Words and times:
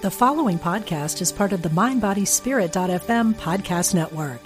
The 0.00 0.12
following 0.12 0.60
podcast 0.60 1.20
is 1.20 1.32
part 1.32 1.52
of 1.52 1.62
the 1.62 1.70
MindBodySpirit.fm 1.70 3.34
podcast 3.34 3.94
network. 3.96 4.38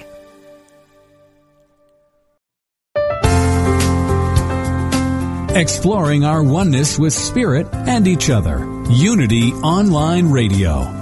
Exploring 5.55 6.25
our 6.25 6.43
oneness 6.43 6.99
with 6.99 7.13
spirit 7.13 7.67
and 7.75 8.09
each 8.09 8.31
other. 8.31 8.67
Unity 8.89 9.53
Online 9.53 10.31
Radio. 10.31 11.02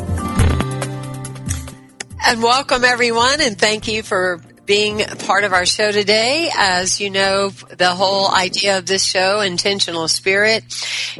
And 2.31 2.41
welcome 2.41 2.85
everyone 2.85 3.41
and 3.41 3.59
thank 3.59 3.89
you 3.89 4.03
for 4.03 4.41
being 4.65 4.99
part 4.99 5.43
of 5.43 5.51
our 5.51 5.65
show 5.65 5.91
today. 5.91 6.49
As 6.55 7.01
you 7.01 7.09
know, 7.09 7.49
the 7.49 7.89
whole 7.89 8.31
idea 8.31 8.77
of 8.77 8.85
this 8.85 9.03
show, 9.03 9.41
Intentional 9.41 10.07
Spirit, 10.07 10.63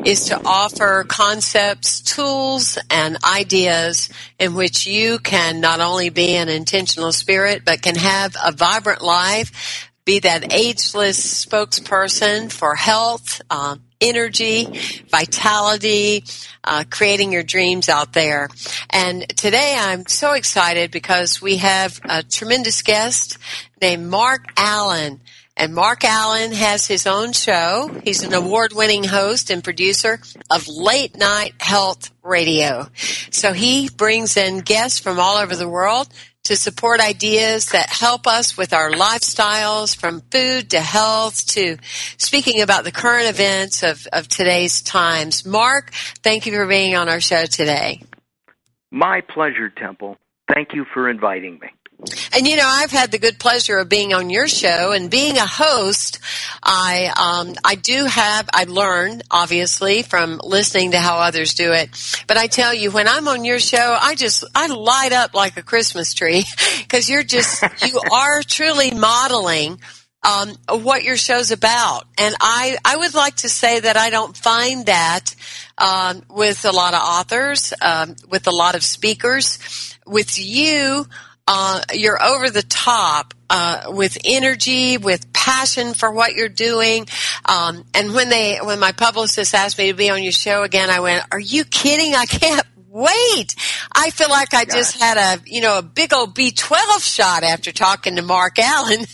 is 0.06 0.28
to 0.28 0.40
offer 0.46 1.04
concepts, 1.06 2.00
tools, 2.00 2.78
and 2.90 3.18
ideas 3.26 4.08
in 4.40 4.56
which 4.56 4.88
you 4.88 5.20
can 5.20 5.60
not 5.60 5.82
only 5.82 6.08
be 6.08 6.38
an 6.38 6.48
intentional 6.48 7.12
spirit, 7.12 7.64
but 7.66 7.82
can 7.82 7.96
have 7.96 8.38
a 8.42 8.54
vibrant 8.54 9.02
life, 9.02 9.91
be 10.06 10.20
that 10.20 10.54
ageless 10.54 11.46
spokesperson 11.46 12.52
for 12.52 12.76
health, 12.76 13.42
um, 13.50 13.82
energy, 14.00 14.68
vitality, 15.10 16.24
uh, 16.64 16.84
creating 16.90 17.32
your 17.32 17.44
dreams 17.44 17.88
out 17.88 18.14
there. 18.14 18.50
And 18.90 19.28
today 19.38 19.76
I'm 19.78 20.08
so 20.08 20.34
excited 20.34 20.92
because 20.92 21.42
we 21.42 21.58
have 21.58 22.00
a 22.04 22.24
tremendous 22.24 22.82
guest 22.82 23.38
named 23.80 24.08
Mark 24.08 24.56
Alyn. 24.56 25.20
And 25.58 25.76
Mark 25.76 26.00
Alyn 26.00 26.54
has 26.54 26.88
his 26.88 27.06
own 27.06 27.34
show. 27.34 27.92
He's 28.04 28.24
an 28.24 28.34
award 28.34 28.74
winning 28.74 29.04
host 29.04 29.52
and 29.52 29.64
producer 29.64 30.20
of 30.50 30.68
late 30.68 31.16
night 31.16 31.54
health 31.60 32.10
radio. 32.24 32.88
So 33.30 33.54
he 33.54 33.90
brings 33.90 34.38
in 34.38 34.60
guests 34.60 35.00
from 35.00 35.20
all 35.20 35.38
over 35.38 35.56
the 35.56 35.70
world 35.70 36.08
to 36.44 36.56
support 36.56 37.00
ideas 37.00 37.68
that 37.68 37.90
help 37.90 38.26
us 38.26 38.58
with 38.58 38.74
our 38.74 38.92
lifestyles 38.92 39.96
from 39.96 40.22
food 40.32 40.72
to 40.72 40.80
health 40.80 41.46
to 41.48 41.78
speaking 42.18 42.62
about 42.62 42.84
the 42.84 42.92
current 42.92 43.30
events 43.30 43.84
of, 43.84 44.08
of 44.12 44.28
today's 44.28 44.82
times. 44.82 45.46
Mark, 45.46 45.92
thank 46.24 46.46
you 46.46 46.54
for 46.54 46.66
being 46.66 46.96
on 46.96 47.10
our 47.10 47.22
show 47.22 47.46
today. 47.46 48.02
My 48.92 49.22
pleasure, 49.22 49.70
Temple. 49.70 50.18
Thank 50.54 50.74
you 50.74 50.86
for 50.94 51.10
inviting 51.10 51.60
me. 51.60 51.70
And 52.34 52.48
you 52.48 52.56
know, 52.56 52.66
I've 52.66 52.92
had 52.92 53.12
the 53.12 53.20
good 53.20 53.38
pleasure 53.38 53.78
of 53.78 53.90
being 53.90 54.14
on 54.14 54.30
your 54.30 54.48
show 54.48 54.92
and 54.92 55.12
being 55.12 55.38
a 55.38 55.46
host. 55.46 56.20
I 56.64 57.12
um, 57.16 57.56
I 57.64 57.76
do 57.76 58.06
have 58.06 58.50
I 58.54 58.64
learn 58.64 59.22
obviously 59.30 60.02
from 60.02 60.40
listening 60.44 60.92
to 60.92 61.00
how 61.00 61.18
others 61.18 61.54
do 61.54 61.74
it. 61.74 61.90
But 62.28 62.38
I 62.38 62.48
tell 62.48 62.74
you, 62.74 62.90
when 62.92 63.08
I'm 63.08 63.28
on 63.28 63.46
your 63.46 63.60
show, 63.60 63.98
I 64.00 64.16
just 64.16 64.44
I 64.56 64.68
light 64.68 65.14
up 65.14 65.36
like 65.36 65.58
a 65.58 65.64
Christmas 65.64 66.14
tree 66.14 66.44
because 66.80 67.10
you're 67.10 67.24
just 67.24 67.64
you 67.86 68.02
are 68.12 68.42
truly 68.42 68.92
modeling 68.92 69.80
um, 70.24 70.56
what 70.70 71.04
your 71.04 71.18
show's 71.18 71.52
about. 71.52 72.06
And 72.18 72.36
I, 72.40 72.78
I 72.86 72.98
would 72.98 73.14
like 73.14 73.38
to 73.38 73.50
say 73.50 73.80
that 73.80 73.98
I 73.98 74.10
don't 74.10 74.38
find 74.38 74.86
that 74.86 75.36
um, 75.78 76.22
with 76.30 76.64
a 76.66 76.72
lot 76.72 76.94
of 76.94 77.02
authors, 77.02 77.74
um, 77.82 78.16
with 78.30 78.48
a 78.48 78.52
lot 78.52 78.76
of 78.76 78.84
speakers. 78.84 79.98
With 80.06 80.38
you, 80.38 81.08
uh, 81.54 81.82
you're 81.94 82.22
over 82.24 82.50
the 82.50 82.62
top 82.62 83.34
uh, 83.50 83.84
with 83.88 84.18
energy, 84.24 84.98
with 84.98 85.34
passion 85.34 85.94
for 85.94 86.10
what 86.10 86.34
you're 86.34 86.48
doing. 86.48 87.08
Um, 87.46 87.84
and 87.94 88.14
when 88.14 88.30
they, 88.30 88.60
when 88.64 88.80
my 88.80 88.94
publicist 88.94 89.54
asked 89.54 89.78
me 89.78 89.92
to 89.92 89.94
be 89.94 90.10
on 90.10 90.24
your 90.24 90.32
show 90.32 90.64
again, 90.64 90.90
I 90.90 91.02
went, 91.02 91.26
"Are 91.30 91.40
you 91.40 91.66
kidding? 91.66 92.16
I 92.16 92.26
can't 92.26 92.66
wait. 92.88 93.56
I 93.94 94.12
feel 94.12 94.30
like 94.30 94.54
I 94.54 94.64
just 94.64 94.98
had 94.98 95.18
a, 95.18 95.42
you 95.46 95.60
know, 95.60 95.80
a 95.80 95.82
big 95.82 96.14
old 96.14 96.36
B12 96.36 97.04
shot 97.04 97.44
after 97.44 97.74
talking 97.74 98.16
to 98.16 98.22
Mark 98.22 98.56
Alyn. 98.56 99.06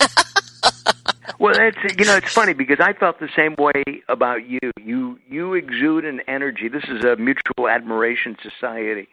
well, 1.40 1.56
it's 1.58 1.98
you 1.98 2.06
know 2.06 2.18
it's 2.18 2.32
funny 2.32 2.54
because 2.54 2.80
I 2.80 2.94
felt 2.94 3.20
the 3.20 3.30
same 3.36 3.56
way 3.58 3.84
about 4.08 4.48
you. 4.48 4.60
You 4.80 5.18
you 5.28 5.56
exude 5.56 6.06
an 6.06 6.22
energy. 6.28 6.68
This 6.68 6.84
is 6.84 7.04
a 7.04 7.16
mutual 7.16 7.68
admiration 7.68 8.38
society. 8.44 9.08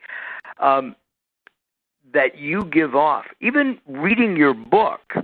Um, 0.59 0.95
that 2.15 2.39
you 2.39 2.65
give 2.65 2.95
off, 2.95 3.27
even 3.41 3.79
reading 3.87 4.37
your 4.37 4.55
book, 4.55 5.15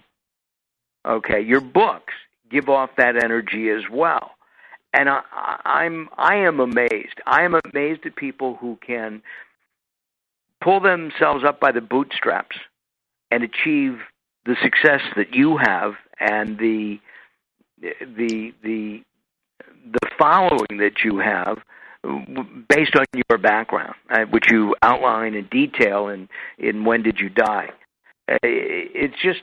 okay, 1.06 1.40
your 1.40 1.60
books 1.60 2.12
give 2.50 2.68
off 2.68 2.90
that 2.96 3.16
energy 3.22 3.70
as 3.70 3.82
well. 3.90 4.32
And 4.92 5.08
I, 5.08 5.22
I'm 5.64 6.08
I 6.18 6.34
am 6.34 6.58
amazed. 6.58 7.20
I 7.26 7.42
am 7.42 7.54
amazed 7.72 8.04
at 8.06 8.16
people 8.16 8.56
who 8.56 8.76
can 8.84 9.22
pull 10.60 10.80
themselves 10.80 11.44
up 11.44 11.60
by 11.60 11.70
the 11.72 11.80
bootstraps 11.80 12.56
and 13.30 13.44
achieve 13.44 14.00
the 14.44 14.56
success 14.62 15.00
that 15.16 15.32
you 15.32 15.56
have 15.56 15.94
and 16.18 16.58
the 16.58 16.98
the 17.80 18.52
the 18.62 19.02
the 19.92 20.08
following 20.18 20.78
that 20.78 21.04
you 21.04 21.18
have 21.18 21.58
based 22.02 22.96
on 22.96 23.04
your 23.28 23.38
background, 23.38 23.94
uh, 24.08 24.20
which 24.30 24.50
you 24.50 24.74
outline 24.82 25.34
in 25.34 25.46
detail 25.46 26.08
in 26.08 26.28
in 26.58 26.84
when 26.84 27.02
did 27.02 27.18
you 27.20 27.28
die. 27.28 27.68
Uh, 28.30 28.38
it's 28.42 29.14
just 29.22 29.40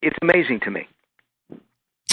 it's 0.00 0.16
amazing 0.22 0.60
to 0.60 0.70
me. 0.70 0.88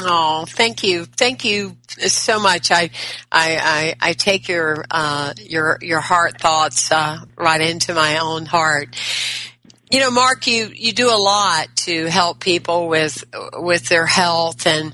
Oh, 0.02 0.46
thank 0.48 0.84
you, 0.84 1.06
thank 1.06 1.44
you 1.44 1.76
so 1.88 2.40
much. 2.40 2.72
I 2.72 2.92
I 3.32 3.96
I, 4.02 4.10
I 4.10 4.14
take 4.14 4.48
your 4.48 4.86
uh, 4.92 5.34
your 5.38 5.78
your 5.82 6.00
heart 6.00 6.40
thoughts 6.40 6.92
uh, 6.92 7.20
right 7.38 7.62
into 7.62 7.94
my 7.94 8.20
own 8.20 8.46
heart. 8.46 8.96
You 9.92 10.02
know, 10.02 10.12
Mark, 10.12 10.46
you, 10.46 10.70
you 10.72 10.94
do 10.94 11.10
a 11.10 11.18
lot 11.18 11.76
to 11.78 12.06
help 12.06 12.40
people 12.40 12.90
with 12.90 13.24
with 13.58 13.90
their 13.90 14.06
health, 14.06 14.68
and 14.68 14.94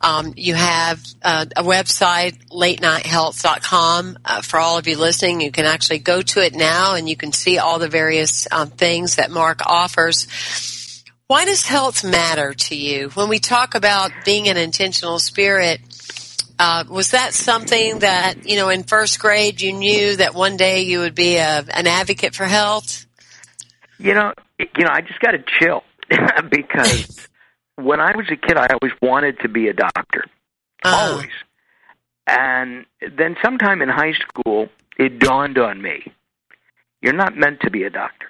um, 0.00 0.32
you 0.34 0.54
have 0.54 1.04
uh, 1.20 1.44
a 1.54 1.62
website, 1.62 2.48
latenighthealth.com. 2.48 4.18
Uh, 4.24 4.40
for 4.40 4.58
all 4.58 4.78
of 4.78 4.88
you 4.88 4.96
listening, 4.96 5.42
you 5.42 5.52
can 5.52 5.66
actually 5.66 5.98
go 5.98 6.22
to 6.22 6.40
it 6.42 6.54
now, 6.54 6.94
and 6.94 7.06
you 7.06 7.18
can 7.18 7.32
see 7.32 7.58
all 7.58 7.78
the 7.78 7.88
various 7.88 8.48
um, 8.50 8.70
things 8.70 9.16
that 9.16 9.30
Mark 9.30 9.60
offers. 9.66 10.26
Why 11.26 11.44
does 11.44 11.66
health 11.66 12.02
matter 12.02 12.54
to 12.54 12.74
you? 12.74 13.10
When 13.10 13.28
we 13.28 13.40
talk 13.40 13.74
about 13.74 14.10
being 14.24 14.48
an 14.48 14.56
intentional 14.56 15.18
spirit, 15.18 15.82
uh, 16.58 16.84
was 16.88 17.10
that 17.10 17.34
something 17.34 17.98
that 17.98 18.46
you 18.48 18.56
know 18.56 18.70
in 18.70 18.84
first 18.84 19.20
grade 19.20 19.60
you 19.60 19.74
knew 19.74 20.16
that 20.16 20.34
one 20.34 20.56
day 20.56 20.80
you 20.80 21.00
would 21.00 21.14
be 21.14 21.36
a, 21.36 21.62
an 21.74 21.86
advocate 21.86 22.34
for 22.34 22.46
health? 22.46 23.04
You 24.00 24.14
know, 24.14 24.32
you 24.58 24.84
know, 24.84 24.90
I 24.90 25.02
just 25.02 25.20
got 25.20 25.32
to 25.32 25.44
chill 25.58 25.84
because 26.50 27.28
when 27.76 28.00
I 28.00 28.16
was 28.16 28.26
a 28.30 28.36
kid, 28.36 28.56
I 28.56 28.68
always 28.68 28.92
wanted 29.02 29.38
to 29.40 29.48
be 29.48 29.68
a 29.68 29.74
doctor, 29.74 30.24
uh. 30.84 30.88
always. 30.88 31.30
And 32.26 32.86
then 33.16 33.36
sometime 33.42 33.82
in 33.82 33.88
high 33.88 34.12
school, 34.12 34.68
it 34.98 35.18
dawned 35.18 35.58
on 35.58 35.82
me: 35.82 36.12
you're 37.02 37.12
not 37.12 37.36
meant 37.36 37.60
to 37.60 37.70
be 37.70 37.82
a 37.82 37.90
doctor. 37.90 38.28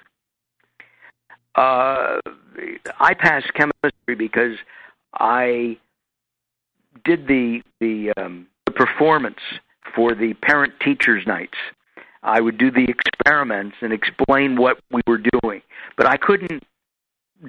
Uh, 1.55 2.19
I 2.99 3.13
passed 3.13 3.53
chemistry 3.53 4.15
because 4.17 4.57
I 5.13 5.77
did 7.05 7.27
the 7.27 7.61
the, 7.79 8.11
um, 8.17 8.47
the 8.65 8.73
performance 8.73 9.39
for 9.95 10.15
the 10.15 10.33
parent 10.33 10.73
teachers 10.81 11.25
nights 11.25 11.57
I 12.23 12.39
would 12.39 12.57
do 12.57 12.71
the 12.71 12.85
experiments 12.87 13.77
and 13.81 13.91
explain 13.91 14.55
what 14.55 14.79
we 14.91 15.01
were 15.07 15.21
doing. 15.41 15.61
But 15.97 16.07
I 16.07 16.17
couldn't 16.17 16.63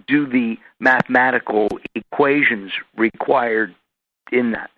do 0.07 0.27
the 0.27 0.57
mathematical 0.81 1.69
equations 1.95 2.73
required 2.97 3.75
in 4.31 4.53
that. 4.53 4.71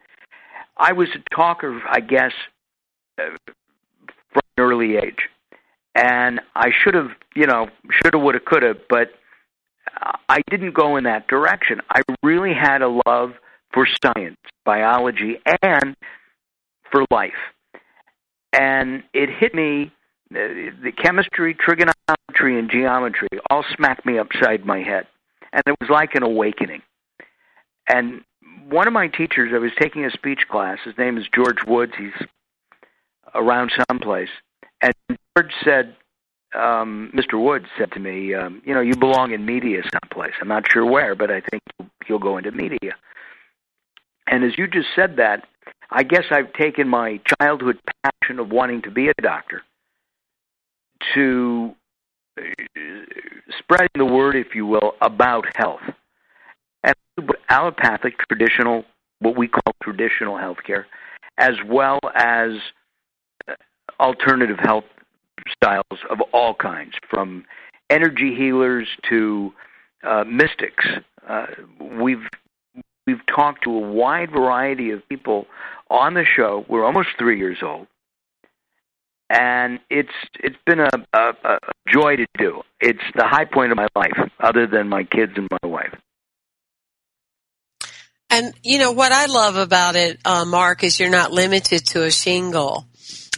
I 0.76 0.93
was 0.93 1.08
a 1.14 1.35
talker, 1.35 1.81
I 1.88 2.00
guess, 2.00 2.32
uh, 3.19 3.37
from 4.32 4.43
an 4.56 4.64
early 4.64 4.96
age. 4.96 5.29
And 5.94 6.41
I 6.56 6.70
should 6.73 6.94
have, 6.94 7.11
you 7.37 7.46
know, 7.46 7.69
should 7.91 8.14
have, 8.14 8.23
would 8.23 8.35
have, 8.35 8.44
could 8.44 8.64
have, 8.64 8.79
but 8.88 9.11
I 10.29 10.43
didn't 10.50 10.75
go 10.75 10.96
in 10.96 11.05
that 11.05 11.29
direction. 11.29 11.81
I 11.88 12.02
really 12.23 12.52
had 12.52 12.82
a 12.82 13.00
love 13.06 13.35
for 13.73 13.87
science, 14.02 14.38
biology, 14.64 15.38
and 15.62 15.94
for 16.91 17.05
life. 17.11 17.32
And 18.56 19.03
it 19.12 19.31
hit 19.31 19.55
me 19.55 19.93
the 20.31 20.93
chemistry, 20.97 21.55
trigonometry, 21.55 22.59
and 22.59 22.71
geometry 22.71 23.29
all 23.51 23.65
smacked 23.75 24.06
me 24.06 24.19
upside 24.19 24.65
my 24.65 24.81
head. 24.81 25.06
And 25.53 25.62
it 25.67 25.75
was 25.81 25.91
like 25.91 26.15
an 26.15 26.23
awakening. 26.23 26.83
And 27.89 28.23
one 28.69 28.87
of 28.87 28.93
my 28.93 29.09
teachers, 29.09 29.53
I 29.55 29.59
was 29.59 29.73
taking 29.79 30.05
a 30.05 30.11
speech 30.11 30.43
class, 30.51 30.79
his 30.85 30.97
name 30.97 31.19
is 31.19 31.25
George 31.35 31.65
Woods, 31.67 31.93
he's 31.99 32.27
around 33.35 33.73
someplace. 33.89 34.31
And 34.81 34.95
George 35.37 35.53
said, 35.65 35.97
um, 36.55 37.12
Mr. 37.15 37.43
Woods 37.43 37.67
said 37.77 37.91
to 37.93 38.01
me, 38.01 38.35
um, 38.35 38.62
you 38.65 38.73
know, 38.73 38.81
you 38.81 38.95
belong 38.95 39.33
in 39.33 39.45
media 39.45 39.83
someplace. 39.93 40.33
I'm 40.41 40.49
not 40.49 40.71
sure 40.71 40.87
where, 40.87 41.15
but 41.15 41.31
I 41.31 41.41
think 41.41 41.62
you'll 42.09 42.21
go 42.21 42.39
into 42.39 42.53
media. 42.53 42.95
And 44.27 44.45
as 44.45 44.56
you 44.56 44.67
just 44.67 44.89
said 44.95 45.17
that, 45.17 45.47
I 45.90 46.02
guess 46.02 46.25
I've 46.31 46.52
taken 46.52 46.88
my 46.88 47.20
childhood 47.40 47.78
passion 48.04 48.38
of 48.38 48.50
wanting 48.50 48.82
to 48.82 48.90
be 48.90 49.08
a 49.08 49.22
doctor 49.22 49.62
to 51.14 51.75
uh, 52.38 52.42
spreading 53.58 53.88
the 53.96 54.04
word, 54.04 54.36
if 54.36 54.54
you 54.54 54.66
will, 54.66 54.94
about 55.00 55.44
health. 55.54 55.82
And 56.82 56.94
allopathic, 57.48 58.14
traditional, 58.28 58.84
what 59.20 59.36
we 59.36 59.48
call 59.48 59.75
traditional 59.82 60.34
healthcare, 60.34 60.84
as 61.38 61.54
well 61.66 61.98
as 62.14 62.52
uh, 63.48 63.54
alternative 64.00 64.58
health 64.58 64.84
styles 65.50 65.84
of 66.10 66.20
all 66.32 66.54
kinds, 66.54 66.94
from 67.08 67.44
energy 67.90 68.34
healers 68.34 68.88
to 69.08 69.52
uh, 70.02 70.25
mystics. 70.25 70.84
Uh, 71.28 71.46
we've 71.81 72.26
we've 73.06 73.25
talked 73.27 73.65
to 73.65 73.71
a 73.71 73.81
wide 73.81 74.31
variety 74.31 74.91
of 74.91 75.06
people 75.09 75.47
on 75.91 76.15
the 76.15 76.25
show. 76.25 76.65
We're 76.69 76.85
almost 76.85 77.09
three 77.19 77.39
years 77.39 77.59
old, 77.62 77.87
and 79.31 79.81
it's 79.91 80.12
it's 80.41 80.56
been 80.67 80.81
a, 80.81 80.91
a, 81.12 81.33
a 81.45 81.59
joy 81.93 82.17
to 82.17 82.27
do. 82.39 82.62
It's 82.81 83.03
the 83.15 83.27
high 83.27 83.45
point 83.45 83.73
of 83.73 83.77
my 83.77 83.89
life, 83.95 84.31
other 84.41 84.67
than 84.67 84.89
my 84.89 85.05
kids 85.05 85.33
and 85.37 85.49
my 85.62 85.69
wife. 85.69 85.95
And 88.31 88.53
you 88.65 88.79
know 88.79 88.93
what 88.93 89.12
I 89.12 89.27
love 89.27 89.56
about 89.56 89.95
it, 89.95 90.19
uh, 90.25 90.45
Mark, 90.45 90.83
is 90.83 90.99
you're 90.99 91.11
not 91.11 91.31
limited 91.31 91.87
to 91.89 92.05
a 92.05 92.11
shingle. 92.11 92.87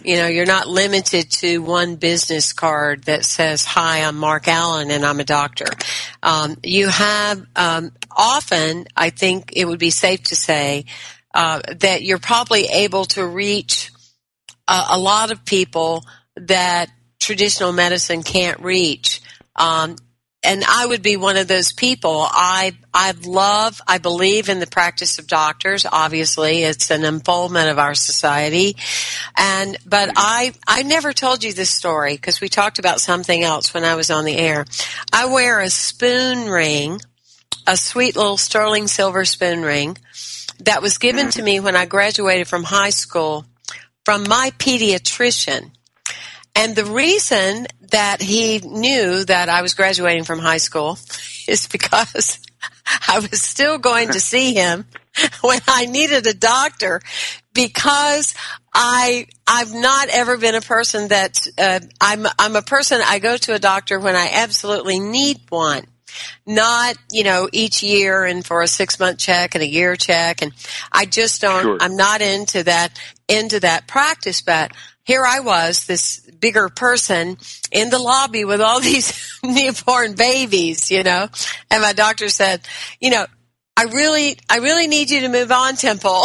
You 0.05 0.17
know, 0.17 0.27
you're 0.27 0.47
not 0.47 0.69
limited 0.69 1.31
to 1.33 1.59
one 1.59 1.97
business 1.97 2.53
card 2.53 3.05
that 3.05 3.25
says, 3.25 3.65
"Hi, 3.65 4.01
I'm 4.01 4.17
Mark 4.17 4.45
Alyn, 4.45 4.91
and 4.91 5.05
I'm 5.05 5.21
a 5.21 5.25
doctor." 5.25 5.67
Um, 6.23 6.57
you 6.63 6.89
have 6.89 7.45
um, 7.57 7.93
often, 8.11 8.87
I 8.97 9.11
think 9.11 9.53
it 9.55 9.65
would 9.65 9.79
be 9.79 9.91
safe 9.91 10.23
to 10.25 10.37
say 10.37 10.85
uh, 11.35 11.61
that 11.81 12.03
you're 12.03 12.19
probably 12.19 12.65
able 12.67 13.05
to 13.07 13.27
reach 13.27 13.91
a, 14.69 14.85
a 14.91 14.99
lot 14.99 15.31
of 15.31 15.45
people 15.45 16.05
that 16.37 16.91
traditional 17.19 17.73
medicine 17.73 18.23
can't 18.23 18.61
reach. 18.61 19.21
Um, 19.55 19.97
and 20.47 20.65
I 20.65 20.87
would 20.87 21.03
be 21.03 21.17
one 21.17 21.37
of 21.37 21.49
those 21.49 21.73
people. 21.73 22.27
I 22.31 22.77
I 22.95 23.13
love, 23.25 23.81
I 23.87 23.99
believe 23.99 24.49
in 24.49 24.61
the 24.61 24.67
practice 24.67 25.19
of 25.19 25.27
doctors. 25.27 25.85
Obviously, 25.91 26.63
it's 26.63 26.91
an 26.91 27.05
unfoldment 27.05 27.69
of 27.69 27.79
our 27.79 27.95
society, 27.95 28.77
and 29.37 29.77
but 29.85 30.11
I 30.17 30.53
I 30.67 30.83
never 30.83 31.13
told 31.13 31.45
you 31.45 31.53
this 31.53 31.71
story 31.71 32.15
because 32.15 32.41
we 32.41 32.49
talked 32.49 32.79
about 32.79 33.01
something 33.01 33.43
else 33.43 33.75
when 33.75 33.85
I 33.85 33.97
was 33.97 34.11
on 34.11 34.25
the 34.25 34.37
air. 34.37 34.65
I 35.13 35.27
wear 35.27 35.61
a 35.61 35.69
spoon 35.69 36.49
ring, 36.49 37.01
a 37.67 37.77
sweet 37.77 38.17
little 38.17 38.39
sterling 38.39 38.87
silver 38.87 39.25
spoon 39.25 39.63
ring 39.63 39.99
that 40.61 40.81
was 40.81 40.99
given 40.99 41.31
to 41.31 41.43
me 41.43 41.61
when 41.61 41.77
I 41.77 41.87
graduated 41.87 42.49
from 42.49 42.65
high 42.65 42.91
school 42.91 43.45
from 44.05 44.23
my 44.29 44.53
pediatrician. 44.59 45.73
And 46.57 46.75
the 46.75 46.85
reason 46.85 47.67
that 47.91 48.21
he 48.21 48.59
knew 48.59 49.25
that 49.25 49.49
I 49.49 49.63
was 49.63 49.75
graduating 49.75 50.25
from 50.25 50.39
high 50.39 50.57
school 50.57 50.99
is 51.49 51.69
because 51.69 52.41
I 53.09 53.21
was 53.21 53.41
still 53.41 53.79
going 53.79 54.11
to 54.11 54.21
see 54.21 54.55
him 54.55 54.87
when 55.43 55.61
I 55.69 55.87
needed 55.87 56.27
a 56.27 56.35
doctor 56.35 57.01
because 57.55 58.35
I 58.75 59.27
I've 59.47 59.73
not 59.73 60.09
ever 60.09 60.37
been 60.37 60.55
a 60.55 60.61
person 60.61 61.09
that 61.09 61.47
uh, 61.57 61.81
I'm 62.01 62.27
I'm 62.39 62.57
a 62.57 62.63
person 62.63 63.01
I 63.05 63.19
go 63.19 63.37
to 63.37 63.55
a 63.55 63.59
doctor 63.59 63.99
when 63.99 64.17
I 64.17 64.31
absolutely 64.35 64.99
need 64.99 65.41
one 65.49 65.87
not, 66.47 66.97
you 67.11 67.25
know, 67.25 67.49
each 67.53 67.83
year 67.83 68.25
and 68.25 68.45
for 68.45 68.63
a 68.63 68.69
six 68.69 68.99
month 68.99 69.19
check 69.19 69.55
and 69.55 69.63
a 69.63 69.67
year 69.67 69.97
check. 69.97 70.43
And 70.43 70.53
I 70.93 71.07
just 71.07 71.41
don't, 71.41 71.63
sure. 71.63 71.79
I'm 71.81 71.97
not 71.97 72.21
into 72.21 72.63
that, 72.65 72.99
into 73.29 73.61
that 73.61 73.87
practice. 73.87 74.43
But 74.43 74.73
here 75.07 75.25
I 75.25 75.41
was, 75.41 75.87
this 75.87 76.21
bigger 76.21 76.69
person 76.69 77.39
in 77.71 77.91
the 77.91 77.99
lobby 77.99 78.45
with 78.45 78.61
all 78.61 78.81
these 78.91 79.39
newborn 79.43 80.15
babies, 80.15 80.91
you 80.91 81.03
know, 81.03 81.29
and 81.71 81.83
my 81.83 81.93
doctor 81.93 82.29
said, 82.29 82.61
you 83.01 83.11
know, 83.11 83.25
I 83.79 83.85
really, 83.85 84.39
I 84.49 84.59
really 84.59 84.87
need 84.87 85.11
you 85.11 85.21
to 85.21 85.29
move 85.29 85.53
on, 85.53 85.77
Temple. 85.77 86.25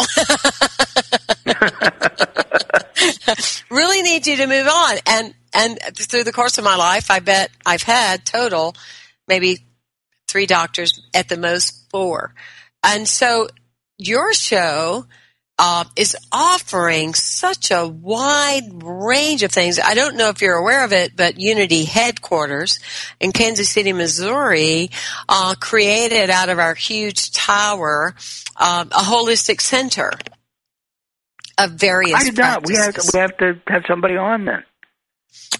really 3.70 4.00
need 4.02 4.26
you 4.26 4.36
to 4.36 4.46
move 4.46 4.66
on. 4.66 4.96
And, 5.06 5.34
and 5.52 5.78
through 5.94 6.24
the 6.24 6.32
course 6.32 6.56
of 6.56 6.64
my 6.64 6.76
life, 6.76 7.10
I 7.10 7.20
bet 7.20 7.50
I've 7.66 7.82
had 7.82 8.24
total 8.24 8.74
maybe 9.28 9.58
three 10.28 10.46
doctors, 10.46 11.02
at 11.14 11.28
the 11.28 11.36
most 11.36 11.90
four. 11.90 12.34
And 12.82 13.06
so 13.06 13.48
your 13.98 14.32
show 14.32 15.06
uh, 15.58 15.84
is 15.96 16.16
offering 16.32 17.14
such 17.14 17.70
a 17.70 17.86
wide 17.86 18.82
range 18.82 19.42
of 19.42 19.52
things. 19.52 19.78
I 19.78 19.94
don't 19.94 20.16
know 20.16 20.28
if 20.28 20.40
you're 20.40 20.56
aware 20.56 20.84
of 20.84 20.92
it, 20.92 21.16
but 21.16 21.38
Unity 21.38 21.84
headquarters 21.84 22.80
in 23.20 23.32
Kansas 23.32 23.68
City, 23.68 23.92
Missouri, 23.92 24.90
uh, 25.28 25.54
created 25.60 26.30
out 26.30 26.48
of 26.48 26.58
our 26.58 26.74
huge 26.74 27.32
tower 27.32 28.14
uh, 28.56 28.84
a 28.90 29.02
holistic 29.02 29.60
center 29.60 30.10
of 31.58 31.72
various. 31.72 32.20
I 32.20 32.24
did 32.24 32.38
not. 32.38 32.66
We 32.66 32.74
have, 32.76 32.96
we 33.12 33.18
have 33.20 33.36
to 33.38 33.60
have 33.68 33.84
somebody 33.86 34.16
on 34.16 34.46
then. 34.46 34.64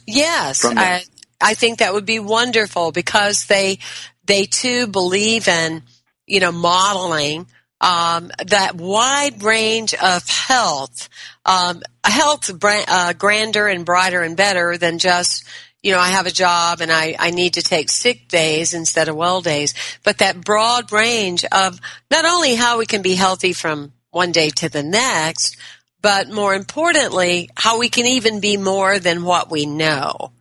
Yes, 0.06 0.64
I, 0.64 1.04
I 1.40 1.54
think 1.54 1.78
that 1.78 1.94
would 1.94 2.06
be 2.06 2.18
wonderful 2.18 2.92
because 2.92 3.46
they 3.46 3.78
they 4.24 4.46
too 4.46 4.86
believe 4.86 5.48
in, 5.48 5.82
you 6.26 6.40
know, 6.40 6.52
modeling 6.52 7.46
um, 7.82 8.30
that 8.46 8.76
wide 8.76 9.42
range 9.42 9.92
of 9.92 10.26
health, 10.28 11.08
um, 11.44 11.82
health 12.04 12.50
uh, 12.62 13.12
grander 13.12 13.66
and 13.66 13.84
brighter 13.84 14.22
and 14.22 14.36
better 14.36 14.78
than 14.78 14.98
just, 14.98 15.44
you 15.82 15.90
know, 15.90 15.98
I 15.98 16.10
have 16.10 16.26
a 16.26 16.30
job 16.30 16.80
and 16.80 16.92
I, 16.92 17.16
I 17.18 17.32
need 17.32 17.54
to 17.54 17.62
take 17.62 17.90
sick 17.90 18.28
days 18.28 18.72
instead 18.72 19.08
of 19.08 19.16
well 19.16 19.40
days, 19.40 19.74
but 20.04 20.18
that 20.18 20.44
broad 20.44 20.92
range 20.92 21.44
of 21.50 21.80
not 22.08 22.24
only 22.24 22.54
how 22.54 22.78
we 22.78 22.86
can 22.86 23.02
be 23.02 23.16
healthy 23.16 23.52
from 23.52 23.92
one 24.10 24.30
day 24.30 24.50
to 24.50 24.68
the 24.68 24.84
next, 24.84 25.56
but 26.00 26.30
more 26.30 26.54
importantly, 26.54 27.50
how 27.56 27.78
we 27.78 27.88
can 27.88 28.06
even 28.06 28.38
be 28.38 28.56
more 28.56 29.00
than 29.00 29.24
what 29.24 29.50
we 29.50 29.66
know. 29.66 30.32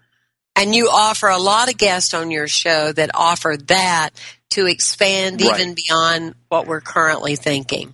And 0.55 0.75
you 0.75 0.89
offer 0.91 1.27
a 1.27 1.37
lot 1.37 1.71
of 1.71 1.77
guests 1.77 2.13
on 2.13 2.29
your 2.29 2.47
show 2.47 2.91
that 2.91 3.11
offer 3.15 3.57
that 3.67 4.09
to 4.51 4.67
expand 4.67 5.41
right. 5.41 5.59
even 5.59 5.75
beyond 5.75 6.35
what 6.49 6.67
we're 6.67 6.81
currently 6.81 7.35
thinking. 7.35 7.93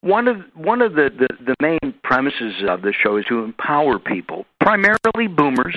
One 0.00 0.28
of 0.28 0.36
one 0.54 0.82
of 0.82 0.92
the, 0.92 1.08
the, 1.10 1.28
the 1.44 1.54
main 1.60 1.94
premises 2.02 2.62
of 2.68 2.82
the 2.82 2.92
show 2.92 3.16
is 3.16 3.24
to 3.26 3.42
empower 3.42 3.98
people, 3.98 4.44
primarily 4.60 5.28
boomers, 5.28 5.76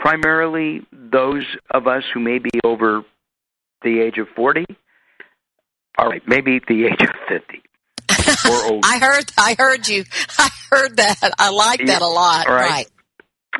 primarily 0.00 0.84
those 0.92 1.44
of 1.70 1.86
us 1.86 2.02
who 2.12 2.18
may 2.18 2.38
be 2.38 2.50
over 2.64 3.02
the 3.82 4.00
age 4.00 4.18
of 4.18 4.26
forty. 4.34 4.66
All 5.98 6.08
right, 6.08 6.22
maybe 6.26 6.60
the 6.66 6.86
age 6.92 7.00
of 7.00 7.14
fifty. 7.28 7.62
I 8.08 8.98
heard 9.00 9.30
I 9.38 9.54
heard 9.56 9.86
you. 9.86 10.04
I 10.38 10.48
heard 10.70 10.96
that. 10.96 11.30
I 11.38 11.50
like 11.50 11.86
that 11.86 12.02
a 12.02 12.06
lot. 12.06 12.48
Right. 12.48 12.86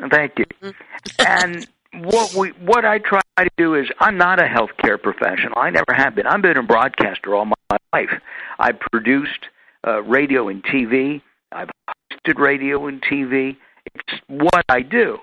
right. 0.01 0.11
Thank 0.11 0.39
you. 0.39 0.45
Mm-hmm 0.61 0.83
and 1.19 1.67
what 1.93 2.33
we 2.33 2.49
what 2.65 2.85
I 2.85 2.99
try 2.99 3.21
to 3.39 3.49
do 3.57 3.75
is 3.75 3.87
I'm 3.99 4.17
not 4.17 4.39
a 4.39 4.45
healthcare 4.45 5.01
professional. 5.01 5.53
I 5.57 5.69
never 5.69 5.93
have 5.93 6.15
been. 6.15 6.27
I've 6.27 6.41
been 6.41 6.57
a 6.57 6.63
broadcaster 6.63 7.35
all 7.35 7.45
my 7.45 7.77
life. 7.93 8.11
I 8.59 8.71
produced 8.73 9.47
uh, 9.87 10.01
radio 10.03 10.49
and 10.49 10.63
TV. 10.63 11.21
I've 11.51 11.69
hosted 12.11 12.37
radio 12.37 12.87
and 12.87 13.01
TV. 13.01 13.57
It's 13.95 14.21
what 14.27 14.65
I 14.69 14.81
do, 14.81 15.17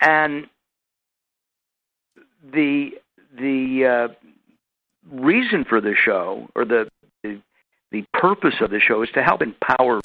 and 0.00 0.46
the 2.52 2.90
the 3.36 4.08
uh, 4.12 4.14
reason 5.10 5.64
for 5.68 5.80
the 5.80 5.94
show 5.96 6.48
or 6.54 6.64
the, 6.64 6.88
the 7.22 7.40
the 7.90 8.04
purpose 8.12 8.54
of 8.60 8.70
the 8.70 8.80
show 8.80 9.02
is 9.02 9.08
to 9.14 9.22
help 9.22 9.42
empower 9.42 10.00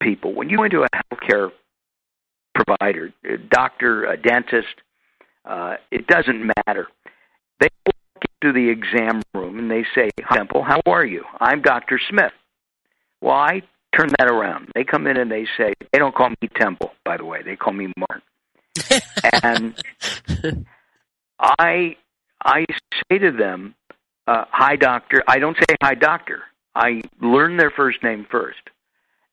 people. 0.00 0.34
When 0.34 0.48
you 0.48 0.56
go 0.56 0.64
into 0.64 0.82
a 0.82 0.88
healthcare 0.88 1.50
provider, 2.54 3.12
a 3.24 3.38
doctor, 3.38 4.04
a 4.04 4.16
dentist, 4.16 4.74
uh, 5.44 5.76
it 5.90 6.06
doesn't 6.06 6.50
matter. 6.66 6.88
They 7.60 7.68
will 7.86 7.92
to 8.42 8.52
the 8.52 8.68
exam 8.68 9.22
room 9.34 9.58
and 9.58 9.70
they 9.70 9.84
say, 9.94 10.10
Hi, 10.22 10.36
Temple, 10.36 10.62
how 10.62 10.80
are 10.86 11.04
you? 11.04 11.24
I'm 11.40 11.62
Dr. 11.62 12.00
Smith. 12.10 12.32
Well, 13.20 13.36
I 13.36 13.62
turn 13.96 14.08
that 14.18 14.28
around. 14.28 14.68
They 14.74 14.84
come 14.84 15.06
in 15.06 15.16
and 15.16 15.30
they 15.30 15.46
say, 15.56 15.74
they 15.92 15.98
don't 15.98 16.14
call 16.14 16.30
me 16.30 16.48
Temple, 16.56 16.92
by 17.04 17.16
the 17.16 17.24
way. 17.24 17.42
They 17.42 17.56
call 17.56 17.72
me 17.72 17.92
Mark. 17.96 18.22
and 19.42 19.74
I 21.38 21.96
I 22.44 22.66
say 23.10 23.18
to 23.18 23.30
them, 23.30 23.74
uh, 24.26 24.44
"Hi, 24.50 24.76
doctor." 24.76 25.22
I 25.28 25.38
don't 25.38 25.56
say 25.56 25.76
"Hi, 25.82 25.94
doctor." 25.94 26.42
I 26.74 27.02
learn 27.20 27.56
their 27.56 27.70
first 27.70 28.02
name 28.02 28.26
first, 28.30 28.60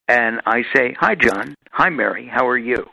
and 0.08 0.42
I 0.46 0.64
say, 0.76 0.96
"Hi, 1.00 1.16
John. 1.16 1.56
Hi, 1.72 1.90
Mary. 1.90 2.28
How 2.28 2.48
are 2.48 2.58
you?" 2.58 2.90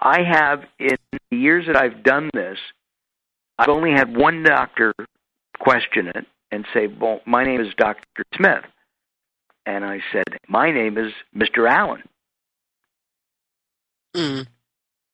I 0.00 0.22
have 0.22 0.64
in 0.78 0.96
the 1.30 1.36
years 1.36 1.66
that 1.66 1.76
I've 1.76 2.02
done 2.02 2.30
this, 2.34 2.58
I've 3.58 3.68
only 3.68 3.92
had 3.92 4.16
one 4.16 4.42
doctor 4.42 4.92
question 5.58 6.08
it 6.08 6.26
and 6.50 6.66
say, 6.74 6.86
"Well, 6.86 7.20
my 7.26 7.44
name 7.44 7.60
is 7.60 7.72
Doctor 7.76 8.24
Smith," 8.34 8.64
and 9.66 9.84
I 9.84 10.02
said, 10.12 10.24
"My 10.48 10.70
name 10.70 10.98
is 10.98 11.12
Mister 11.32 11.62
Alyn." 11.62 12.02
Mm. 14.14 14.46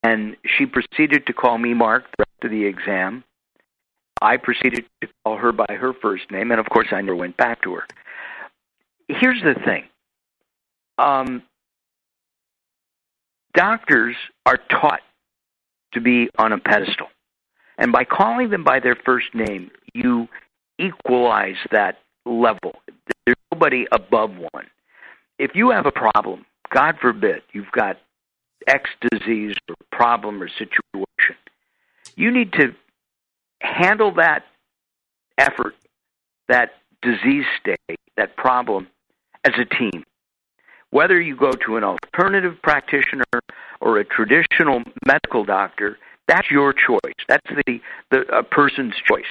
And 0.03 0.37
she 0.45 0.67
proceeded 0.67 1.27
to 1.27 1.33
call 1.33 1.59
me 1.59 1.75
Mark 1.75 2.05
the 2.17 2.25
rest 2.27 2.45
of 2.45 2.51
the 2.51 2.65
exam. 2.65 3.25
I 4.23 4.37
proceeded 4.37 4.85
to 5.03 5.09
call 5.25 5.37
her 5.37 5.53
by 5.53 5.75
her 5.75 5.93
first 5.93 6.31
name, 6.31 6.51
and 6.51 6.61
of 6.61 6.69
course, 6.69 6.89
I 6.91 7.01
never 7.01 7.17
went 7.17 7.37
back 7.37 7.63
to 7.63 7.75
her. 7.75 7.87
Here's 9.09 9.43
the 9.43 9.55
thing 9.55 9.85
um, 10.99 11.43
doctors 13.55 14.17
are 14.47 14.59
taught 14.71 15.01
to 15.93 16.01
be 16.01 16.29
on 16.39 16.53
a 16.53 16.59
pedestal. 16.59 17.09
And 17.79 17.93
by 17.93 18.05
calling 18.05 18.51
them 18.51 18.65
by 18.65 18.81
their 18.81 18.97
first 18.97 19.35
name, 19.35 19.71
you 19.95 20.29
equalize 20.79 21.57
that 21.73 21.99
level. 22.27 22.75
There's 23.27 23.37
nobody 23.53 23.87
above 23.91 24.33
one. 24.53 24.67
If 25.39 25.53
you 25.55 25.71
have 25.71 25.87
a 25.87 25.93
problem, 25.93 26.45
God 26.73 26.97
forbid, 27.01 27.43
you've 27.53 27.73
got 27.73 27.99
X 28.67 28.91
disease 29.11 29.57
or 29.69 29.75
problem 29.91 30.43
or 30.43 30.49
situation, 30.49 31.37
you 32.17 32.31
need 32.31 32.53
to 32.53 32.75
handle 33.61 34.15
that 34.15 34.45
effort, 35.39 35.75
that 36.49 36.73
disease 37.03 37.45
state, 37.61 37.99
that 38.17 38.37
problem 38.37 38.87
as 39.45 39.53
a 39.59 39.65
team. 39.65 40.05
Whether 40.91 41.21
you 41.21 41.37
go 41.37 41.53
to 41.53 41.77
an 41.77 41.85
alternative 41.85 42.55
practitioner 42.63 43.25
or 43.81 43.99
a 43.99 44.05
traditional 44.05 44.83
medical 45.07 45.45
doctor, 45.45 45.99
that's 46.27 46.51
your 46.51 46.73
choice. 46.73 47.15
That's 47.29 47.47
the, 47.67 47.81
the 48.11 48.21
a 48.33 48.43
person's 48.43 48.95
choice. 49.09 49.25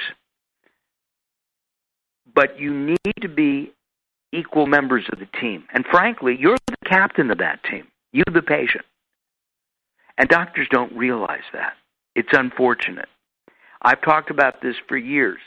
But 2.33 2.59
you 2.59 2.73
need 2.73 3.15
to 3.21 3.27
be 3.27 3.73
equal 4.31 4.67
members 4.67 5.05
of 5.11 5.19
the 5.19 5.27
team. 5.39 5.65
And 5.73 5.85
frankly, 5.85 6.37
you're 6.39 6.57
the 6.67 6.75
captain 6.85 7.31
of 7.31 7.39
that 7.39 7.63
team. 7.63 7.87
You, 8.11 8.23
the 8.31 8.41
patient. 8.41 8.85
And 10.17 10.29
doctors 10.29 10.67
don't 10.69 10.95
realize 10.95 11.43
that. 11.53 11.73
It's 12.15 12.29
unfortunate. 12.33 13.07
I've 13.81 14.01
talked 14.01 14.29
about 14.29 14.61
this 14.61 14.75
for 14.87 14.97
years. 14.97 15.39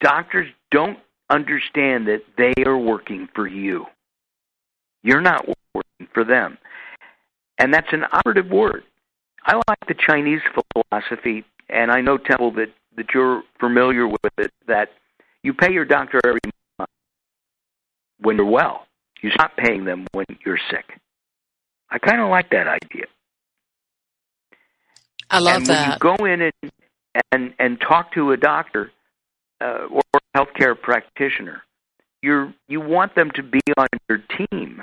Doctors 0.00 0.48
don't 0.70 0.98
understand 1.30 2.06
that 2.08 2.22
they 2.36 2.52
are 2.64 2.78
working 2.78 3.28
for 3.34 3.46
you. 3.46 3.86
You're 5.02 5.20
not 5.20 5.46
working 5.74 6.08
for 6.12 6.24
them. 6.24 6.58
And 7.58 7.72
that's 7.72 7.92
an 7.92 8.04
operative 8.12 8.50
word. 8.50 8.84
I 9.44 9.54
like 9.54 9.78
the 9.88 9.94
Chinese 9.94 10.40
philosophy, 10.74 11.44
and 11.68 11.90
I 11.90 12.00
know, 12.00 12.18
Temple, 12.18 12.52
that, 12.52 12.68
that 12.96 13.06
you're 13.14 13.42
familiar 13.58 14.06
with 14.06 14.20
it, 14.38 14.52
that 14.66 14.90
you 15.42 15.54
pay 15.54 15.72
your 15.72 15.84
doctor 15.84 16.20
every 16.24 16.40
month 16.78 16.90
when 18.20 18.36
you're 18.36 18.46
well. 18.46 18.86
You 19.22 19.30
stop 19.30 19.56
paying 19.56 19.84
them 19.84 20.06
when 20.12 20.26
you're 20.44 20.58
sick. 20.70 20.98
I 21.90 21.98
kind 21.98 22.20
of 22.20 22.30
like 22.30 22.50
that 22.50 22.66
idea. 22.66 23.06
I 25.30 25.38
love 25.38 25.56
and 25.56 25.66
that. 25.66 26.00
when 26.00 26.12
you 26.12 26.16
go 26.16 26.24
in 26.24 26.40
and 26.42 26.72
and 27.32 27.54
and 27.58 27.80
talk 27.80 28.12
to 28.14 28.32
a 28.32 28.36
doctor 28.36 28.92
uh, 29.60 29.86
or 29.90 30.02
a 30.14 30.38
healthcare 30.38 30.80
practitioner, 30.80 31.62
you 32.22 32.52
you 32.68 32.80
want 32.80 33.14
them 33.14 33.30
to 33.34 33.42
be 33.42 33.60
on 33.76 33.88
your 34.08 34.18
team. 34.36 34.82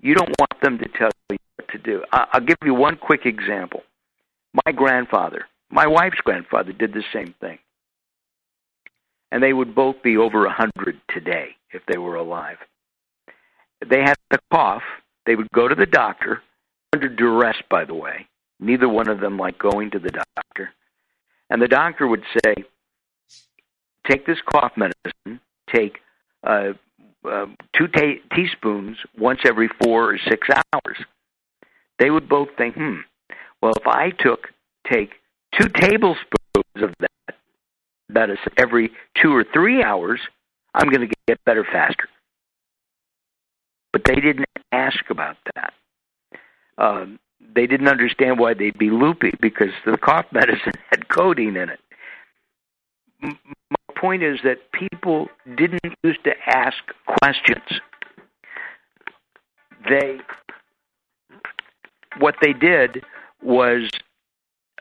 You 0.00 0.14
don't 0.14 0.34
want 0.38 0.60
them 0.62 0.78
to 0.78 0.88
tell 0.88 1.10
you 1.30 1.38
what 1.56 1.68
to 1.68 1.78
do. 1.78 2.02
I, 2.12 2.26
I'll 2.32 2.44
give 2.44 2.56
you 2.64 2.74
one 2.74 2.96
quick 2.96 3.24
example. 3.24 3.82
My 4.66 4.72
grandfather, 4.72 5.46
my 5.70 5.86
wife's 5.86 6.20
grandfather, 6.24 6.72
did 6.72 6.92
the 6.92 7.04
same 7.12 7.34
thing, 7.40 7.58
and 9.30 9.42
they 9.42 9.52
would 9.52 9.74
both 9.74 10.02
be 10.02 10.16
over 10.16 10.46
a 10.46 10.52
hundred 10.52 11.00
today 11.08 11.56
if 11.72 11.82
they 11.86 11.98
were 11.98 12.16
alive. 12.16 12.58
They 13.88 14.00
had 14.00 14.16
a 14.30 14.38
cough. 14.52 14.82
They 15.24 15.36
would 15.36 15.50
go 15.54 15.68
to 15.68 15.74
the 15.74 15.86
doctor 15.86 16.42
under 16.92 17.08
duress, 17.08 17.56
by 17.70 17.84
the 17.84 17.94
way 17.94 18.26
Neither 18.62 18.88
one 18.88 19.08
of 19.08 19.18
them 19.18 19.38
liked 19.38 19.58
going 19.58 19.90
to 19.90 19.98
the 19.98 20.10
doctor. 20.10 20.70
And 21.50 21.60
the 21.60 21.66
doctor 21.66 22.06
would 22.06 22.22
say, 22.44 22.54
take 24.08 24.24
this 24.24 24.38
cough 24.48 24.72
medicine, 24.76 25.40
take 25.74 25.98
uh, 26.44 26.72
uh, 27.28 27.46
two 27.76 27.88
ta- 27.88 28.20
teaspoons 28.34 28.96
once 29.18 29.40
every 29.44 29.68
four 29.82 30.12
or 30.12 30.18
six 30.28 30.48
hours. 30.72 30.96
They 31.98 32.10
would 32.10 32.28
both 32.28 32.48
think, 32.56 32.74
hmm, 32.74 32.96
well, 33.60 33.72
if 33.76 33.86
I 33.86 34.10
took, 34.10 34.48
take 34.90 35.12
two 35.58 35.68
tablespoons 35.68 36.82
of 36.82 36.94
that 37.00 37.36
medicine 38.08 38.52
every 38.56 38.90
two 39.20 39.34
or 39.34 39.44
three 39.52 39.82
hours, 39.82 40.20
I'm 40.74 40.88
going 40.88 41.08
to 41.08 41.14
get 41.28 41.44
better 41.44 41.64
faster. 41.64 42.08
But 43.92 44.02
they 44.04 44.16
didn't 44.16 44.46
ask 44.72 45.10
about 45.10 45.36
that. 45.54 45.74
Um, 46.78 47.18
they 47.54 47.66
didn't 47.66 47.88
understand 47.88 48.38
why 48.38 48.54
they'd 48.54 48.78
be 48.78 48.90
loopy 48.90 49.32
because 49.40 49.70
the 49.84 49.98
cough 49.98 50.26
medicine 50.32 50.72
had 50.90 51.08
codeine 51.08 51.56
in 51.56 51.68
it. 51.68 51.80
Point 54.02 54.22
is 54.22 54.40
that 54.44 54.58
people 54.72 55.28
didn't 55.56 55.94
used 56.02 56.22
to 56.24 56.32
ask 56.46 56.76
questions. 57.20 57.80
They, 59.88 60.18
what 62.18 62.34
they 62.42 62.52
did 62.52 63.04
was, 63.42 63.88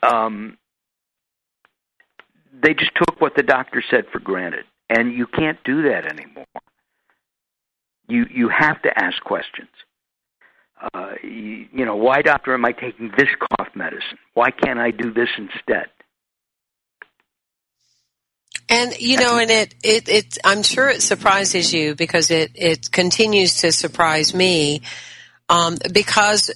um, 0.03 0.57
they 2.61 2.73
just 2.73 2.91
took 2.95 3.21
what 3.21 3.35
the 3.35 3.43
doctor 3.43 3.83
said 3.89 4.05
for 4.11 4.19
granted, 4.19 4.65
and 4.89 5.13
you 5.13 5.27
can't 5.27 5.63
do 5.63 5.83
that 5.83 6.05
anymore. 6.05 6.45
You 8.07 8.25
you 8.29 8.49
have 8.49 8.81
to 8.81 8.89
ask 8.99 9.23
questions 9.23 9.69
uh, 10.93 11.11
you, 11.23 11.67
you 11.71 11.85
know, 11.85 11.95
why, 11.95 12.21
doctor, 12.21 12.53
am 12.53 12.65
I 12.65 12.71
taking 12.71 13.11
this 13.17 13.29
cough 13.39 13.69
medicine? 13.75 14.17
Why 14.33 14.51
can't 14.51 14.79
I 14.79 14.91
do 14.91 15.13
this 15.13 15.29
instead? 15.37 15.87
And 18.71 18.97
you 18.99 19.17
know, 19.17 19.37
and 19.37 19.51
it, 19.51 19.75
it, 19.83 20.07
it, 20.07 20.37
I'm 20.45 20.63
sure 20.63 20.89
it 20.89 21.01
surprises 21.01 21.73
you 21.73 21.93
because 21.93 22.31
it, 22.31 22.51
it 22.55 22.89
continues 22.89 23.57
to 23.61 23.71
surprise 23.73 24.33
me. 24.33 24.81
Um, 25.49 25.77
because 25.93 26.49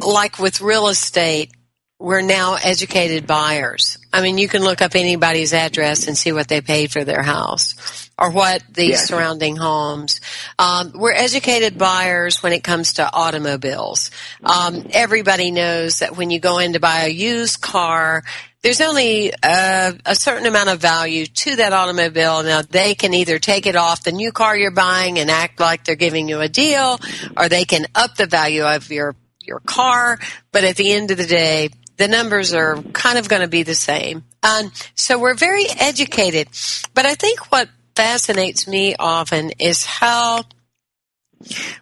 like 0.00 0.38
with 0.38 0.62
real 0.62 0.88
estate, 0.88 1.52
we're 2.00 2.22
now 2.22 2.56
educated 2.62 3.26
buyers. 3.26 3.98
I 4.12 4.22
mean, 4.22 4.38
you 4.38 4.48
can 4.48 4.62
look 4.62 4.80
up 4.80 4.94
anybody's 4.94 5.52
address 5.52 6.06
and 6.06 6.16
see 6.16 6.32
what 6.32 6.48
they 6.48 6.60
paid 6.60 6.92
for 6.92 7.04
their 7.04 7.22
house 7.22 8.08
or 8.18 8.30
what 8.30 8.62
the 8.72 8.86
Yes. 8.86 9.08
surrounding 9.08 9.56
homes. 9.56 10.20
Um, 10.58 10.92
we're 10.94 11.12
educated 11.12 11.76
buyers 11.76 12.42
when 12.42 12.52
it 12.52 12.64
comes 12.64 12.94
to 12.94 13.12
automobiles. 13.12 14.10
Um, 14.42 14.86
everybody 14.92 15.50
knows 15.50 15.98
that 15.98 16.16
when 16.16 16.30
you 16.30 16.38
go 16.40 16.58
in 16.58 16.72
to 16.74 16.80
buy 16.80 17.00
a 17.04 17.08
used 17.08 17.60
car, 17.60 18.22
there's 18.62 18.80
only 18.80 19.32
a, 19.42 19.94
a 20.04 20.14
certain 20.14 20.46
amount 20.46 20.68
of 20.68 20.80
value 20.80 21.26
to 21.26 21.56
that 21.56 21.72
automobile. 21.72 22.42
Now 22.42 22.62
they 22.62 22.94
can 22.94 23.14
either 23.14 23.38
take 23.38 23.66
it 23.66 23.76
off 23.76 24.04
the 24.04 24.12
new 24.12 24.32
car 24.32 24.56
you're 24.56 24.70
buying 24.70 25.18
and 25.18 25.30
act 25.30 25.60
like 25.60 25.84
they're 25.84 25.94
giving 25.94 26.28
you 26.28 26.40
a 26.40 26.48
deal, 26.48 26.98
or 27.36 27.48
they 27.48 27.64
can 27.64 27.86
up 27.94 28.16
the 28.16 28.26
value 28.26 28.64
of 28.64 28.90
your 28.90 29.14
your 29.40 29.60
car. 29.60 30.18
But 30.52 30.64
at 30.64 30.76
the 30.76 30.92
end 30.92 31.10
of 31.10 31.16
the 31.16 31.26
day, 31.26 31.70
the 31.96 32.08
numbers 32.08 32.54
are 32.54 32.82
kind 32.92 33.18
of 33.18 33.28
going 33.28 33.42
to 33.42 33.48
be 33.48 33.62
the 33.62 33.74
same. 33.74 34.24
Um, 34.42 34.72
so 34.94 35.18
we're 35.18 35.34
very 35.34 35.66
educated. 35.68 36.48
But 36.94 37.06
I 37.06 37.14
think 37.14 37.50
what 37.50 37.68
fascinates 37.94 38.68
me 38.68 38.94
often 38.96 39.50
is 39.58 39.84
how 39.84 40.44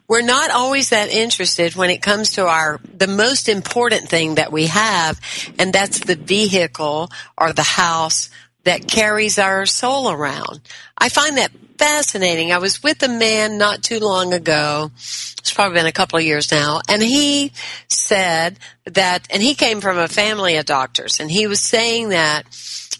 we're 0.06 0.22
not 0.22 0.50
always 0.50 0.90
that 0.90 1.08
interested 1.08 1.74
when 1.74 1.90
it 1.90 2.02
comes 2.02 2.32
to 2.32 2.46
our 2.46 2.80
the 2.96 3.06
most 3.06 3.48
important 3.48 4.08
thing 4.08 4.36
that 4.36 4.52
we 4.52 4.66
have 4.66 5.20
and 5.58 5.72
that's 5.72 6.00
the 6.00 6.16
vehicle 6.16 7.10
or 7.38 7.52
the 7.52 7.62
house 7.62 8.30
that 8.64 8.88
carries 8.88 9.38
our 9.38 9.64
soul 9.64 10.10
around. 10.10 10.60
I 10.98 11.08
find 11.08 11.38
that 11.38 11.52
fascinating. 11.78 12.52
I 12.52 12.58
was 12.58 12.82
with 12.82 13.02
a 13.02 13.08
man 13.08 13.58
not 13.58 13.82
too 13.82 14.00
long 14.00 14.32
ago. 14.32 14.90
It's 14.94 15.52
probably 15.52 15.78
been 15.78 15.86
a 15.86 15.92
couple 15.92 16.18
of 16.18 16.24
years 16.24 16.50
now. 16.50 16.80
And 16.88 17.00
he 17.00 17.52
said 17.88 18.58
that 18.84 19.26
and 19.30 19.42
he 19.42 19.54
came 19.54 19.80
from 19.80 19.98
a 19.98 20.08
family 20.08 20.56
of 20.56 20.66
doctors 20.66 21.20
and 21.20 21.30
he 21.30 21.46
was 21.46 21.60
saying 21.60 22.08
that 22.08 22.44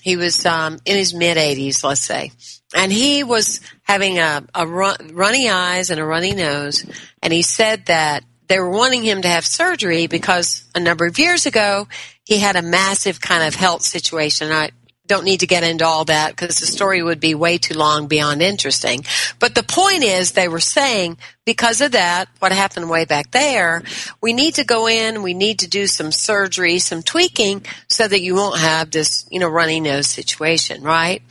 He 0.06 0.14
was 0.14 0.46
um, 0.46 0.78
in 0.84 0.96
his 0.96 1.12
mid 1.12 1.36
80s, 1.36 1.82
let's 1.82 2.00
say. 2.00 2.30
And 2.76 2.92
he 2.92 3.24
was 3.24 3.60
having 3.82 4.20
a, 4.20 4.46
a 4.54 4.64
run, 4.64 4.94
runny 5.14 5.50
eyes 5.50 5.90
and 5.90 5.98
a 5.98 6.04
runny 6.04 6.32
nose. 6.32 6.86
And 7.20 7.32
he 7.32 7.42
said 7.42 7.86
that 7.86 8.22
they 8.46 8.60
were 8.60 8.70
wanting 8.70 9.02
him 9.02 9.22
to 9.22 9.28
have 9.28 9.44
surgery 9.44 10.06
because 10.06 10.62
a 10.76 10.78
number 10.78 11.06
of 11.06 11.18
years 11.18 11.46
ago 11.46 11.88
he 12.24 12.38
had 12.38 12.54
a 12.54 12.62
massive 12.62 13.20
kind 13.20 13.42
of 13.42 13.56
health 13.56 13.82
situation. 13.82 14.52
I 14.52 14.70
don't 15.06 15.24
need 15.24 15.40
to 15.40 15.46
get 15.46 15.62
into 15.62 15.86
all 15.86 16.04
that 16.06 16.30
because 16.30 16.58
the 16.58 16.66
story 16.66 17.02
would 17.02 17.20
be 17.20 17.34
way 17.34 17.58
too 17.58 17.74
long 17.74 18.06
beyond 18.08 18.42
interesting. 18.42 19.04
But 19.38 19.54
the 19.54 19.62
point 19.62 20.02
is 20.02 20.32
they 20.32 20.48
were 20.48 20.60
saying 20.60 21.18
because 21.44 21.80
of 21.80 21.92
that, 21.92 22.28
what 22.40 22.52
happened 22.52 22.90
way 22.90 23.04
back 23.04 23.30
there, 23.30 23.82
we 24.20 24.32
need 24.32 24.54
to 24.56 24.64
go 24.64 24.88
in, 24.88 25.22
we 25.22 25.32
need 25.32 25.60
to 25.60 25.68
do 25.68 25.86
some 25.86 26.10
surgery, 26.10 26.78
some 26.78 27.02
tweaking 27.02 27.64
so 27.88 28.06
that 28.06 28.20
you 28.20 28.34
won't 28.34 28.58
have 28.58 28.90
this, 28.90 29.26
you 29.30 29.38
know, 29.38 29.48
runny 29.48 29.80
nose 29.80 30.08
situation, 30.08 30.82
right? 30.82 31.22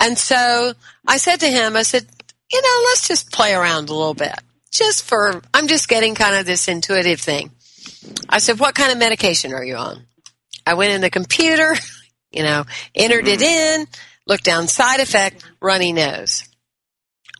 And 0.00 0.16
so 0.16 0.72
I 1.06 1.18
said 1.18 1.40
to 1.40 1.48
him, 1.48 1.76
I 1.76 1.82
said, 1.82 2.06
you 2.50 2.62
know, 2.62 2.84
let's 2.86 3.08
just 3.08 3.30
play 3.32 3.54
around 3.54 3.88
a 3.88 3.94
little 3.94 4.14
bit. 4.14 4.34
Just 4.70 5.04
for, 5.04 5.42
I'm 5.52 5.68
just 5.68 5.88
getting 5.88 6.14
kind 6.14 6.34
of 6.34 6.46
this 6.46 6.66
intuitive 6.66 7.20
thing. 7.20 7.50
I 8.28 8.38
said, 8.38 8.58
what 8.58 8.74
kind 8.74 8.90
of 8.90 8.98
medication 8.98 9.52
are 9.52 9.64
you 9.64 9.76
on? 9.76 10.06
I 10.66 10.74
went 10.74 10.92
in 10.92 11.00
the 11.02 11.10
computer. 11.10 11.74
you 12.32 12.42
know, 12.42 12.64
entered 12.94 13.28
it 13.28 13.42
in, 13.42 13.86
looked 14.26 14.44
down 14.44 14.68
side 14.68 15.00
effect, 15.00 15.44
runny 15.60 15.92
nose. 15.92 16.48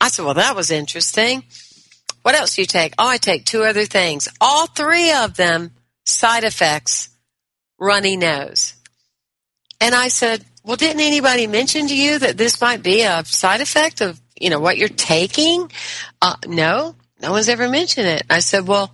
I 0.01 0.09
said, 0.09 0.25
well, 0.25 0.35
that 0.35 0.57
was 0.57 0.71
interesting. 0.71 1.45
What 2.23 2.35
else 2.35 2.57
do 2.57 2.63
you 2.63 2.67
take? 2.67 2.95
Oh, 2.99 3.09
I 3.09 3.19
take 3.19 3.45
two 3.45 3.63
other 3.63 3.85
things. 3.85 4.29
All 4.41 4.67
three 4.67 5.13
of 5.13 5.37
them 5.37 5.73
side 6.05 6.45
effects, 6.45 7.09
runny 7.79 8.17
nose. 8.17 8.75
And 9.81 9.95
I 9.95 10.09
said, 10.09 10.45
well, 10.65 10.77
didn't 10.77 11.01
anybody 11.01 11.47
mention 11.47 11.89
to 11.89 11.97
you 11.97 12.19
that 12.21 12.37
this 12.37 12.61
might 12.61 12.83
be 12.83 13.03
a 13.03 13.25
side 13.25 13.61
effect 13.61 14.01
of, 14.01 14.21
you 14.39 14.51
know, 14.51 14.61
what 14.61 14.77
you're 14.77 14.89
taking? 14.89 15.71
Uh, 16.21 16.37
no, 16.47 16.95
no 17.21 17.33
one's 17.33 17.49
ever 17.49 17.69
mentioned 17.69 18.07
it. 18.07 18.23
I 18.31 18.39
said, 18.39 18.69
well, 18.69 18.93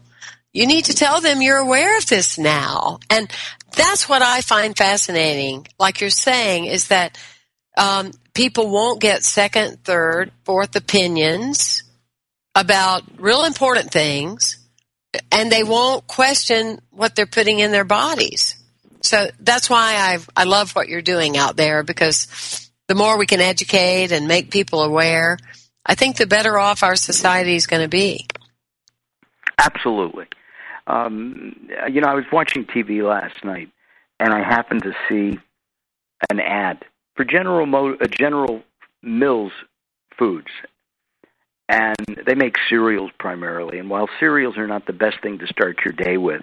you 0.52 0.66
need 0.66 0.86
to 0.86 0.94
tell 0.94 1.20
them 1.20 1.42
you're 1.42 1.58
aware 1.58 1.98
of 1.98 2.06
this 2.06 2.38
now. 2.38 3.00
And 3.10 3.30
that's 3.72 4.08
what 4.08 4.22
I 4.22 4.40
find 4.40 4.76
fascinating. 4.76 5.66
Like 5.78 6.00
you're 6.00 6.10
saying, 6.10 6.66
is 6.66 6.88
that 6.88 7.18
um, 7.76 8.12
people 8.34 8.70
won't 8.70 9.00
get 9.00 9.24
second, 9.24 9.84
third, 9.84 10.32
fourth 10.44 10.74
opinions 10.76 11.84
about 12.54 13.02
real 13.18 13.44
important 13.44 13.90
things, 13.90 14.58
and 15.30 15.50
they 15.50 15.62
won't 15.62 16.06
question 16.06 16.80
what 16.90 17.14
they're 17.14 17.26
putting 17.26 17.60
in 17.60 17.70
their 17.70 17.84
bodies. 17.84 18.56
So 19.02 19.28
that's 19.38 19.70
why 19.70 19.94
I 19.94 20.18
I 20.36 20.44
love 20.44 20.72
what 20.72 20.88
you're 20.88 21.02
doing 21.02 21.36
out 21.36 21.56
there 21.56 21.82
because 21.82 22.68
the 22.88 22.94
more 22.94 23.16
we 23.16 23.26
can 23.26 23.40
educate 23.40 24.12
and 24.12 24.26
make 24.26 24.50
people 24.50 24.82
aware, 24.82 25.38
I 25.86 25.94
think 25.94 26.16
the 26.16 26.26
better 26.26 26.58
off 26.58 26.82
our 26.82 26.96
society 26.96 27.54
is 27.54 27.66
going 27.66 27.82
to 27.82 27.88
be. 27.88 28.26
Absolutely. 29.58 30.26
Um, 30.88 31.68
you 31.92 32.00
know, 32.00 32.08
I 32.08 32.14
was 32.14 32.24
watching 32.32 32.64
TV 32.64 33.06
last 33.06 33.44
night, 33.44 33.68
and 34.18 34.32
I 34.32 34.38
happened 34.38 34.82
to 34.84 34.94
see 35.08 35.38
an 36.30 36.40
ad 36.40 36.84
for 37.14 37.24
General 37.24 37.66
Mo- 37.66 37.96
uh, 38.00 38.06
General 38.06 38.62
Mills 39.02 39.52
Foods, 40.18 40.48
and 41.68 41.96
they 42.26 42.34
make 42.34 42.56
cereals 42.68 43.10
primarily. 43.18 43.78
And 43.78 43.90
while 43.90 44.08
cereals 44.18 44.56
are 44.56 44.66
not 44.66 44.86
the 44.86 44.94
best 44.94 45.20
thing 45.22 45.38
to 45.38 45.46
start 45.46 45.76
your 45.84 45.92
day 45.92 46.16
with, 46.16 46.42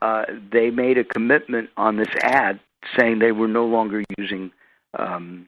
uh, 0.00 0.24
they 0.50 0.70
made 0.70 0.98
a 0.98 1.04
commitment 1.04 1.70
on 1.76 1.96
this 1.96 2.12
ad 2.20 2.58
saying 2.98 3.20
they 3.20 3.32
were 3.32 3.48
no 3.48 3.64
longer 3.64 4.02
using 4.18 4.50
um, 4.98 5.46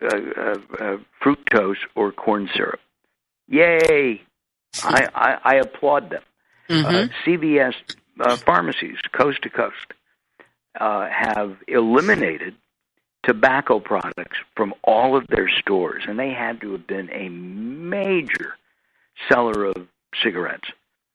uh, 0.00 0.06
uh, 0.06 0.54
uh 0.78 0.96
fructose 1.20 1.76
or 1.96 2.12
corn 2.12 2.48
syrup. 2.54 2.78
Yay! 3.48 4.22
I, 4.84 5.08
I, 5.14 5.38
I 5.44 5.54
applaud 5.56 6.10
them. 6.10 6.22
Mm-hmm. 6.68 6.86
Uh, 6.86 7.06
CVS 7.24 7.74
uh, 8.20 8.36
pharmacies, 8.36 8.98
coast 9.12 9.42
to 9.42 9.50
coast, 9.50 9.76
uh, 10.78 11.08
have 11.08 11.56
eliminated 11.66 12.54
tobacco 13.22 13.80
products 13.80 14.36
from 14.56 14.74
all 14.84 15.16
of 15.16 15.26
their 15.28 15.48
stores, 15.48 16.04
and 16.06 16.18
they 16.18 16.30
had 16.30 16.60
to 16.60 16.72
have 16.72 16.86
been 16.86 17.10
a 17.10 17.28
major 17.28 18.54
seller 19.30 19.66
of 19.66 19.86
cigarettes. 20.22 20.68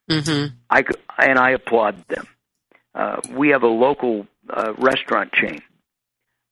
Mm-hmm. 0.09 0.55
I 0.69 0.83
and 1.17 1.39
I 1.39 1.51
applaud 1.51 2.07
them. 2.07 2.27
Uh, 2.93 3.21
we 3.31 3.49
have 3.49 3.63
a 3.63 3.67
local 3.67 4.27
uh, 4.49 4.73
restaurant 4.77 5.31
chain. 5.33 5.61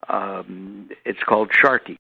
Um, 0.08 0.90
it's 1.06 1.22
called 1.24 1.52
Sharky's, 1.52 1.98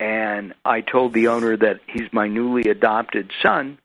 and 0.00 0.54
I 0.64 0.80
told 0.80 1.12
the 1.12 1.28
owner 1.28 1.56
that 1.56 1.80
he's 1.86 2.12
my 2.12 2.28
newly 2.28 2.70
adopted 2.70 3.30
son 3.42 3.78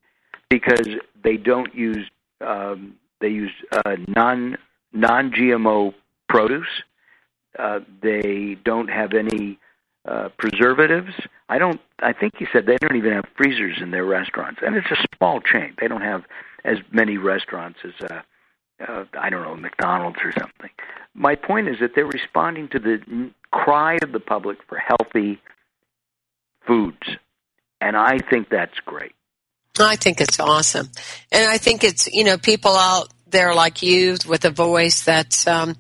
because 0.53 0.87
they 1.23 1.35
don't 1.35 1.73
use 1.73 2.07
um, 2.39 2.93
they 3.21 3.29
use 3.29 3.51
uh, 3.71 3.95
non 4.07 4.55
non 4.91 5.31
GMO 5.31 5.95
produce. 6.29 6.83
Uh, 7.57 7.79
they 8.03 8.55
don't 8.63 8.89
have 8.89 9.13
any 9.13 9.57
uh, 10.05 10.29
preservatives. 10.37 11.13
I 11.49 11.57
don't. 11.57 11.81
I 11.99 12.13
think 12.13 12.35
he 12.37 12.45
said 12.53 12.67
they 12.67 12.77
don't 12.77 12.95
even 12.95 13.13
have 13.13 13.25
freezers 13.35 13.77
in 13.81 13.89
their 13.89 14.05
restaurants, 14.05 14.61
and 14.63 14.75
it's 14.75 14.91
a 14.91 15.17
small 15.17 15.41
chain. 15.41 15.73
They 15.81 15.87
don't 15.87 16.01
have 16.01 16.23
as 16.63 16.77
many 16.91 17.17
restaurants 17.17 17.79
as 17.83 18.11
uh, 18.11 18.21
uh, 18.87 19.05
I 19.19 19.31
don't 19.31 19.41
know 19.41 19.55
McDonald's 19.55 20.19
or 20.23 20.33
something. 20.33 20.69
My 21.15 21.33
point 21.33 21.67
is 21.67 21.77
that 21.79 21.91
they're 21.95 22.05
responding 22.05 22.67
to 22.69 22.79
the 22.79 23.31
cry 23.51 23.97
of 24.03 24.11
the 24.11 24.19
public 24.19 24.59
for 24.69 24.77
healthy 24.77 25.41
foods, 26.67 27.17
and 27.81 27.97
I 27.97 28.19
think 28.29 28.49
that's 28.49 28.79
great. 28.85 29.13
I 29.79 29.95
think 29.95 30.21
it's 30.21 30.39
awesome. 30.39 30.89
And 31.31 31.49
I 31.49 31.57
think 31.57 31.83
it's, 31.83 32.07
you 32.07 32.23
know, 32.23 32.37
people 32.37 32.75
out 32.75 33.09
there 33.27 33.55
like 33.55 33.81
you 33.81 34.17
with 34.27 34.45
a 34.45 34.51
voice 34.51 35.03
that's 35.03 35.47
um, 35.47 35.75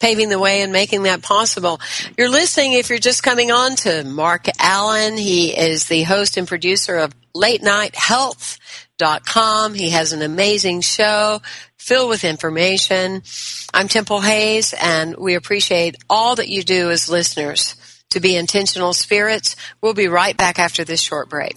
paving 0.00 0.28
the 0.28 0.38
way 0.38 0.62
and 0.62 0.72
making 0.72 1.04
that 1.04 1.22
possible. 1.22 1.80
You're 2.18 2.30
listening, 2.30 2.72
if 2.72 2.90
you're 2.90 2.98
just 2.98 3.22
coming 3.22 3.52
on, 3.52 3.76
to 3.76 4.04
Mark 4.04 4.44
Alyn. 4.58 5.18
He 5.18 5.56
is 5.56 5.86
the 5.86 6.02
host 6.02 6.36
and 6.36 6.48
producer 6.48 6.96
of 6.96 7.12
Late 7.34 7.62
Night 7.62 7.94
Health. 7.94 8.58
Dot 8.98 9.26
com. 9.26 9.74
He 9.74 9.90
has 9.90 10.12
an 10.12 10.22
amazing 10.22 10.80
show 10.80 11.40
filled 11.76 12.08
with 12.08 12.22
information. 12.22 13.22
I'm 13.74 13.88
Temple 13.88 14.20
Hayes, 14.20 14.74
and 14.80 15.16
we 15.16 15.34
appreciate 15.34 15.96
all 16.08 16.36
that 16.36 16.48
you 16.48 16.62
do 16.62 16.90
as 16.90 17.08
listeners 17.08 17.74
to 18.10 18.20
be 18.20 18.36
intentional 18.36 18.92
spirits. 18.92 19.56
We'll 19.80 19.94
be 19.94 20.06
right 20.06 20.36
back 20.36 20.60
after 20.60 20.84
this 20.84 21.00
short 21.00 21.28
break. 21.28 21.56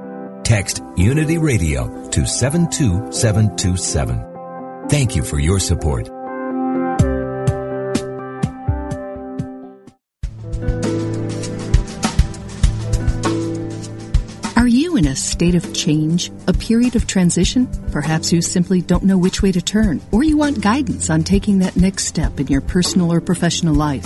Text 0.51 0.83
Unity 0.97 1.37
Radio 1.37 2.09
to 2.09 2.25
72727. 2.25 4.89
Thank 4.89 5.15
you 5.15 5.23
for 5.23 5.39
your 5.39 5.61
support. 5.61 6.09
Are 14.57 14.67
you 14.67 14.97
in 14.97 15.07
a 15.07 15.15
state 15.15 15.55
of 15.55 15.73
change, 15.73 16.29
a 16.47 16.53
period 16.53 16.97
of 16.97 17.07
transition? 17.07 17.69
Perhaps 17.93 18.33
you 18.33 18.41
simply 18.41 18.81
don't 18.81 19.03
know 19.03 19.17
which 19.17 19.41
way 19.41 19.53
to 19.53 19.61
turn, 19.61 20.01
or 20.11 20.21
you 20.21 20.35
want 20.35 20.59
guidance 20.59 21.09
on 21.09 21.23
taking 21.23 21.59
that 21.59 21.77
next 21.77 22.07
step 22.07 22.41
in 22.41 22.47
your 22.47 22.59
personal 22.59 23.13
or 23.13 23.21
professional 23.21 23.73
life. 23.73 24.05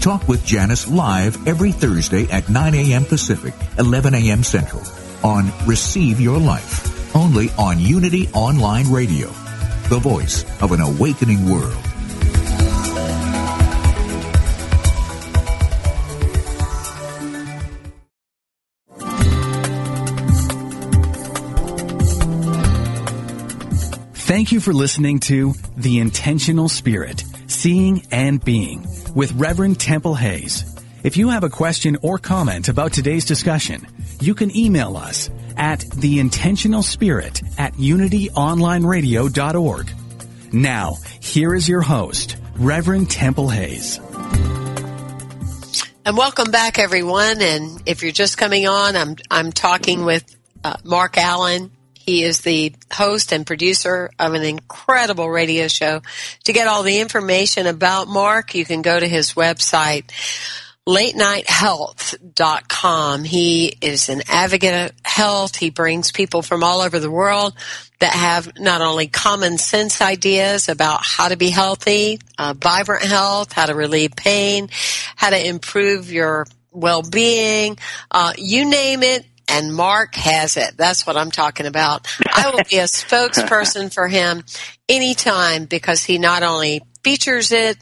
Talk 0.00 0.26
with 0.26 0.46
Janice 0.46 0.88
live 0.88 1.46
every 1.46 1.72
Thursday 1.72 2.26
at 2.30 2.48
9 2.48 2.74
a.m. 2.74 3.04
Pacific, 3.04 3.52
11 3.78 4.14
a.m. 4.14 4.42
Central 4.42 4.82
on 5.22 5.52
Receive 5.66 6.18
Your 6.18 6.38
Life, 6.38 7.14
only 7.14 7.50
on 7.58 7.78
Unity 7.78 8.26
Online 8.32 8.90
Radio, 8.90 9.28
the 9.90 9.98
voice 10.00 10.44
of 10.62 10.72
an 10.72 10.80
awakening 10.80 11.50
world. 11.50 11.76
Thank 24.14 24.52
you 24.52 24.60
for 24.60 24.72
listening 24.72 25.18
to 25.20 25.54
The 25.76 25.98
Intentional 25.98 26.68
Spirit, 26.68 27.24
Seeing 27.60 28.06
and 28.10 28.42
Being 28.42 28.86
with 29.14 29.32
Reverend 29.32 29.78
Temple 29.78 30.14
Hayes. 30.14 30.64
If 31.04 31.18
you 31.18 31.28
have 31.28 31.44
a 31.44 31.50
question 31.50 31.98
or 32.00 32.16
comment 32.16 32.70
about 32.70 32.94
today's 32.94 33.26
discussion, 33.26 33.86
you 34.18 34.34
can 34.34 34.56
email 34.56 34.96
us 34.96 35.28
at 35.58 35.80
theintentionalspirit 35.80 37.58
at 37.58 37.74
unityonlineradio.org. 37.74 39.92
Now, 40.54 40.96
here 41.20 41.54
is 41.54 41.68
your 41.68 41.82
host, 41.82 42.38
Reverend 42.56 43.10
Temple 43.10 43.50
Hayes. 43.50 44.00
And 46.06 46.16
welcome 46.16 46.50
back, 46.50 46.78
everyone. 46.78 47.42
And 47.42 47.82
if 47.84 48.02
you're 48.02 48.10
just 48.10 48.38
coming 48.38 48.66
on, 48.66 48.96
I'm 48.96 49.16
I'm 49.30 49.52
talking 49.52 50.06
with 50.06 50.24
uh, 50.64 50.76
Mark 50.82 51.16
Alyn. 51.16 51.70
He 52.10 52.24
is 52.24 52.40
the 52.40 52.74
host 52.92 53.32
and 53.32 53.46
producer 53.46 54.10
of 54.18 54.34
an 54.34 54.42
incredible 54.42 55.30
radio 55.30 55.68
show. 55.68 56.02
To 56.42 56.52
get 56.52 56.66
all 56.66 56.82
the 56.82 56.98
information 56.98 57.68
about 57.68 58.08
Mark, 58.08 58.56
you 58.56 58.64
can 58.64 58.82
go 58.82 58.98
to 58.98 59.06
his 59.06 59.34
website, 59.34 60.10
latenighthealth.com. 60.88 63.22
He 63.22 63.76
is 63.80 64.08
an 64.08 64.22
advocate 64.26 64.90
of 64.90 64.96
health. 65.04 65.54
He 65.54 65.70
brings 65.70 66.10
people 66.10 66.42
from 66.42 66.64
all 66.64 66.80
over 66.80 66.98
the 66.98 67.12
world 67.12 67.54
that 68.00 68.12
have 68.12 68.58
not 68.58 68.80
only 68.80 69.06
common 69.06 69.56
sense 69.56 70.02
ideas 70.02 70.68
about 70.68 71.04
how 71.04 71.28
to 71.28 71.36
be 71.36 71.50
healthy, 71.50 72.18
uh, 72.38 72.54
vibrant 72.60 73.04
health, 73.04 73.52
how 73.52 73.66
to 73.66 73.74
relieve 73.76 74.16
pain, 74.16 74.68
how 75.14 75.30
to 75.30 75.46
improve 75.46 76.10
your 76.10 76.44
well-being, 76.72 77.78
uh, 78.10 78.32
you 78.36 78.68
name 78.68 79.04
it, 79.04 79.24
and 79.50 79.74
Mark 79.74 80.14
has 80.14 80.56
it. 80.56 80.76
That's 80.76 81.06
what 81.06 81.16
I'm 81.16 81.30
talking 81.30 81.66
about. 81.66 82.06
I 82.32 82.50
will 82.50 82.64
be 82.68 82.78
a 82.78 82.84
spokesperson 82.84 83.92
for 83.92 84.08
him 84.08 84.44
anytime 84.88 85.64
because 85.64 86.04
he 86.04 86.18
not 86.18 86.42
only 86.42 86.82
features 87.02 87.52
it, 87.52 87.76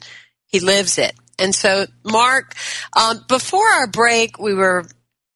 he 0.47 0.61
lives 0.61 0.99
it. 0.99 1.15
And 1.39 1.55
so, 1.55 1.87
Mark, 2.05 2.55
um, 2.95 3.25
before 3.29 3.67
our 3.67 3.87
break, 3.87 4.39
we 4.39 4.55
were 4.55 4.87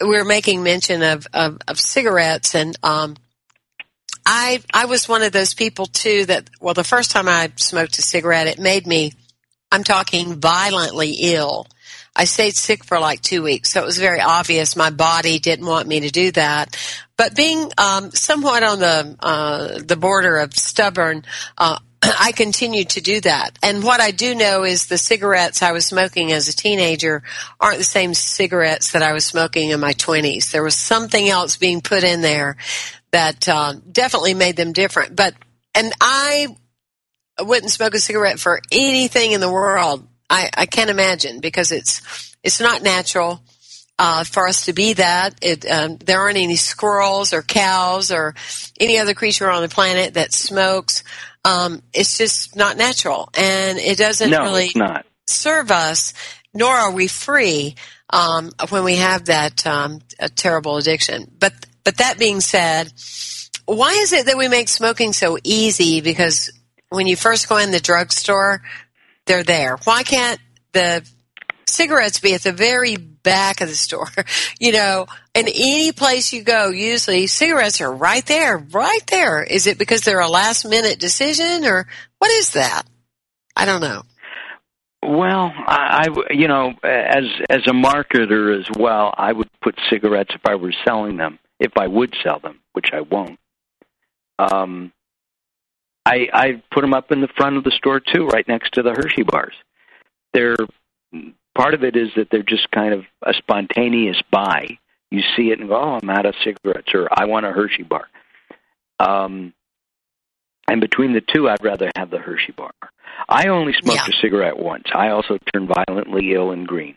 we 0.00 0.08
were 0.08 0.24
making 0.24 0.62
mention 0.62 1.02
of 1.02 1.26
of, 1.32 1.58
of 1.68 1.78
cigarettes, 1.78 2.56
and 2.56 2.76
um, 2.82 3.16
I 4.26 4.60
I 4.74 4.86
was 4.86 5.08
one 5.08 5.22
of 5.22 5.32
those 5.32 5.54
people 5.54 5.86
too 5.86 6.26
that 6.26 6.50
well, 6.60 6.74
the 6.74 6.82
first 6.82 7.12
time 7.12 7.28
I 7.28 7.52
smoked 7.56 7.98
a 7.98 8.02
cigarette, 8.02 8.48
it 8.48 8.58
made 8.58 8.86
me 8.86 9.12
I'm 9.72 9.84
talking 9.84 10.38
violently 10.38 11.16
ill. 11.20 11.66
I 12.14 12.24
stayed 12.24 12.56
sick 12.56 12.84
for 12.84 12.98
like 12.98 13.22
two 13.22 13.42
weeks, 13.42 13.70
so 13.70 13.82
it 13.82 13.86
was 13.86 13.98
very 13.98 14.20
obvious 14.20 14.76
my 14.76 14.90
body 14.90 15.38
didn't 15.38 15.66
want 15.66 15.88
me 15.88 16.00
to 16.00 16.10
do 16.10 16.30
that. 16.32 16.76
But 17.16 17.34
being 17.34 17.70
um, 17.78 18.10
somewhat 18.10 18.62
on 18.62 18.80
the 18.80 19.16
uh, 19.20 19.78
the 19.82 19.96
border 19.96 20.36
of 20.38 20.54
stubborn, 20.54 21.24
uh, 21.56 21.78
I 22.02 22.32
continued 22.32 22.90
to 22.90 23.00
do 23.00 23.20
that. 23.22 23.58
And 23.62 23.82
what 23.82 24.00
I 24.00 24.10
do 24.10 24.34
know 24.34 24.64
is 24.64 24.86
the 24.86 24.98
cigarettes 24.98 25.62
I 25.62 25.72
was 25.72 25.86
smoking 25.86 26.32
as 26.32 26.48
a 26.48 26.56
teenager 26.56 27.22
aren't 27.60 27.78
the 27.78 27.84
same 27.84 28.12
cigarettes 28.12 28.92
that 28.92 29.02
I 29.02 29.12
was 29.12 29.24
smoking 29.24 29.70
in 29.70 29.80
my 29.80 29.92
20s. 29.94 30.50
There 30.50 30.62
was 30.62 30.74
something 30.74 31.28
else 31.28 31.56
being 31.56 31.80
put 31.80 32.04
in 32.04 32.20
there 32.20 32.56
that 33.12 33.48
uh, 33.48 33.74
definitely 33.90 34.34
made 34.34 34.56
them 34.56 34.72
different. 34.72 35.16
But 35.16 35.34
and 35.74 35.92
I 36.00 36.48
wouldn't 37.40 37.72
smoke 37.72 37.94
a 37.94 38.00
cigarette 38.00 38.38
for 38.38 38.60
anything 38.70 39.32
in 39.32 39.40
the 39.40 39.50
world 39.50 40.06
I, 40.32 40.48
I 40.56 40.66
can't 40.66 40.88
imagine 40.88 41.40
because 41.40 41.70
it's 41.70 42.34
it's 42.42 42.58
not 42.58 42.82
natural 42.82 43.42
uh, 43.98 44.24
for 44.24 44.48
us 44.48 44.64
to 44.64 44.72
be 44.72 44.94
that. 44.94 45.34
It, 45.42 45.70
um, 45.70 45.98
there 45.98 46.20
aren't 46.20 46.38
any 46.38 46.56
squirrels 46.56 47.34
or 47.34 47.42
cows 47.42 48.10
or 48.10 48.34
any 48.80 48.98
other 48.98 49.12
creature 49.12 49.50
on 49.50 49.62
the 49.62 49.68
planet 49.68 50.14
that 50.14 50.32
smokes. 50.32 51.04
Um, 51.44 51.82
it's 51.92 52.16
just 52.16 52.56
not 52.56 52.78
natural, 52.78 53.28
and 53.36 53.78
it 53.78 53.98
doesn't 53.98 54.30
no, 54.30 54.42
really 54.42 54.70
serve 55.26 55.70
us. 55.70 56.14
Nor 56.54 56.70
are 56.70 56.92
we 56.92 57.08
free 57.08 57.76
um, 58.10 58.50
when 58.70 58.84
we 58.84 58.96
have 58.96 59.26
that 59.26 59.66
um, 59.66 60.00
terrible 60.34 60.78
addiction. 60.78 61.30
But 61.38 61.52
but 61.84 61.98
that 61.98 62.18
being 62.18 62.40
said, 62.40 62.90
why 63.66 63.90
is 63.92 64.14
it 64.14 64.26
that 64.26 64.38
we 64.38 64.48
make 64.48 64.68
smoking 64.68 65.12
so 65.12 65.36
easy? 65.44 66.00
Because 66.00 66.50
when 66.88 67.06
you 67.06 67.16
first 67.16 67.48
go 67.48 67.58
in 67.58 67.70
the 67.70 67.80
drugstore, 67.80 68.62
they're 69.26 69.44
there. 69.44 69.76
Why 69.84 70.02
can't 70.02 70.40
the 70.72 71.08
cigarettes 71.66 72.20
be 72.20 72.34
at 72.34 72.42
the 72.42 72.52
very 72.52 72.96
back 72.96 73.60
of 73.60 73.68
the 73.68 73.74
store? 73.74 74.08
you 74.60 74.72
know, 74.72 75.06
in 75.34 75.46
any 75.48 75.92
place 75.92 76.32
you 76.32 76.42
go, 76.42 76.70
usually 76.70 77.26
cigarettes 77.26 77.80
are 77.80 77.92
right 77.92 78.24
there, 78.26 78.58
right 78.58 79.06
there. 79.08 79.42
Is 79.42 79.66
it 79.66 79.78
because 79.78 80.02
they're 80.02 80.20
a 80.20 80.28
last 80.28 80.64
minute 80.64 80.98
decision 80.98 81.64
or 81.64 81.86
what 82.18 82.30
is 82.30 82.52
that? 82.52 82.82
I 83.56 83.64
don't 83.64 83.80
know. 83.80 84.02
Well, 85.04 85.52
I, 85.66 86.06
I 86.06 86.32
you 86.32 86.46
know, 86.46 86.74
as 86.84 87.24
as 87.50 87.62
a 87.66 87.72
marketer 87.72 88.58
as 88.58 88.66
well, 88.78 89.12
I 89.16 89.32
would 89.32 89.48
put 89.60 89.74
cigarettes 89.90 90.30
if 90.32 90.42
I 90.46 90.54
were 90.54 90.72
selling 90.86 91.16
them, 91.16 91.40
if 91.58 91.72
I 91.76 91.88
would 91.88 92.14
sell 92.22 92.38
them, 92.38 92.60
which 92.72 92.90
I 92.92 93.00
won't. 93.00 93.38
Um, 94.38 94.92
I 96.04 96.28
I 96.32 96.62
put 96.72 96.80
them 96.80 96.94
up 96.94 97.12
in 97.12 97.20
the 97.20 97.28
front 97.36 97.56
of 97.56 97.64
the 97.64 97.70
store 97.72 98.00
too, 98.00 98.26
right 98.26 98.46
next 98.46 98.74
to 98.74 98.82
the 98.82 98.90
Hershey 98.90 99.22
bars. 99.22 99.54
They're 100.32 100.56
part 101.54 101.74
of 101.74 101.84
it 101.84 101.96
is 101.96 102.08
that 102.16 102.28
they're 102.30 102.42
just 102.42 102.70
kind 102.70 102.94
of 102.94 103.04
a 103.22 103.34
spontaneous 103.34 104.20
buy. 104.30 104.66
You 105.10 105.22
see 105.36 105.50
it 105.50 105.60
and 105.60 105.68
go, 105.68 105.76
"Oh, 105.76 105.98
I'm 106.02 106.10
out 106.10 106.26
of 106.26 106.34
cigarettes," 106.42 106.94
or 106.94 107.08
"I 107.10 107.26
want 107.26 107.46
a 107.46 107.52
Hershey 107.52 107.82
bar." 107.82 108.08
Um, 108.98 109.52
and 110.68 110.80
between 110.80 111.12
the 111.12 111.20
two, 111.20 111.48
I'd 111.48 111.62
rather 111.62 111.90
have 111.96 112.10
the 112.10 112.18
Hershey 112.18 112.52
bar. 112.52 112.72
I 113.28 113.48
only 113.48 113.72
smoked 113.74 114.08
yeah. 114.08 114.14
a 114.14 114.20
cigarette 114.20 114.58
once. 114.58 114.84
I 114.94 115.10
also 115.10 115.38
turned 115.52 115.68
violently 115.68 116.32
ill 116.32 116.50
and 116.50 116.66
green, 116.66 116.94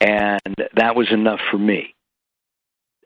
and 0.00 0.54
that 0.74 0.94
was 0.94 1.10
enough 1.10 1.40
for 1.50 1.58
me. 1.58 1.94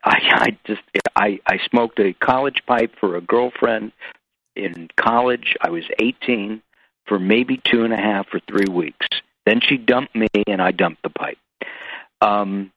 I, 0.03 0.17
I 0.31 0.57
just 0.67 0.81
I 1.15 1.39
I 1.47 1.59
smoked 1.69 1.99
a 1.99 2.13
college 2.13 2.61
pipe 2.67 2.93
for 2.99 3.15
a 3.15 3.21
girlfriend 3.21 3.91
in 4.55 4.89
college. 4.97 5.55
I 5.61 5.69
was 5.69 5.83
18 5.99 6.61
for 7.07 7.19
maybe 7.19 7.61
two 7.63 7.83
and 7.83 7.93
a 7.93 7.97
half 7.97 8.27
or 8.33 8.39
three 8.47 8.71
weeks. 8.71 9.07
Then 9.45 9.59
she 9.61 9.77
dumped 9.77 10.15
me, 10.15 10.27
and 10.47 10.61
I 10.61 10.71
dumped 10.71 11.03
the 11.03 11.09
pipe. 11.09 11.37
Um, 12.21 12.71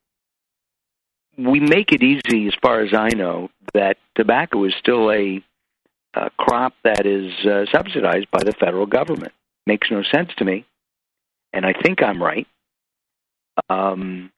we 1.36 1.60
make 1.60 1.92
it 1.92 2.02
easy, 2.02 2.46
as 2.48 2.54
far 2.60 2.80
as 2.80 2.92
I 2.92 3.10
know, 3.10 3.48
that 3.72 3.96
tobacco 4.14 4.64
is 4.64 4.74
still 4.78 5.10
a, 5.10 5.42
a 6.14 6.30
crop 6.36 6.74
that 6.84 7.06
is 7.06 7.32
uh, 7.46 7.64
subsidized 7.72 8.30
by 8.30 8.42
the 8.44 8.52
federal 8.52 8.86
government. 8.86 9.32
Makes 9.66 9.90
no 9.90 10.02
sense 10.02 10.30
to 10.38 10.44
me, 10.44 10.66
and 11.52 11.64
I 11.64 11.72
think 11.72 12.02
I'm 12.02 12.22
right. 12.22 12.46
Um, 13.70 14.30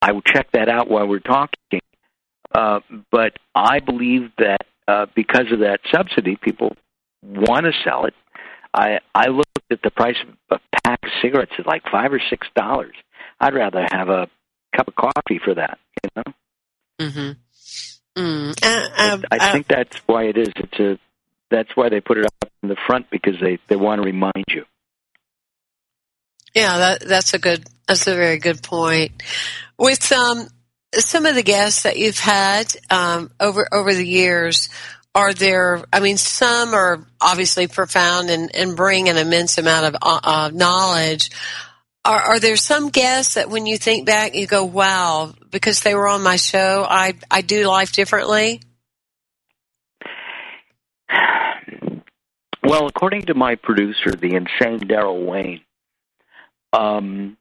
I 0.00 0.12
will 0.12 0.22
check 0.22 0.50
that 0.52 0.68
out 0.68 0.88
while 0.88 1.06
we're 1.06 1.18
talking. 1.18 1.80
Uh, 2.54 2.80
but 3.10 3.38
I 3.54 3.80
believe 3.80 4.30
that 4.38 4.62
uh, 4.88 5.06
because 5.14 5.52
of 5.52 5.60
that 5.60 5.80
subsidy, 5.92 6.36
people 6.36 6.74
want 7.22 7.66
to 7.66 7.72
sell 7.84 8.06
it. 8.06 8.14
I 8.74 8.98
I 9.14 9.28
looked 9.28 9.60
at 9.70 9.82
the 9.82 9.90
price 9.90 10.16
of 10.26 10.58
a 10.58 10.78
pack 10.82 11.00
of 11.04 11.10
cigarettes 11.22 11.52
at 11.58 11.66
like 11.66 11.82
five 11.90 12.12
or 12.12 12.20
six 12.30 12.46
dollars. 12.56 12.94
I'd 13.40 13.54
rather 13.54 13.86
have 13.92 14.08
a 14.08 14.28
cup 14.74 14.88
of 14.88 14.94
coffee 14.96 15.40
for 15.44 15.54
that. 15.54 15.78
You 16.02 16.10
know. 16.16 16.32
Mm-hmm. 17.00 18.20
Mm. 18.20 18.64
Uh, 18.64 19.14
um, 19.14 19.24
I 19.30 19.52
think 19.52 19.70
uh, 19.70 19.76
that's 19.76 19.96
why 20.06 20.24
it 20.24 20.36
is. 20.36 20.48
It's 20.56 20.80
a 20.80 20.98
that's 21.50 21.70
why 21.76 21.88
they 21.88 22.00
put 22.00 22.18
it 22.18 22.24
up 22.24 22.50
in 22.62 22.68
the 22.68 22.76
front 22.86 23.10
because 23.10 23.34
they 23.40 23.58
they 23.68 23.76
want 23.76 24.00
to 24.00 24.06
remind 24.06 24.44
you. 24.48 24.64
Yeah, 26.54 26.78
that, 26.78 27.00
that's 27.06 27.34
a 27.34 27.38
good, 27.38 27.66
that's 27.86 28.06
a 28.06 28.14
very 28.14 28.38
good 28.38 28.62
point. 28.62 29.22
With 29.78 30.10
um, 30.12 30.48
some 30.94 31.26
of 31.26 31.34
the 31.34 31.42
guests 31.42 31.82
that 31.82 31.98
you've 31.98 32.18
had 32.18 32.74
um, 32.90 33.30
over 33.40 33.68
over 33.72 33.92
the 33.94 34.06
years, 34.06 34.68
are 35.14 35.32
there? 35.32 35.84
I 35.92 36.00
mean, 36.00 36.16
some 36.16 36.74
are 36.74 37.06
obviously 37.20 37.66
profound 37.66 38.30
and, 38.30 38.54
and 38.54 38.76
bring 38.76 39.08
an 39.08 39.16
immense 39.16 39.58
amount 39.58 39.86
of 39.86 39.96
uh, 40.00 40.20
uh, 40.22 40.50
knowledge. 40.52 41.30
Are, 42.04 42.20
are 42.20 42.40
there 42.40 42.56
some 42.56 42.88
guests 42.90 43.34
that 43.34 43.50
when 43.50 43.66
you 43.66 43.76
think 43.76 44.06
back, 44.06 44.34
you 44.34 44.46
go, 44.46 44.64
"Wow," 44.64 45.34
because 45.50 45.80
they 45.82 45.94
were 45.94 46.08
on 46.08 46.22
my 46.22 46.36
show, 46.36 46.86
I 46.88 47.14
I 47.30 47.42
do 47.42 47.66
life 47.66 47.92
differently. 47.92 48.60
Well, 52.62 52.86
according 52.86 53.22
to 53.26 53.34
my 53.34 53.54
producer, 53.54 54.10
the 54.10 54.34
insane 54.34 54.80
Daryl 54.80 55.24
Wayne, 55.24 55.62
um, 56.74 57.37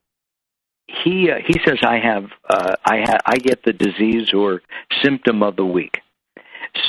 he 0.87 1.29
uh, 1.29 1.35
he 1.45 1.59
says 1.65 1.79
I 1.83 1.99
have 1.99 2.31
uh, 2.49 2.75
I 2.85 3.01
ha- 3.01 3.19
I 3.25 3.37
get 3.37 3.63
the 3.63 3.73
disease 3.73 4.33
or 4.33 4.61
symptom 5.03 5.43
of 5.43 5.55
the 5.55 5.65
week. 5.65 6.01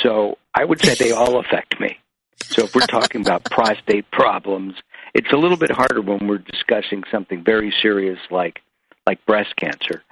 So 0.02 0.38
I 0.54 0.64
would 0.64 0.80
say 0.80 0.94
they 0.94 1.12
all 1.12 1.38
affect 1.38 1.80
me. 1.80 1.98
So 2.42 2.64
if 2.64 2.74
we're 2.74 2.86
talking 2.86 3.20
about 3.20 3.44
prostate 3.50 4.10
problems, 4.10 4.74
it's 5.14 5.32
a 5.32 5.36
little 5.36 5.56
bit 5.56 5.70
harder 5.70 6.00
when 6.00 6.26
we're 6.26 6.38
discussing 6.38 7.02
something 7.10 7.42
very 7.42 7.72
serious 7.82 8.18
like 8.30 8.60
like 9.06 9.24
breast 9.26 9.56
cancer. 9.56 10.02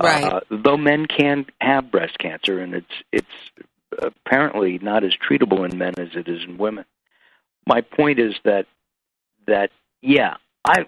Right. 0.00 0.24
Uh, 0.24 0.40
though 0.50 0.76
men 0.76 1.06
can 1.06 1.46
have 1.60 1.90
breast 1.90 2.18
cancer, 2.18 2.60
and 2.60 2.74
it's 2.74 2.92
it's 3.12 3.26
apparently 3.98 4.78
not 4.78 5.04
as 5.04 5.12
treatable 5.16 5.68
in 5.70 5.78
men 5.78 5.94
as 5.98 6.10
it 6.14 6.28
is 6.28 6.44
in 6.44 6.58
women. 6.58 6.84
My 7.66 7.80
point 7.82 8.18
is 8.18 8.34
that 8.44 8.66
that 9.46 9.70
yeah, 10.00 10.36
I 10.64 10.86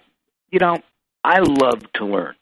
you 0.49 0.59
know 0.59 0.77
I 1.23 1.39
love 1.39 1.81
to 1.93 2.05
learn. 2.05 2.35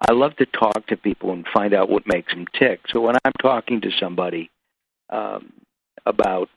I 0.00 0.12
love 0.12 0.36
to 0.36 0.46
talk 0.46 0.86
to 0.88 0.96
people 0.96 1.32
and 1.32 1.46
find 1.52 1.72
out 1.72 1.88
what 1.88 2.06
makes 2.06 2.32
them 2.32 2.46
tick. 2.58 2.80
So 2.88 3.00
when 3.00 3.16
I'm 3.24 3.32
talking 3.40 3.80
to 3.80 3.90
somebody 3.98 4.50
um, 5.10 5.52
about 6.04 6.48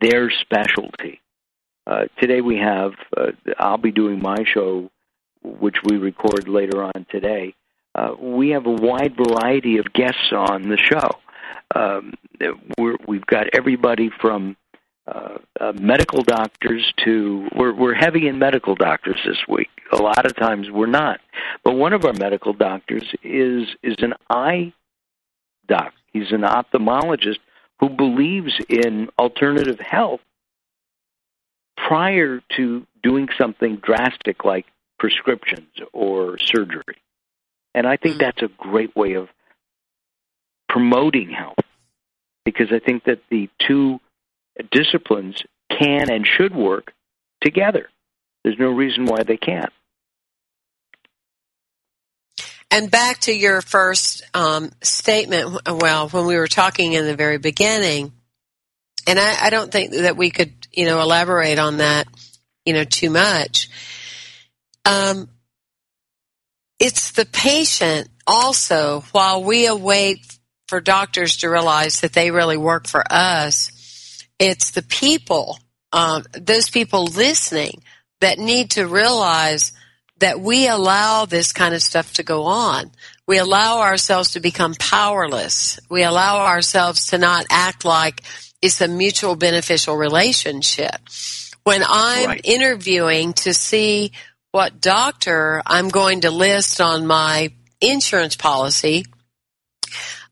their 0.00 0.30
specialty, 0.30 1.20
uh, 1.86 2.04
today 2.20 2.40
we 2.40 2.58
have, 2.58 2.92
uh, 3.16 3.32
I'll 3.58 3.78
be 3.78 3.92
doing 3.92 4.20
my 4.20 4.44
show, 4.44 4.90
which 5.42 5.76
we 5.84 5.96
record 5.96 6.48
later 6.48 6.82
on 6.82 7.06
today. 7.10 7.54
Uh, 7.94 8.14
we 8.20 8.50
have 8.50 8.66
a 8.66 8.70
wide 8.70 9.16
variety 9.16 9.78
of 9.78 9.92
guests 9.94 10.32
on 10.32 10.68
the 10.68 10.76
show. 10.76 11.10
Um, 11.74 12.14
we're, 12.78 12.96
we've 13.08 13.26
got 13.26 13.46
everybody 13.54 14.10
from 14.20 14.56
uh, 15.06 15.38
uh, 15.60 15.72
medical 15.72 16.22
doctors 16.22 16.92
to 17.04 17.48
we're 17.54 17.72
we're 17.72 17.94
heavy 17.94 18.26
in 18.26 18.38
medical 18.38 18.74
doctors 18.74 19.20
this 19.24 19.38
week. 19.48 19.70
A 19.92 19.96
lot 19.96 20.26
of 20.26 20.34
times 20.34 20.68
we're 20.70 20.86
not, 20.86 21.20
but 21.62 21.74
one 21.74 21.92
of 21.92 22.04
our 22.04 22.12
medical 22.12 22.52
doctors 22.52 23.04
is 23.22 23.68
is 23.82 23.96
an 24.00 24.14
eye 24.28 24.72
doc. 25.68 25.92
He's 26.12 26.32
an 26.32 26.42
ophthalmologist 26.42 27.38
who 27.78 27.88
believes 27.88 28.52
in 28.68 29.08
alternative 29.18 29.78
health 29.78 30.20
prior 31.76 32.40
to 32.56 32.86
doing 33.02 33.28
something 33.38 33.76
drastic 33.76 34.44
like 34.44 34.66
prescriptions 34.98 35.68
or 35.92 36.38
surgery. 36.38 36.96
And 37.74 37.86
I 37.86 37.96
think 37.96 38.16
mm-hmm. 38.16 38.24
that's 38.24 38.42
a 38.42 38.48
great 38.56 38.96
way 38.96 39.14
of 39.14 39.28
promoting 40.68 41.30
health 41.30 41.58
because 42.44 42.68
I 42.72 42.78
think 42.78 43.04
that 43.04 43.20
the 43.30 43.48
two 43.66 44.00
disciplines 44.70 45.42
can 45.70 46.10
and 46.10 46.26
should 46.26 46.54
work 46.54 46.92
together. 47.42 47.88
There's 48.44 48.58
no 48.58 48.70
reason 48.70 49.06
why 49.06 49.22
they 49.22 49.36
can't. 49.36 49.72
And 52.70 52.90
back 52.90 53.20
to 53.20 53.32
your 53.32 53.62
first 53.62 54.22
um, 54.34 54.70
statement, 54.82 55.60
well, 55.66 56.08
when 56.08 56.26
we 56.26 56.36
were 56.36 56.48
talking 56.48 56.92
in 56.92 57.06
the 57.06 57.16
very 57.16 57.38
beginning, 57.38 58.12
and 59.06 59.18
I, 59.18 59.46
I 59.46 59.50
don't 59.50 59.70
think 59.70 59.92
that 59.92 60.16
we 60.16 60.30
could, 60.30 60.52
you 60.72 60.84
know, 60.84 61.00
elaborate 61.00 61.58
on 61.58 61.78
that, 61.78 62.08
you 62.64 62.72
know, 62.72 62.84
too 62.84 63.10
much. 63.10 63.68
Um, 64.84 65.28
it's 66.78 67.12
the 67.12 67.24
patient 67.24 68.08
also, 68.26 69.04
while 69.12 69.42
we 69.42 69.66
await 69.66 70.18
for 70.68 70.80
doctors 70.80 71.38
to 71.38 71.48
realize 71.48 72.00
that 72.00 72.12
they 72.12 72.30
really 72.30 72.56
work 72.56 72.86
for 72.86 73.04
us, 73.08 73.70
it's 74.38 74.70
the 74.70 74.82
people, 74.82 75.58
um, 75.92 76.24
those 76.32 76.70
people 76.70 77.06
listening 77.06 77.82
that 78.20 78.38
need 78.38 78.72
to 78.72 78.86
realize 78.86 79.72
that 80.18 80.40
we 80.40 80.66
allow 80.66 81.26
this 81.26 81.52
kind 81.52 81.74
of 81.74 81.82
stuff 81.82 82.14
to 82.14 82.22
go 82.22 82.44
on. 82.44 82.90
We 83.26 83.38
allow 83.38 83.80
ourselves 83.80 84.32
to 84.32 84.40
become 84.40 84.74
powerless. 84.74 85.78
We 85.90 86.02
allow 86.02 86.46
ourselves 86.46 87.08
to 87.08 87.18
not 87.18 87.46
act 87.50 87.84
like 87.84 88.22
it's 88.62 88.80
a 88.80 88.88
mutual 88.88 89.36
beneficial 89.36 89.96
relationship. 89.96 90.96
When 91.64 91.82
I'm 91.86 92.28
right. 92.28 92.40
interviewing 92.44 93.32
to 93.34 93.52
see 93.52 94.12
what 94.52 94.80
doctor 94.80 95.62
I'm 95.66 95.88
going 95.88 96.22
to 96.22 96.30
list 96.30 96.80
on 96.80 97.06
my 97.06 97.52
insurance 97.80 98.36
policy, 98.36 99.04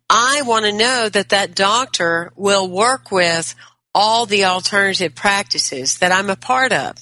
I 0.09 0.43
want 0.43 0.65
to 0.65 0.73
know 0.73 1.09
that 1.09 1.31
that 1.31 1.55
doctor 1.55 2.33
will 2.37 2.69
work 2.69 3.11
with 3.11 3.55
all 3.95 4.27
the 4.27 4.45
alternative 4.45 5.15
practices 5.15 5.99
that 5.99 6.13
I'm 6.13 6.31
a 6.31 6.37
part 6.37 6.73
of, 6.73 6.95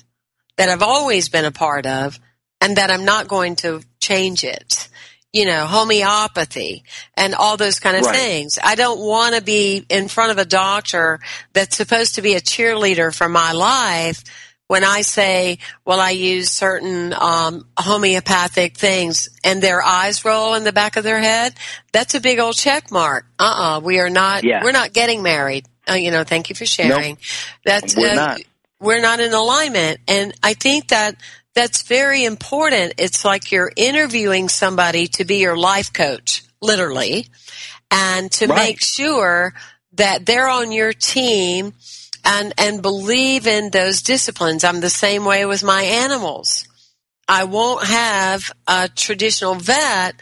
that 0.56 0.68
I've 0.68 0.82
always 0.82 1.28
been 1.28 1.44
a 1.44 1.52
part 1.52 1.86
of, 1.86 2.18
and 2.60 2.76
that 2.76 2.90
I'm 2.90 3.04
not 3.04 3.28
going 3.28 3.56
to 3.56 3.82
change 4.00 4.44
it. 4.44 4.88
You 5.32 5.46
know, 5.46 5.64
homeopathy 5.64 6.84
and 7.16 7.34
all 7.34 7.56
those 7.56 7.80
kind 7.80 7.96
of 7.96 8.04
right. 8.04 8.14
things. 8.14 8.58
I 8.62 8.74
don't 8.74 9.00
want 9.00 9.34
to 9.34 9.40
be 9.40 9.86
in 9.88 10.08
front 10.08 10.30
of 10.30 10.36
a 10.36 10.44
doctor 10.44 11.20
that's 11.54 11.74
supposed 11.74 12.16
to 12.16 12.22
be 12.22 12.34
a 12.34 12.40
cheerleader 12.40 13.14
for 13.14 13.30
my 13.30 13.52
life 13.52 14.24
when 14.72 14.84
I 14.84 15.02
say, 15.02 15.58
well, 15.84 16.00
I 16.00 16.12
use 16.12 16.50
certain 16.50 17.12
um, 17.12 17.66
homeopathic 17.78 18.74
things 18.74 19.28
and 19.44 19.62
their 19.62 19.82
eyes 19.82 20.24
roll 20.24 20.54
in 20.54 20.64
the 20.64 20.72
back 20.72 20.96
of 20.96 21.04
their 21.04 21.20
head, 21.20 21.52
that's 21.92 22.14
a 22.14 22.20
big 22.20 22.38
old 22.38 22.56
check 22.56 22.90
mark. 22.90 23.26
Uh-uh. 23.38 23.80
We 23.80 24.00
are 24.00 24.08
not, 24.08 24.44
yeah. 24.44 24.64
we're 24.64 24.72
not 24.72 24.94
getting 24.94 25.22
married. 25.22 25.66
Uh, 25.92 25.96
you 25.96 26.10
know, 26.10 26.24
thank 26.24 26.48
you 26.48 26.54
for 26.54 26.66
sharing. 26.66 27.14
Nope. 27.14 27.18
That's 27.64 27.96
we're 27.96 28.12
uh, 28.12 28.14
not. 28.14 28.40
We're 28.80 29.00
not 29.00 29.20
in 29.20 29.32
alignment, 29.32 30.00
and 30.08 30.34
I 30.42 30.54
think 30.54 30.88
that 30.88 31.16
that's 31.54 31.82
very 31.82 32.24
important. 32.24 32.94
It's 32.98 33.24
like 33.24 33.52
you're 33.52 33.70
interviewing 33.76 34.48
somebody 34.48 35.06
to 35.08 35.24
be 35.24 35.36
your 35.36 35.56
life 35.56 35.92
coach, 35.92 36.42
literally, 36.60 37.26
and 37.90 38.30
to 38.32 38.46
right. 38.46 38.56
make 38.56 38.82
sure 38.82 39.54
that 39.94 40.26
they're 40.26 40.48
on 40.48 40.72
your 40.72 40.92
team 40.92 41.74
and 42.24 42.52
and 42.58 42.82
believe 42.82 43.46
in 43.46 43.70
those 43.70 44.02
disciplines. 44.02 44.64
I'm 44.64 44.80
the 44.80 44.90
same 44.90 45.24
way 45.24 45.44
with 45.44 45.62
my 45.62 45.82
animals. 45.82 46.66
I 47.28 47.44
won't 47.44 47.84
have 47.84 48.50
a 48.66 48.88
traditional 48.88 49.54
vet 49.54 50.16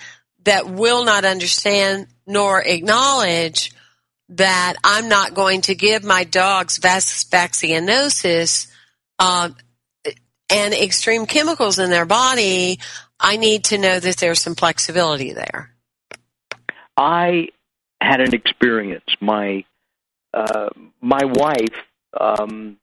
that 0.44 0.68
will 0.68 1.04
not 1.04 1.24
understand 1.24 2.06
nor 2.26 2.62
acknowledge 2.62 3.72
that 4.30 4.74
I'm 4.84 5.08
not 5.08 5.34
going 5.34 5.62
to 5.62 5.74
give 5.74 6.04
my 6.04 6.24
dogs 6.24 6.78
vaccianosis 6.78 8.68
uh, 9.18 9.50
and 10.48 10.74
extreme 10.74 11.26
chemicals 11.26 11.78
in 11.78 11.90
their 11.90 12.06
body. 12.06 12.78
I 13.18 13.36
need 13.36 13.64
to 13.64 13.78
know 13.78 13.98
that 13.98 14.16
there's 14.16 14.40
some 14.40 14.54
flexibility 14.54 15.32
there. 15.32 15.74
I 16.96 17.48
had 18.00 18.20
an 18.20 18.34
experience. 18.34 19.04
My 19.20 19.64
uh, 20.32 20.68
my 21.00 21.24
wife, 21.24 21.74
um, 22.18 22.76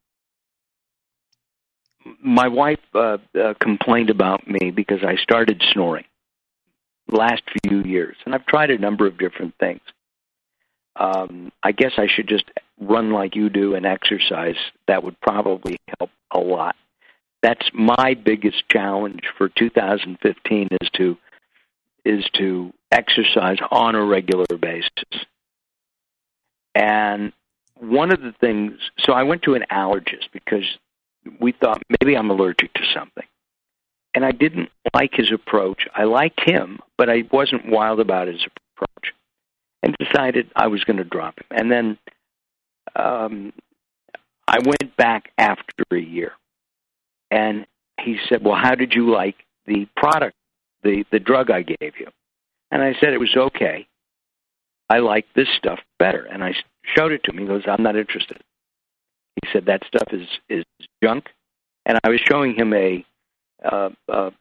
my 2.21 2.49
wife 2.49 2.79
uh, 2.93 3.19
uh, 3.39 3.53
complained 3.61 4.09
about 4.09 4.45
me 4.47 4.71
because 4.71 4.99
I 5.01 5.15
started 5.15 5.63
snoring 5.71 6.03
last 7.09 7.43
few 7.63 7.83
years, 7.83 8.17
and 8.25 8.35
I've 8.35 8.45
tried 8.45 8.69
a 8.69 8.77
number 8.77 9.07
of 9.07 9.17
different 9.17 9.55
things 9.61 9.79
um, 10.99 11.51
I 11.63 11.71
guess 11.71 11.93
I 11.97 12.07
should 12.07 12.27
just 12.27 12.45
run 12.79 13.11
like 13.11 13.35
you 13.35 13.49
do 13.49 13.75
and 13.75 13.85
exercise. 13.85 14.55
That 14.87 15.03
would 15.03 15.19
probably 15.21 15.77
help 15.99 16.11
a 16.31 16.39
lot. 16.39 16.75
That's 17.43 17.69
my 17.73 18.13
biggest 18.13 18.67
challenge 18.69 19.21
for 19.37 19.49
2015 19.49 20.69
is 20.81 20.89
to 20.95 21.17
is 22.03 22.25
to 22.35 22.73
exercise 22.91 23.57
on 23.69 23.93
a 23.95 24.03
regular 24.03 24.45
basis. 24.59 25.25
And 26.73 27.33
one 27.79 28.13
of 28.13 28.21
the 28.21 28.33
things, 28.39 28.79
so 28.99 29.11
I 29.11 29.23
went 29.23 29.41
to 29.43 29.55
an 29.55 29.65
allergist 29.69 30.31
because 30.31 30.63
we 31.39 31.51
thought 31.51 31.81
maybe 32.01 32.15
I'm 32.15 32.29
allergic 32.29 32.73
to 32.73 32.81
something. 32.93 33.25
And 34.13 34.25
I 34.25 34.31
didn't 34.31 34.69
like 34.93 35.11
his 35.13 35.31
approach. 35.31 35.85
I 35.93 36.05
liked 36.05 36.39
him, 36.49 36.79
but 36.97 37.09
I 37.09 37.23
wasn't 37.31 37.69
wild 37.69 37.99
about 37.99 38.27
his 38.27 38.37
approach 38.37 38.66
and 39.87 39.95
decided 39.99 40.51
I 40.53 40.67
was 40.67 40.83
going 40.83 40.97
to 40.97 41.05
drop 41.05 41.39
him. 41.39 41.45
And 41.49 41.71
then 41.71 41.97
um, 42.97 43.53
I 44.45 44.59
went 44.59 44.97
back 44.97 45.31
after 45.37 45.83
a 45.91 45.97
year, 45.97 46.33
and 47.31 47.65
he 48.01 48.19
said, 48.27 48.43
"Well, 48.43 48.55
how 48.61 48.75
did 48.75 48.93
you 48.93 49.09
like 49.09 49.37
the 49.65 49.87
product, 49.95 50.35
the 50.83 51.05
the 51.11 51.19
drug 51.19 51.49
I 51.49 51.61
gave 51.61 51.93
you?" 51.99 52.07
And 52.69 52.81
I 52.81 52.95
said 52.99 53.13
it 53.13 53.19
was 53.19 53.35
okay. 53.35 53.87
I 54.89 54.99
like 54.99 55.25
this 55.35 55.47
stuff 55.57 55.79
better, 55.99 56.25
and 56.25 56.43
I 56.43 56.53
showed 56.97 57.13
it 57.13 57.23
to 57.23 57.31
him. 57.31 57.37
He 57.37 57.45
goes, 57.45 57.63
"I'm 57.65 57.83
not 57.83 57.95
interested." 57.95 58.41
He 59.41 59.49
said 59.53 59.65
that 59.67 59.83
stuff 59.87 60.09
is 60.11 60.27
is 60.49 60.65
junk, 61.01 61.29
and 61.85 61.97
I 62.03 62.09
was 62.09 62.19
showing 62.29 62.55
him 62.55 62.73
a 62.73 63.05
uh, 63.63 63.89
uh, 64.09 64.31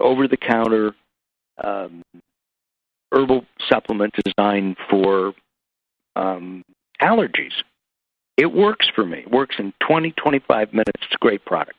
over 0.00 0.26
the 0.26 0.38
counter 0.38 0.94
um, 1.62 2.02
herbal 3.12 3.44
supplement 3.68 4.14
designed 4.24 4.76
for 4.90 5.34
um, 6.16 6.64
allergies. 7.00 7.52
It 8.36 8.52
works 8.52 8.88
for 8.94 9.04
me. 9.04 9.20
It 9.20 9.30
works 9.30 9.56
in 9.58 9.72
20, 9.86 10.12
25 10.12 10.72
minutes. 10.72 10.92
It's 11.02 11.14
a 11.14 11.18
great 11.18 11.44
product 11.44 11.78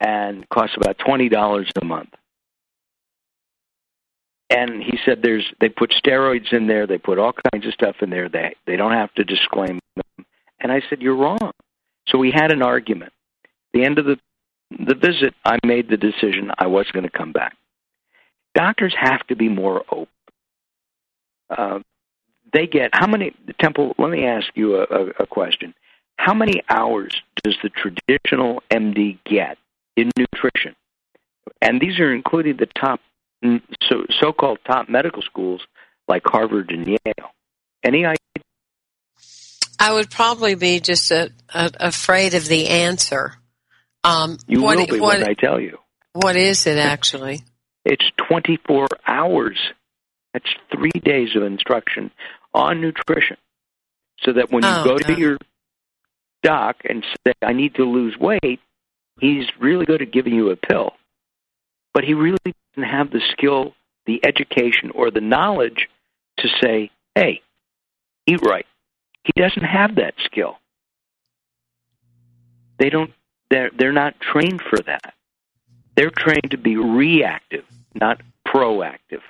and 0.00 0.48
costs 0.48 0.76
about 0.76 0.98
$20 0.98 1.70
a 1.80 1.84
month. 1.84 2.10
And 4.50 4.82
he 4.82 4.98
said 5.04 5.20
there's 5.22 5.44
they 5.60 5.68
put 5.68 5.90
steroids 5.90 6.52
in 6.54 6.68
there, 6.68 6.86
they 6.86 6.96
put 6.96 7.18
all 7.18 7.34
kinds 7.52 7.66
of 7.66 7.74
stuff 7.74 7.96
in 8.00 8.08
there. 8.08 8.30
They 8.30 8.54
they 8.66 8.76
don't 8.76 8.92
have 8.92 9.12
to 9.14 9.24
disclaim 9.24 9.78
them. 9.94 10.26
And 10.58 10.72
I 10.72 10.80
said 10.88 11.02
you're 11.02 11.16
wrong. 11.16 11.52
So 12.08 12.16
we 12.16 12.30
had 12.30 12.50
an 12.50 12.62
argument. 12.62 13.12
At 13.44 13.50
the 13.74 13.84
end 13.84 13.98
of 13.98 14.06
the 14.06 14.18
the 14.70 14.94
visit, 14.94 15.34
I 15.44 15.58
made 15.66 15.90
the 15.90 15.98
decision 15.98 16.50
I 16.58 16.66
was 16.66 16.86
going 16.92 17.04
to 17.04 17.10
come 17.10 17.32
back. 17.32 17.56
Doctors 18.54 18.94
have 18.98 19.26
to 19.26 19.36
be 19.36 19.50
more 19.50 19.84
open. 19.90 20.08
Uh, 21.50 21.80
they 22.52 22.66
get 22.66 22.90
how 22.92 23.06
many 23.06 23.34
temple 23.60 23.94
let 23.98 24.10
me 24.10 24.24
ask 24.24 24.46
you 24.54 24.76
a, 24.76 24.82
a, 24.82 25.06
a 25.20 25.26
question. 25.26 25.74
How 26.16 26.34
many 26.34 26.62
hours 26.68 27.14
does 27.44 27.56
the 27.62 27.70
traditional 27.70 28.62
md 28.70 29.18
get 29.24 29.58
in 29.96 30.10
nutrition? 30.16 30.74
And 31.62 31.80
these 31.80 31.98
are 32.00 32.12
including 32.12 32.56
the 32.56 32.66
top 32.66 33.00
so 33.88 34.04
so-called 34.20 34.58
top 34.66 34.88
medical 34.88 35.22
schools 35.22 35.62
like 36.08 36.22
harvard 36.24 36.70
and 36.70 36.86
yale. 36.86 37.30
Any 37.84 38.04
idea? 38.04 38.16
I 39.78 39.92
would 39.92 40.10
probably 40.10 40.56
be 40.56 40.80
just 40.80 41.10
a, 41.12 41.30
afraid 41.54 42.34
of 42.34 42.46
the 42.46 42.68
answer. 42.68 43.34
Um, 44.02 44.38
you 44.48 44.62
what, 44.62 44.78
will 44.78 44.86
be 44.86 45.00
what, 45.00 45.20
when 45.20 45.28
i 45.28 45.34
tell 45.34 45.60
you. 45.60 45.78
What 46.14 46.34
is 46.34 46.66
it 46.66 46.78
actually? 46.78 47.42
It's 47.84 48.04
24 48.28 48.88
hours 49.06 49.56
that's 50.32 50.50
three 50.70 50.90
days 51.04 51.34
of 51.36 51.42
instruction 51.42 52.10
on 52.54 52.80
nutrition 52.80 53.36
so 54.20 54.32
that 54.32 54.50
when 54.50 54.64
you 54.64 54.70
Oh, 54.70 54.84
go 54.84 54.98
to 54.98 55.18
your 55.18 55.38
doc 56.42 56.76
and 56.88 57.04
say, 57.26 57.32
I 57.42 57.52
need 57.52 57.74
to 57.76 57.84
lose 57.84 58.16
weight, 58.18 58.60
he's 59.20 59.46
really 59.60 59.86
good 59.86 60.02
at 60.02 60.12
giving 60.12 60.34
you 60.34 60.50
a 60.50 60.56
pill. 60.56 60.92
But 61.94 62.04
he 62.04 62.14
really 62.14 62.38
doesn't 62.44 62.88
have 62.88 63.10
the 63.10 63.20
skill, 63.32 63.74
the 64.06 64.24
education, 64.24 64.90
or 64.94 65.10
the 65.10 65.20
knowledge 65.20 65.88
to 66.38 66.48
say, 66.62 66.90
hey, 67.14 67.42
eat 68.26 68.40
right. 68.42 68.66
He 69.24 69.32
doesn't 69.40 69.64
have 69.64 69.96
that 69.96 70.14
skill. 70.24 70.58
They 72.78 72.90
don't 72.90 73.12
they're 73.50 73.70
they're 73.76 73.92
not 73.92 74.14
trained 74.20 74.62
for 74.62 74.78
that. 74.86 75.14
They're 75.96 76.10
trained 76.10 76.50
to 76.52 76.58
be 76.58 76.76
reactive, 76.76 77.64
not 77.94 78.20
proactive. 78.46 79.20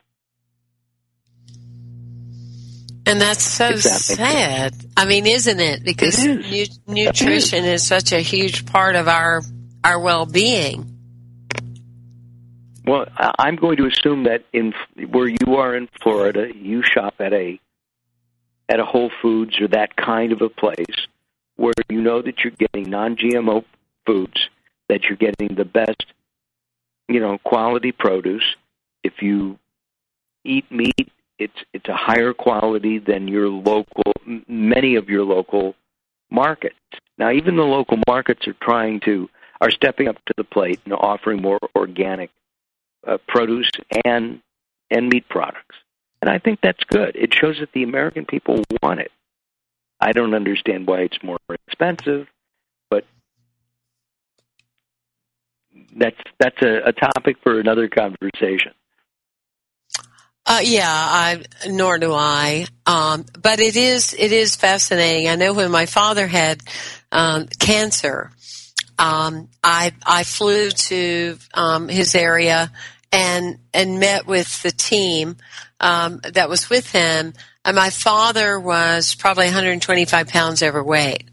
And 3.08 3.20
that's 3.20 3.42
so 3.42 3.64
that 3.68 3.74
makes 3.74 3.82
sense. 3.84 4.04
sad. 4.18 4.74
I 4.96 5.04
mean, 5.06 5.26
isn't 5.26 5.60
it? 5.60 5.84
Because 5.84 6.22
It 6.24 6.40
is. 6.46 6.78
nu- 6.86 7.04
nutrition 7.06 7.64
is 7.64 7.86
such 7.86 8.12
a 8.12 8.20
huge 8.20 8.66
part 8.66 8.96
of 8.96 9.08
our 9.08 9.42
our 9.84 9.98
well-being. 10.00 10.94
Well, 12.84 13.06
I- 13.16 13.34
I'm 13.38 13.56
going 13.56 13.76
to 13.78 13.86
assume 13.86 14.24
that 14.24 14.44
in 14.52 14.74
where 15.10 15.28
you 15.28 15.56
are 15.56 15.74
in 15.74 15.88
Florida, 16.02 16.48
you 16.54 16.82
shop 16.82 17.14
at 17.20 17.32
a 17.32 17.58
at 18.68 18.80
a 18.80 18.84
Whole 18.84 19.10
Foods 19.22 19.60
or 19.60 19.68
that 19.68 19.96
kind 19.96 20.32
of 20.32 20.42
a 20.42 20.48
place 20.48 21.06
where 21.56 21.72
you 21.88 22.00
know 22.02 22.20
that 22.22 22.44
you're 22.44 22.52
getting 22.52 22.90
non-GMO 22.90 23.64
foods, 24.06 24.48
that 24.88 25.04
you're 25.04 25.16
getting 25.16 25.54
the 25.56 25.64
best, 25.64 26.04
you 27.08 27.18
know, 27.20 27.38
quality 27.38 27.92
produce. 27.92 28.44
If 29.02 29.22
you 29.22 29.58
eat 30.44 30.70
meat, 30.70 31.08
it's 31.38 31.64
it's 31.72 31.88
a 31.88 31.96
higher 31.96 32.32
quality 32.32 32.98
than 32.98 33.28
your 33.28 33.48
local 33.48 34.12
many 34.46 34.96
of 34.96 35.08
your 35.08 35.24
local 35.24 35.74
markets. 36.30 36.76
Now, 37.16 37.30
even 37.30 37.56
the 37.56 37.64
local 37.64 37.98
markets 38.06 38.46
are 38.46 38.56
trying 38.60 39.00
to 39.00 39.28
are 39.60 39.70
stepping 39.70 40.08
up 40.08 40.16
to 40.26 40.34
the 40.36 40.44
plate 40.44 40.80
and 40.84 40.92
offering 40.94 41.42
more 41.42 41.58
organic 41.76 42.30
uh, 43.06 43.18
produce 43.26 43.70
and 44.04 44.40
and 44.90 45.08
meat 45.08 45.28
products. 45.28 45.76
And 46.20 46.30
I 46.30 46.38
think 46.38 46.60
that's 46.62 46.82
good. 46.84 47.14
It 47.14 47.32
shows 47.34 47.58
that 47.60 47.72
the 47.72 47.82
American 47.82 48.24
people 48.24 48.62
want 48.82 49.00
it. 49.00 49.12
I 50.00 50.12
don't 50.12 50.34
understand 50.34 50.86
why 50.86 51.00
it's 51.00 51.22
more 51.22 51.38
expensive, 51.66 52.28
but 52.90 53.04
that's 55.96 56.16
that's 56.38 56.60
a, 56.62 56.82
a 56.86 56.92
topic 56.92 57.36
for 57.42 57.60
another 57.60 57.88
conversation. 57.88 58.72
Uh, 60.50 60.60
yeah, 60.64 60.88
I 60.88 61.42
nor 61.68 61.98
do 61.98 62.14
I. 62.14 62.64
Um, 62.86 63.26
but 63.40 63.60
it 63.60 63.76
is 63.76 64.14
it 64.18 64.32
is 64.32 64.56
fascinating. 64.56 65.28
I 65.28 65.34
know 65.34 65.52
when 65.52 65.70
my 65.70 65.84
father 65.84 66.26
had 66.26 66.62
um, 67.12 67.48
cancer, 67.58 68.30
um, 68.98 69.50
I 69.62 69.92
I 70.06 70.24
flew 70.24 70.70
to 70.70 71.36
um, 71.52 71.88
his 71.88 72.14
area 72.14 72.72
and 73.12 73.58
and 73.74 74.00
met 74.00 74.26
with 74.26 74.62
the 74.62 74.70
team 74.70 75.36
um, 75.80 76.20
that 76.24 76.48
was 76.48 76.70
with 76.70 76.90
him. 76.92 77.34
And 77.66 77.76
my 77.76 77.90
father 77.90 78.58
was 78.58 79.14
probably 79.14 79.44
125 79.44 80.28
pounds 80.28 80.62
overweight. 80.62 81.24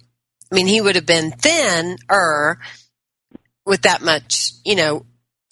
I 0.51 0.55
mean, 0.55 0.67
he 0.67 0.81
would 0.81 0.95
have 0.95 1.05
been 1.05 1.31
thin-er 1.31 2.59
with 3.65 3.83
that 3.83 4.01
much, 4.01 4.51
you 4.65 4.75
know, 4.75 5.05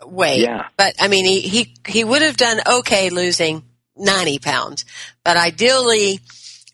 weight. 0.10 0.42
Yeah. 0.42 0.68
But 0.78 0.96
I 1.00 1.08
mean, 1.08 1.26
he, 1.26 1.42
he, 1.42 1.76
he 1.88 2.04
would 2.04 2.22
have 2.22 2.38
done 2.38 2.60
okay 2.66 3.10
losing 3.10 3.64
90 3.96 4.40
pounds, 4.40 4.86
but 5.24 5.38
ideally, 5.38 6.20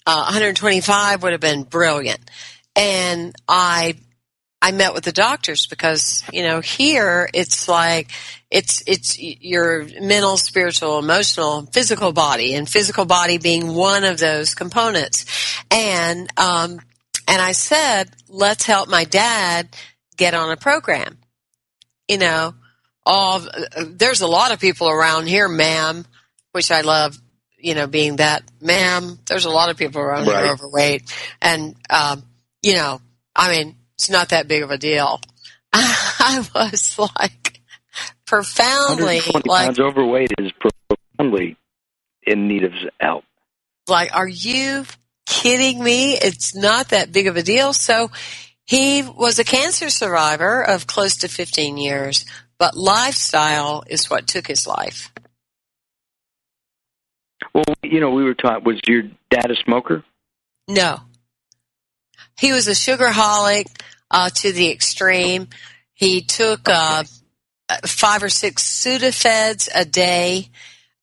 uh, 0.05 0.23
125 0.23 1.21
would 1.21 1.33
have 1.33 1.41
been 1.41 1.63
brilliant. 1.63 2.19
And 2.75 3.35
I, 3.47 3.95
I 4.61 4.71
met 4.71 4.93
with 4.93 5.03
the 5.03 5.11
doctors 5.11 5.67
because, 5.67 6.23
you 6.31 6.43
know, 6.43 6.61
here 6.61 7.29
it's 7.33 7.67
like, 7.67 8.09
it's, 8.49 8.83
it's 8.87 9.19
your 9.19 9.85
mental, 10.01 10.37
spiritual, 10.37 10.97
emotional, 10.97 11.67
physical 11.67 12.11
body 12.11 12.55
and 12.55 12.67
physical 12.67 13.05
body 13.05 13.37
being 13.37 13.75
one 13.75 14.03
of 14.03 14.17
those 14.17 14.55
components. 14.55 15.25
And, 15.69 16.27
um, 16.37 16.79
and 17.27 17.41
I 17.41 17.51
said, 17.51 18.09
let's 18.27 18.65
help 18.65 18.89
my 18.89 19.03
dad 19.03 19.69
get 20.17 20.33
on 20.33 20.51
a 20.51 20.57
program. 20.57 21.19
You 22.07 22.17
know, 22.17 22.55
all 23.11 23.41
there's 23.87 24.21
a 24.21 24.27
lot 24.27 24.51
of 24.53 24.59
people 24.59 24.87
around 24.87 25.27
here, 25.27 25.47
ma'am, 25.47 26.05
which 26.51 26.69
I 26.71 26.81
love. 26.81 27.17
You 27.61 27.75
know, 27.75 27.87
being 27.87 28.15
that, 28.17 28.43
ma'am, 28.61 29.19
there's 29.27 29.43
a 29.43 29.49
lot 29.49 29.69
of 29.69 29.75
people 29.75 29.99
around 29.99 30.27
Right. 30.27 30.43
here 30.45 30.53
overweight, 30.53 31.13
and 31.41 31.75
um, 31.89 32.23
you 32.63 32.73
know, 32.75 33.01
I 33.35 33.49
mean, 33.51 33.75
it's 33.95 34.09
not 34.09 34.29
that 34.29 34.47
big 34.47 34.63
of 34.63 34.71
a 34.71 34.77
deal. 34.77 35.19
I 35.73 36.47
was 36.55 36.97
like 36.97 37.59
profoundly 38.25 39.17
120 39.17 39.49
like 39.49 39.65
pounds 39.65 39.79
overweight 39.79 40.31
is 40.39 40.51
profoundly 41.17 41.57
in 42.25 42.47
need 42.47 42.63
of 42.63 42.71
help. 42.99 43.25
like, 43.89 44.15
are 44.15 44.27
you 44.27 44.85
kidding 45.25 45.83
me? 45.83 46.13
It's 46.13 46.55
not 46.55 46.89
that 46.89 47.11
big 47.11 47.27
of 47.27 47.35
a 47.37 47.43
deal. 47.43 47.73
So 47.73 48.09
he 48.65 49.01
was 49.01 49.37
a 49.39 49.43
cancer 49.43 49.89
survivor 49.89 50.61
of 50.61 50.87
close 50.87 51.17
to 51.17 51.27
15 51.27 51.75
years, 51.77 52.25
but 52.59 52.75
lifestyle 52.75 53.83
is 53.87 54.09
what 54.09 54.27
took 54.27 54.45
his 54.45 54.67
life. 54.67 55.11
Well, 57.53 57.63
you 57.81 58.01
know, 58.01 58.11
we 58.11 58.23
were 58.23 58.33
taught. 58.33 58.65
Was 58.65 58.79
your 58.85 59.03
dad 59.31 59.49
a 59.49 59.55
smoker? 59.55 60.03
No. 60.67 60.99
He 62.37 62.51
was 62.51 62.67
a 62.67 62.71
sugarholic 62.71 63.67
uh, 64.11 64.29
to 64.29 64.51
the 64.51 64.69
extreme. 64.71 65.47
He 65.93 66.21
took 66.21 66.67
uh, 66.69 67.05
five 67.85 68.23
or 68.23 68.29
six 68.29 68.63
Sudafeds 68.63 69.69
a 69.73 69.85
day. 69.85 70.49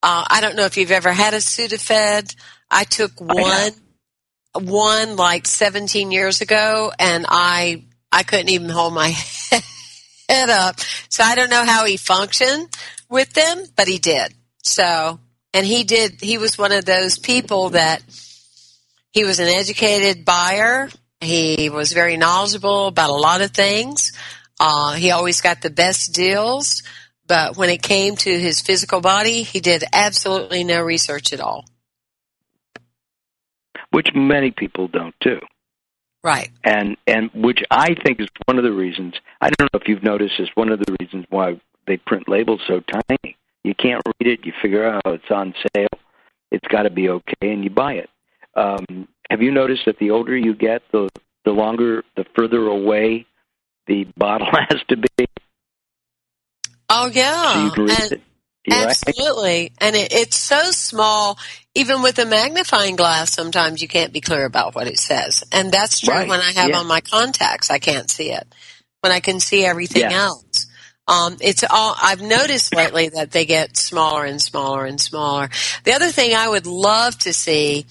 Uh, 0.03 0.25
I 0.29 0.41
don't 0.41 0.57
know 0.57 0.67
if 0.67 0.77
you've 0.77 0.91
ever 0.91 1.13
had 1.13 1.35
a 1.35 1.39
Sudafed. 1.39 2.37
I 2.71 2.85
took 2.85 3.21
one, 3.21 3.73
one 4.55 5.17
like 5.17 5.47
17 5.47 6.11
years 6.11 6.43
ago, 6.43 6.93
and 6.99 7.27
I 7.29 7.85
I 8.13 8.23
couldn't 8.23 8.51
even 8.51 8.69
hold 8.69 8.95
my 8.95 9.09
head 9.51 9.63
up. 10.31 10.81
So 11.09 11.23
I 11.23 11.35
don't 11.35 11.51
know 11.51 11.65
how 11.65 11.85
he 11.85 11.97
functioned 11.97 12.69
with 13.09 13.33
them, 13.33 13.65
but 13.77 13.89
he 13.89 13.99
did. 13.99 14.35
So, 14.63 15.21
and 15.55 15.67
he 15.67 15.85
did. 15.85 16.21
He 16.21 16.39
was 16.39 16.59
one 16.59 16.73
of 16.73 16.85
those 16.85 17.19
people 17.19 17.71
that 17.71 18.03
he 19.13 19.25
was 19.25 19.41
an 19.41 19.49
educated 19.49 20.25
buyer. 20.25 20.89
He 21.21 21.71
was 21.71 21.93
very 21.93 22.17
knowledgeable 22.17 22.89
about 22.89 23.11
a 23.11 23.15
lot 23.15 23.41
of 23.41 23.53
things. 23.53 24.13
Uh, 24.61 24.95
he 24.95 25.11
always 25.11 25.41
got 25.41 25.63
the 25.63 25.71
best 25.71 26.15
deals, 26.15 26.83
but 27.27 27.57
when 27.57 27.71
it 27.71 27.83
came 27.83 28.17
to 28.17 28.41
his 28.41 28.61
physical 28.61 29.01
body, 29.01 29.43
he 29.43 29.61
did 29.61 29.85
absolutely 29.93 30.65
no 30.65 30.83
research 30.83 31.33
at 31.33 31.41
all. 31.41 31.65
Which 33.91 34.09
many 34.15 34.51
people 34.51 34.89
don't 34.89 35.15
do. 35.21 35.39
Right. 36.27 36.51
And 36.65 36.97
and 37.07 37.31
which 37.33 37.61
I 37.71 37.95
think 38.05 38.21
is 38.21 38.27
one 38.47 38.59
of 38.59 38.65
the 38.65 38.73
reasons. 38.73 39.15
I 39.41 39.47
don't 39.47 39.73
know 39.73 39.79
if 39.81 39.87
you've 39.87 40.03
noticed 40.03 40.35
is 40.41 40.49
one 40.57 40.73
of 40.73 40.81
the 40.81 40.97
reasons 41.01 41.25
why 41.31 41.61
they 41.87 41.99
print 41.99 42.29
labels 42.29 42.61
so 42.67 42.81
tiny. 42.81 43.37
You 43.63 43.77
can't 43.77 44.03
read 44.19 44.33
it. 44.33 44.45
You 44.45 44.53
figure 44.61 44.85
out 44.85 45.03
it's 45.07 45.31
on 45.31 45.55
sale. 45.77 45.87
It's 46.51 46.67
got 46.67 46.83
to 46.83 46.91
be 46.91 47.09
okay, 47.11 47.53
and 47.53 47.63
you 47.63 47.71
buy 47.71 47.93
it. 47.93 48.11
Um, 48.57 49.07
have 49.31 49.41
you 49.41 49.53
noticed 49.53 49.83
that 49.87 50.01
the 50.01 50.11
older 50.11 50.37
you 50.37 50.57
get, 50.57 50.83
the 50.91 51.09
the 51.45 51.53
longer, 51.53 52.03
the 52.17 52.25
further 52.35 52.67
away 52.67 53.25
the 53.87 54.05
bottle 54.17 54.49
has 54.69 54.81
to 54.89 54.97
be? 54.97 55.27
Oh 56.91 57.07
yeah, 57.07 57.71
so 57.71 58.17
you 58.67 58.73
can 58.73 58.81
read 58.81 58.83
and, 58.83 58.91
it. 58.91 59.09
absolutely. 59.09 59.61
Right? 59.61 59.73
And 59.79 59.97
it, 59.97 60.13
it's 60.13 60.37
so 60.37 60.71
small. 60.71 61.39
Even 61.75 62.03
with 62.03 62.19
a 62.19 62.25
magnifying 62.25 62.97
glass, 62.97 63.31
sometimes 63.31 63.83
you 63.83 63.89
can't 63.89 64.13
be 64.13 64.23
clear 64.23 64.47
about 64.47 64.75
what 64.75 64.87
it 64.87 64.99
says, 64.99 65.45
and 65.53 65.71
that's 65.71 66.01
true 66.01 66.15
right. 66.15 66.29
when 66.29 66.41
I 66.41 66.53
have 66.53 66.71
yeah. 66.71 66.79
on 66.79 66.87
my 66.87 67.03
contacts. 67.03 67.71
I 67.71 67.79
can't 67.79 68.11
see 68.11 68.31
it 68.31 68.47
when 69.03 69.13
I 69.13 69.21
can 69.21 69.41
see 69.41 69.65
everything 69.65 70.11
yeah. 70.11 70.25
else. 70.25 70.67
Um, 71.09 71.37
it's 71.41 71.63
all 71.69 71.95
I've 72.03 72.21
noticed 72.21 72.75
lately 72.75 73.11
that 73.11 73.31
they 73.31 73.45
get 73.45 73.77
smaller 73.77 74.25
and 74.25 74.43
smaller 74.43 74.85
and 74.85 75.01
smaller. 75.01 75.49
The 75.85 75.93
other 75.93 76.11
thing 76.11 76.35
I 76.35 76.49
would 76.49 76.67
love 76.67 77.17
to 77.19 77.33
see 77.33 77.87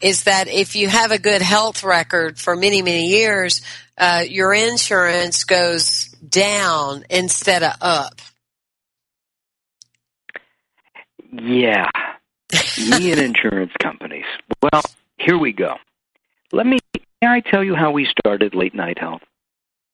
is 0.00 0.24
that 0.24 0.48
if 0.48 0.74
you 0.74 0.88
have 0.88 1.12
a 1.12 1.18
good 1.18 1.42
health 1.42 1.84
record 1.84 2.38
for 2.38 2.56
many 2.56 2.82
many 2.82 3.06
years, 3.06 3.62
uh, 3.96 4.24
your 4.28 4.52
insurance 4.52 5.44
goes 5.44 6.08
down 6.28 7.04
instead 7.08 7.62
of 7.62 7.74
up. 7.80 8.20
Yeah, 11.32 11.88
me 12.78 13.12
and 13.12 13.20
insurance 13.36 13.72
companies. 13.82 14.24
Well, 14.62 14.82
here 15.18 15.38
we 15.38 15.52
go. 15.52 15.76
Let 16.52 16.66
me. 16.66 16.78
Can 17.22 17.30
I 17.30 17.40
tell 17.40 17.64
you 17.64 17.74
how 17.74 17.92
we 17.92 18.06
started 18.06 18.54
late 18.54 18.74
night 18.74 18.98
health? 18.98 19.22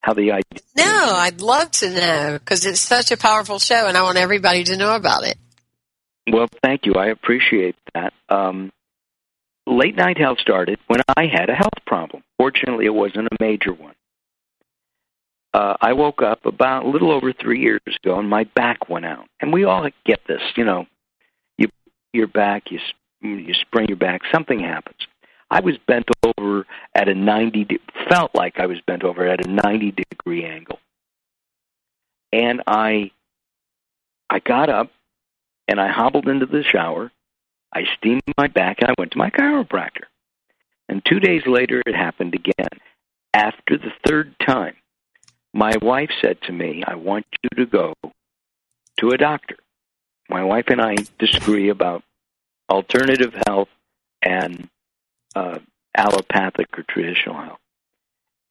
How 0.00 0.14
the 0.14 0.32
idea? 0.32 0.62
No, 0.76 1.12
I'd 1.14 1.40
love 1.40 1.70
to 1.72 1.90
know 1.90 2.38
because 2.38 2.66
it's 2.66 2.80
such 2.80 3.12
a 3.12 3.16
powerful 3.16 3.58
show, 3.58 3.86
and 3.86 3.96
I 3.96 4.02
want 4.02 4.18
everybody 4.18 4.64
to 4.64 4.76
know 4.76 4.94
about 4.94 5.24
it. 5.24 5.38
Well, 6.30 6.48
thank 6.62 6.86
you. 6.86 6.94
I 6.94 7.06
appreciate 7.06 7.76
that. 7.94 8.12
Um, 8.28 8.72
late 9.66 9.96
night 9.96 10.18
health 10.18 10.38
started 10.40 10.78
when 10.88 11.00
I 11.16 11.26
had 11.26 11.48
a 11.50 11.54
health 11.54 11.84
problem. 11.86 12.22
Fortunately, 12.36 12.86
it 12.86 12.94
wasn't 12.94 13.28
a 13.28 13.36
major 13.40 13.72
one. 13.72 13.94
Uh, 15.54 15.76
I 15.80 15.92
woke 15.92 16.22
up 16.22 16.46
about 16.46 16.84
a 16.84 16.88
little 16.88 17.12
over 17.12 17.32
three 17.32 17.60
years 17.60 17.80
ago, 18.02 18.18
and 18.18 18.28
my 18.28 18.44
back 18.44 18.88
went 18.88 19.04
out. 19.04 19.26
And 19.40 19.52
we 19.52 19.64
all 19.64 19.86
get 20.04 20.20
this, 20.26 20.40
you 20.56 20.64
know. 20.64 20.86
You 22.12 22.20
your 22.20 22.26
back, 22.28 22.70
you 22.70 22.78
you 23.20 23.54
sprain 23.54 23.88
your 23.88 23.96
back, 23.96 24.22
something 24.32 24.60
happens. 24.60 24.98
I 25.50 25.60
was 25.60 25.76
bent 25.86 26.08
over 26.22 26.66
at 26.94 27.08
a 27.08 27.14
90 27.14 27.64
de- 27.64 27.78
felt 28.08 28.34
like 28.34 28.58
I 28.58 28.66
was 28.66 28.80
bent 28.86 29.04
over 29.04 29.26
at 29.26 29.46
a 29.46 29.50
90 29.50 29.92
degree 29.92 30.44
angle. 30.44 30.78
And 32.32 32.62
I 32.66 33.10
I 34.30 34.38
got 34.38 34.68
up 34.68 34.90
and 35.68 35.80
I 35.80 35.88
hobbled 35.88 36.28
into 36.28 36.46
the 36.46 36.62
shower. 36.62 37.12
I 37.74 37.84
steamed 37.96 38.22
my 38.38 38.48
back 38.48 38.78
and 38.80 38.90
I 38.90 38.94
went 38.98 39.12
to 39.12 39.18
my 39.18 39.30
chiropractor. 39.30 40.06
And 40.88 41.04
2 41.04 41.20
days 41.20 41.46
later 41.46 41.82
it 41.86 41.94
happened 41.94 42.34
again. 42.34 42.80
After 43.34 43.78
the 43.78 43.92
third 44.06 44.34
time, 44.40 44.76
my 45.54 45.74
wife 45.80 46.10
said 46.20 46.40
to 46.42 46.52
me, 46.52 46.82
"I 46.86 46.94
want 46.94 47.26
you 47.42 47.64
to 47.64 47.66
go 47.66 47.94
to 48.98 49.10
a 49.10 49.16
doctor." 49.16 49.56
My 50.32 50.44
wife 50.44 50.64
and 50.68 50.80
I 50.80 50.96
disagree 51.18 51.68
about 51.68 52.02
alternative 52.70 53.34
health 53.46 53.68
and 54.22 54.68
uh, 55.36 55.58
allopathic 55.94 56.78
or 56.78 56.84
traditional 56.88 57.36
health. 57.36 57.58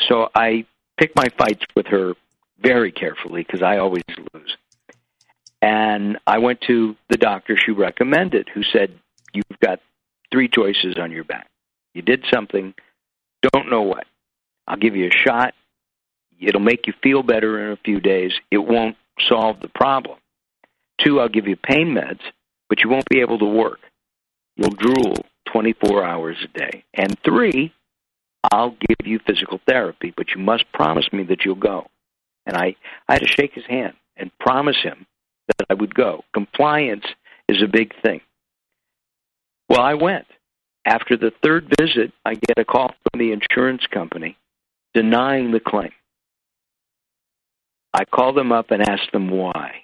So 0.07 0.29
I 0.35 0.65
pick 0.97 1.15
my 1.15 1.29
fights 1.39 1.65
with 1.75 1.87
her 1.87 2.13
very 2.61 2.91
carefully 2.91 3.41
because 3.41 3.63
I 3.63 3.77
always 3.77 4.03
lose. 4.33 4.55
And 5.63 6.19
I 6.27 6.37
went 6.37 6.61
to 6.67 6.95
the 7.09 7.17
doctor 7.17 7.57
she 7.57 7.71
recommended, 7.71 8.47
who 8.53 8.61
said, 8.61 8.93
You've 9.33 9.59
got 9.59 9.79
three 10.31 10.49
choices 10.49 10.97
on 10.99 11.11
your 11.11 11.23
back. 11.23 11.47
You 11.95 12.03
did 12.03 12.25
something, 12.31 12.75
don't 13.53 13.71
know 13.71 13.81
what. 13.81 14.05
I'll 14.67 14.77
give 14.77 14.95
you 14.95 15.07
a 15.07 15.11
shot. 15.11 15.55
It'll 16.39 16.61
make 16.61 16.85
you 16.85 16.93
feel 17.01 17.23
better 17.23 17.65
in 17.65 17.71
a 17.71 17.77
few 17.77 17.99
days. 17.99 18.33
It 18.51 18.59
won't 18.59 18.97
solve 19.27 19.59
the 19.61 19.67
problem. 19.67 20.17
Two, 21.03 21.19
I'll 21.19 21.29
give 21.29 21.47
you 21.47 21.55
pain 21.55 21.95
meds, 21.95 22.21
but 22.69 22.79
you 22.83 22.89
won't 22.89 23.09
be 23.09 23.21
able 23.21 23.39
to 23.39 23.45
work. 23.45 23.79
You'll 24.55 24.69
drool 24.69 25.15
24 25.51 26.03
hours 26.03 26.37
a 26.43 26.57
day. 26.57 26.83
And 26.93 27.17
three, 27.23 27.73
I'll 28.51 28.71
give 28.71 29.07
you 29.07 29.19
physical 29.25 29.59
therapy, 29.67 30.13
but 30.15 30.29
you 30.35 30.41
must 30.41 30.71
promise 30.73 31.07
me 31.11 31.23
that 31.25 31.45
you'll 31.45 31.55
go. 31.55 31.87
And 32.45 32.57
I, 32.57 32.75
I 33.07 33.13
had 33.13 33.21
to 33.21 33.27
shake 33.27 33.53
his 33.53 33.65
hand 33.65 33.93
and 34.17 34.31
promise 34.39 34.77
him 34.81 35.05
that 35.47 35.67
I 35.69 35.73
would 35.73 35.93
go. 35.93 36.23
Compliance 36.33 37.05
is 37.47 37.61
a 37.61 37.67
big 37.67 37.93
thing. 38.03 38.21
Well, 39.69 39.81
I 39.81 39.93
went. 39.93 40.25
After 40.85 41.15
the 41.15 41.31
third 41.43 41.71
visit, 41.79 42.11
I 42.25 42.33
get 42.33 42.57
a 42.57 42.65
call 42.65 42.87
from 42.87 43.19
the 43.19 43.31
insurance 43.31 43.85
company 43.91 44.37
denying 44.93 45.51
the 45.51 45.59
claim. 45.59 45.91
I 47.93 48.05
called 48.05 48.35
them 48.35 48.51
up 48.51 48.71
and 48.71 48.81
asked 48.81 49.11
them 49.11 49.29
why. 49.29 49.83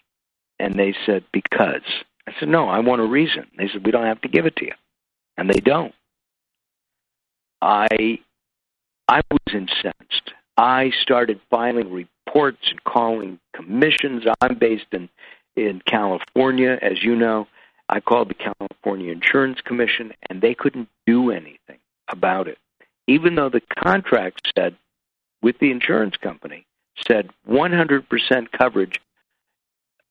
And 0.59 0.75
they 0.75 0.95
said, 1.05 1.23
because. 1.31 1.81
I 2.27 2.33
said, 2.39 2.49
no, 2.49 2.67
I 2.67 2.79
want 2.79 3.01
a 3.01 3.05
reason. 3.05 3.47
They 3.57 3.69
said, 3.69 3.85
we 3.85 3.91
don't 3.91 4.05
have 4.05 4.21
to 4.21 4.27
give 4.27 4.45
it 4.45 4.55
to 4.57 4.65
you 4.65 4.73
and 5.37 5.49
they 5.49 5.59
don't. 5.59 5.93
I 7.61 8.19
I 9.07 9.21
was 9.31 9.53
incensed. 9.53 10.33
I 10.57 10.91
started 11.01 11.39
filing 11.49 11.91
reports 11.91 12.69
and 12.69 12.83
calling 12.83 13.39
commissions. 13.55 14.23
I'm 14.41 14.57
based 14.57 14.87
in 14.91 15.09
in 15.55 15.81
California, 15.85 16.77
as 16.81 17.03
you 17.03 17.15
know. 17.15 17.47
I 17.89 18.01
called 18.01 18.29
the 18.29 18.33
California 18.33 19.11
Insurance 19.11 19.61
Commission, 19.61 20.11
and 20.29 20.41
they 20.41 20.53
couldn't 20.53 20.89
do 21.05 21.31
anything 21.31 21.79
about 22.09 22.47
it, 22.47 22.57
even 23.07 23.35
though 23.35 23.49
the 23.49 23.61
contract 23.61 24.51
said 24.57 24.75
with 25.41 25.57
the 25.59 25.71
insurance 25.71 26.17
company 26.17 26.65
said 27.07 27.29
100% 27.47 28.51
coverage 28.51 28.99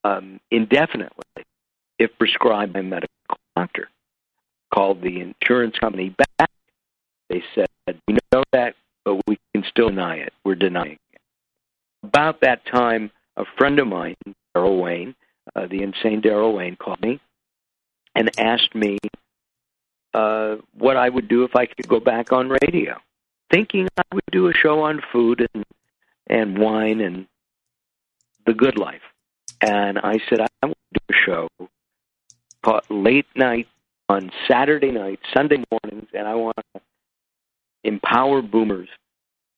um, 0.05 0.41
indefinitely 0.51 1.25
if 1.99 2.11
prescribed 2.19 2.73
by 2.73 2.81
a 2.81 2.83
medical 2.83 3.09
doctor 3.57 3.89
called 4.73 5.01
the 5.03 5.21
insurance 5.21 5.77
company 5.79 6.15
back. 6.39 6.51
They 7.29 7.43
said, 7.55 7.67
We 8.07 8.19
know 8.33 8.43
that, 8.53 8.75
but 9.05 9.17
we 9.27 9.39
can 9.55 9.65
still 9.69 9.89
deny 9.89 10.17
it. 10.17 10.33
We're 10.45 10.55
denying 10.55 10.99
it. 11.13 11.21
About 12.03 12.41
that 12.43 12.65
time, 12.67 13.11
a 13.37 13.45
friend 13.59 13.79
of 13.79 13.87
mine, 13.89 14.17
Daryl 14.57 14.81
Wayne, 14.81 15.15
uh, 15.55 15.67
the 15.67 15.83
insane 15.83 16.23
Daryl 16.23 16.57
Wayne, 16.57 16.77
called 16.77 17.01
me 17.01 17.21
and 18.15 18.31
asked 18.39 18.75
me 18.75 18.99
uh, 20.15 20.57
what 20.79 20.97
I 20.97 21.09
would 21.09 21.29
do 21.29 21.45
if 21.45 21.55
I 21.55 21.67
could 21.67 21.89
go 21.89 22.01
back 22.01 22.33
on 22.33 22.49
radio, 22.49 22.97
thinking 23.51 23.89
I 23.99 24.15
would 24.15 24.25
do 24.33 24.49
a 24.49 24.55
show 24.55 24.81
on 24.83 25.03
food 25.13 25.47
and, 25.53 25.65
and 26.29 26.59
wine 26.59 27.01
and 27.01 27.27
the 28.47 28.55
good 28.55 28.79
life. 28.79 29.03
And 29.61 29.99
I 29.99 30.19
said, 30.29 30.41
I 30.41 30.67
want 30.67 30.77
to 30.95 31.01
do 31.01 31.15
a 31.15 31.25
show 31.25 31.49
called 32.63 32.83
Late 32.91 33.27
Night 33.35 33.69
on 34.09 34.31
Saturday 34.49 34.91
night, 34.91 35.19
Sunday 35.35 35.65
mornings, 35.71 36.09
and 36.13 36.29
I 36.29 36.35
want 36.35 36.57
to 36.75 36.81
empower 37.85 38.43
boomers. 38.43 38.89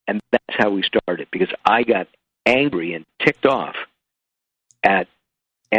And 0.06 0.20
that's 0.32 0.44
how 0.56 0.70
we 0.70 0.82
started 0.82 1.28
because 1.30 1.48
I 1.64 1.82
got 1.82 2.08
angry 2.46 2.94
and 2.94 3.04
ticked 3.24 3.46
off 3.46 3.74
at 4.82 5.06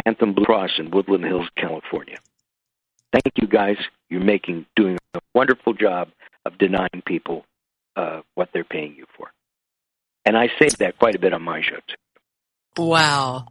Anthem 0.06 0.34
Blue 0.34 0.44
Cross 0.44 0.78
in 0.78 0.90
Woodland 0.90 1.24
Hills, 1.24 1.48
California. 1.56 2.18
Thank 3.12 3.32
you 3.40 3.48
guys. 3.48 3.76
You're 4.08 4.22
making 4.22 4.66
doing 4.76 4.98
a 5.14 5.20
wonderful 5.34 5.74
job 5.74 6.10
of 6.46 6.58
denying 6.58 7.02
people 7.04 7.44
uh, 7.96 8.20
what 8.34 8.50
they're 8.52 8.64
paying 8.64 8.94
you 8.96 9.06
for. 9.16 9.32
And 10.24 10.36
I 10.36 10.48
say 10.60 10.68
that 10.78 10.98
quite 10.98 11.16
a 11.16 11.18
bit 11.18 11.32
on 11.32 11.42
my 11.42 11.60
show 11.62 11.76
too. 11.88 12.82
Wow. 12.82 13.48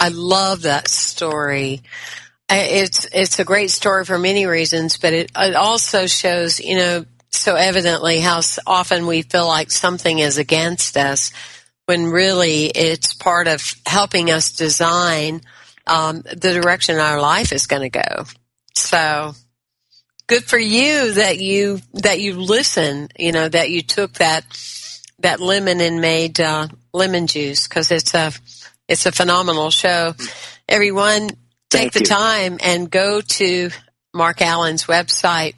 I 0.00 0.08
love 0.08 0.62
that 0.62 0.88
story. 0.88 1.82
It's 2.48 3.06
it's 3.12 3.38
a 3.38 3.44
great 3.44 3.70
story 3.70 4.04
for 4.04 4.18
many 4.18 4.46
reasons, 4.46 4.96
but 4.96 5.12
it, 5.12 5.30
it 5.36 5.54
also 5.54 6.06
shows, 6.06 6.58
you 6.58 6.76
know, 6.76 7.04
so 7.30 7.54
evidently 7.54 8.18
how 8.18 8.40
often 8.66 9.06
we 9.06 9.22
feel 9.22 9.46
like 9.46 9.70
something 9.70 10.18
is 10.18 10.38
against 10.38 10.96
us 10.96 11.32
when 11.86 12.06
really 12.06 12.66
it's 12.66 13.14
part 13.14 13.46
of 13.46 13.74
helping 13.86 14.30
us 14.30 14.52
design 14.52 15.42
um, 15.86 16.22
the 16.22 16.58
direction 16.60 16.98
our 16.98 17.20
life 17.20 17.52
is 17.52 17.66
going 17.66 17.82
to 17.82 17.98
go. 17.98 18.24
So 18.74 19.34
good 20.26 20.44
for 20.44 20.58
you 20.58 21.12
that 21.14 21.38
you 21.38 21.80
that 21.94 22.20
you 22.20 22.34
listen, 22.40 23.08
you 23.18 23.32
know, 23.32 23.48
that 23.48 23.70
you 23.70 23.82
took 23.82 24.14
that 24.14 24.44
that 25.18 25.40
lemon 25.40 25.80
and 25.80 26.00
made 26.00 26.40
uh, 26.40 26.68
lemon 26.92 27.26
juice 27.26 27.68
because 27.68 27.90
it's 27.90 28.14
a 28.14 28.32
it's 28.90 29.06
a 29.06 29.12
phenomenal 29.12 29.70
show. 29.70 30.14
Everyone, 30.68 31.28
take 31.28 31.38
Thank 31.70 31.92
the 31.92 32.00
you. 32.00 32.06
time 32.06 32.58
and 32.60 32.90
go 32.90 33.20
to 33.20 33.70
Mark 34.12 34.42
Alyn's 34.42 34.86
website, 34.86 35.54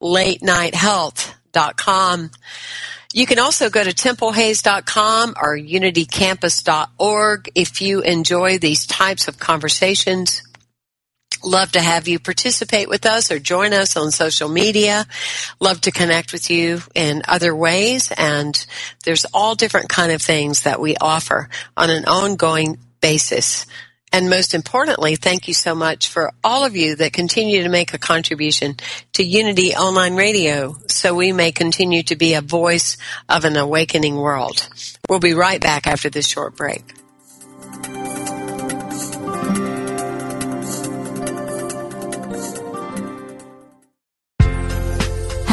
late 0.00 0.42
night 0.42 0.74
health.com. 0.74 2.32
You 3.12 3.26
can 3.26 3.38
also 3.38 3.70
go 3.70 3.84
to 3.84 3.90
templehayes.com 3.90 5.34
or 5.40 5.56
unitycampus.org 5.56 7.50
if 7.54 7.80
you 7.80 8.00
enjoy 8.00 8.58
these 8.58 8.88
types 8.88 9.28
of 9.28 9.38
conversations. 9.38 10.42
Love 11.44 11.72
to 11.72 11.80
have 11.80 12.08
you 12.08 12.18
participate 12.18 12.88
with 12.88 13.04
us 13.04 13.30
or 13.30 13.38
join 13.38 13.72
us 13.72 13.96
on 13.96 14.10
social 14.10 14.48
media. 14.48 15.06
Love 15.60 15.80
to 15.82 15.90
connect 15.90 16.32
with 16.32 16.50
you 16.50 16.80
in 16.94 17.22
other 17.28 17.54
ways. 17.54 18.10
And 18.16 18.66
there's 19.04 19.26
all 19.34 19.54
different 19.54 19.88
kind 19.88 20.10
of 20.10 20.22
things 20.22 20.62
that 20.62 20.80
we 20.80 20.96
offer 20.96 21.48
on 21.76 21.90
an 21.90 22.06
ongoing 22.06 22.78
basis. 23.00 23.66
And 24.14 24.30
most 24.30 24.54
importantly, 24.54 25.16
thank 25.16 25.48
you 25.48 25.54
so 25.54 25.74
much 25.74 26.08
for 26.08 26.32
all 26.44 26.64
of 26.64 26.76
you 26.76 26.94
that 26.96 27.12
continue 27.12 27.64
to 27.64 27.68
make 27.68 27.92
a 27.92 27.98
contribution 27.98 28.76
to 29.14 29.24
Unity 29.24 29.74
Online 29.74 30.14
Radio 30.14 30.76
so 30.86 31.14
we 31.14 31.32
may 31.32 31.50
continue 31.50 32.04
to 32.04 32.14
be 32.14 32.34
a 32.34 32.40
voice 32.40 32.96
of 33.28 33.44
an 33.44 33.56
awakening 33.56 34.14
world. 34.14 34.68
We'll 35.08 35.18
be 35.18 35.34
right 35.34 35.60
back 35.60 35.88
after 35.88 36.08
this 36.10 36.28
short 36.28 36.56
break. 36.56 36.94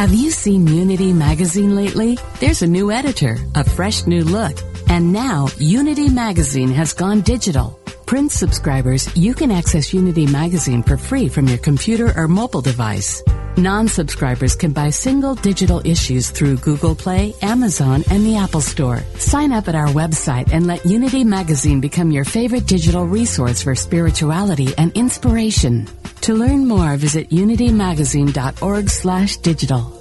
Have 0.02 0.16
you 0.16 0.32
seen 0.32 0.66
Unity 0.66 1.14
Magazine 1.14 1.76
lately? 1.76 2.18
There's 2.40 2.64
a 2.64 2.68
new 2.68 2.92
editor, 2.92 3.38
a 3.54 3.64
fresh 3.64 4.08
new 4.08 4.24
look, 4.24 4.58
and 4.90 5.14
now 5.14 5.48
Unity 5.60 6.10
Magazine 6.10 6.70
has 6.70 6.92
gone 6.92 7.22
digital. 7.22 7.80
Print 8.08 8.32
subscribers, 8.32 9.16
you 9.16 9.36
can 9.36 9.52
access 9.52 9.94
Unity 9.94 10.26
Magazine 10.26 10.82
for 10.82 10.98
free 10.98 11.30
from 11.30 11.46
your 11.46 11.60
computer 11.60 12.12
or 12.18 12.28
mobile 12.28 12.62
device. 12.62 13.22
Non-subscribers 13.58 14.56
can 14.56 14.72
buy 14.72 14.92
single 14.92 15.36
digital 15.36 15.82
issues 15.86 16.32
through 16.32 16.58
Google 16.58 16.96
Play, 16.96 17.34
Amazon, 17.42 18.04
and 18.10 18.26
the 18.26 18.38
Apple 18.38 18.62
Store. 18.62 19.02
Sign 19.18 19.52
up 19.52 19.68
at 19.68 19.76
our 19.76 19.88
website 19.88 20.54
and 20.54 20.68
let 20.68 20.86
Unity 20.86 21.24
Magazine 21.24 21.82
become 21.82 22.12
your 22.12 22.26
favorite 22.26 22.66
digital 22.66 23.06
resource 23.06 23.62
for 23.62 23.76
spirituality 23.76 24.74
and 24.78 24.92
inspiration. 24.94 25.88
To 26.22 26.34
learn 26.34 26.68
more, 26.68 26.98
visit 26.98 27.30
unitymagazine.org 27.30 30.01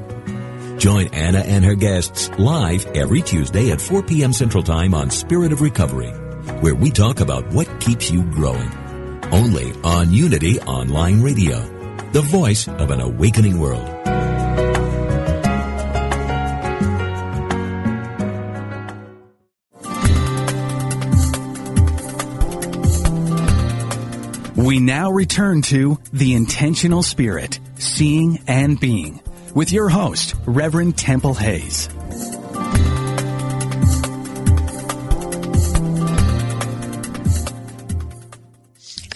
Join 0.81 1.09
Anna 1.13 1.37
and 1.37 1.63
her 1.63 1.75
guests 1.75 2.31
live 2.39 2.87
every 2.95 3.21
Tuesday 3.21 3.69
at 3.69 3.79
4 3.79 4.01
p.m. 4.01 4.33
Central 4.33 4.63
Time 4.63 4.95
on 4.95 5.11
Spirit 5.11 5.51
of 5.51 5.61
Recovery, 5.61 6.09
where 6.61 6.73
we 6.73 6.89
talk 6.89 7.19
about 7.19 7.45
what 7.53 7.67
keeps 7.79 8.09
you 8.09 8.23
growing. 8.23 8.71
Only 9.31 9.73
on 9.83 10.11
Unity 10.11 10.59
Online 10.61 11.21
Radio, 11.21 11.59
the 12.13 12.21
voice 12.21 12.67
of 12.67 12.89
an 12.89 12.99
awakening 12.99 13.59
world. 13.59 13.87
We 24.57 24.79
now 24.79 25.11
return 25.11 25.61
to 25.63 25.99
The 26.11 26.33
Intentional 26.33 27.03
Spirit, 27.03 27.59
Seeing 27.75 28.39
and 28.47 28.79
Being, 28.79 29.21
with 29.55 29.71
your 29.71 29.89
host, 29.89 30.35
Reverend 30.45 30.97
Temple 30.97 31.33
Hayes. 31.35 31.89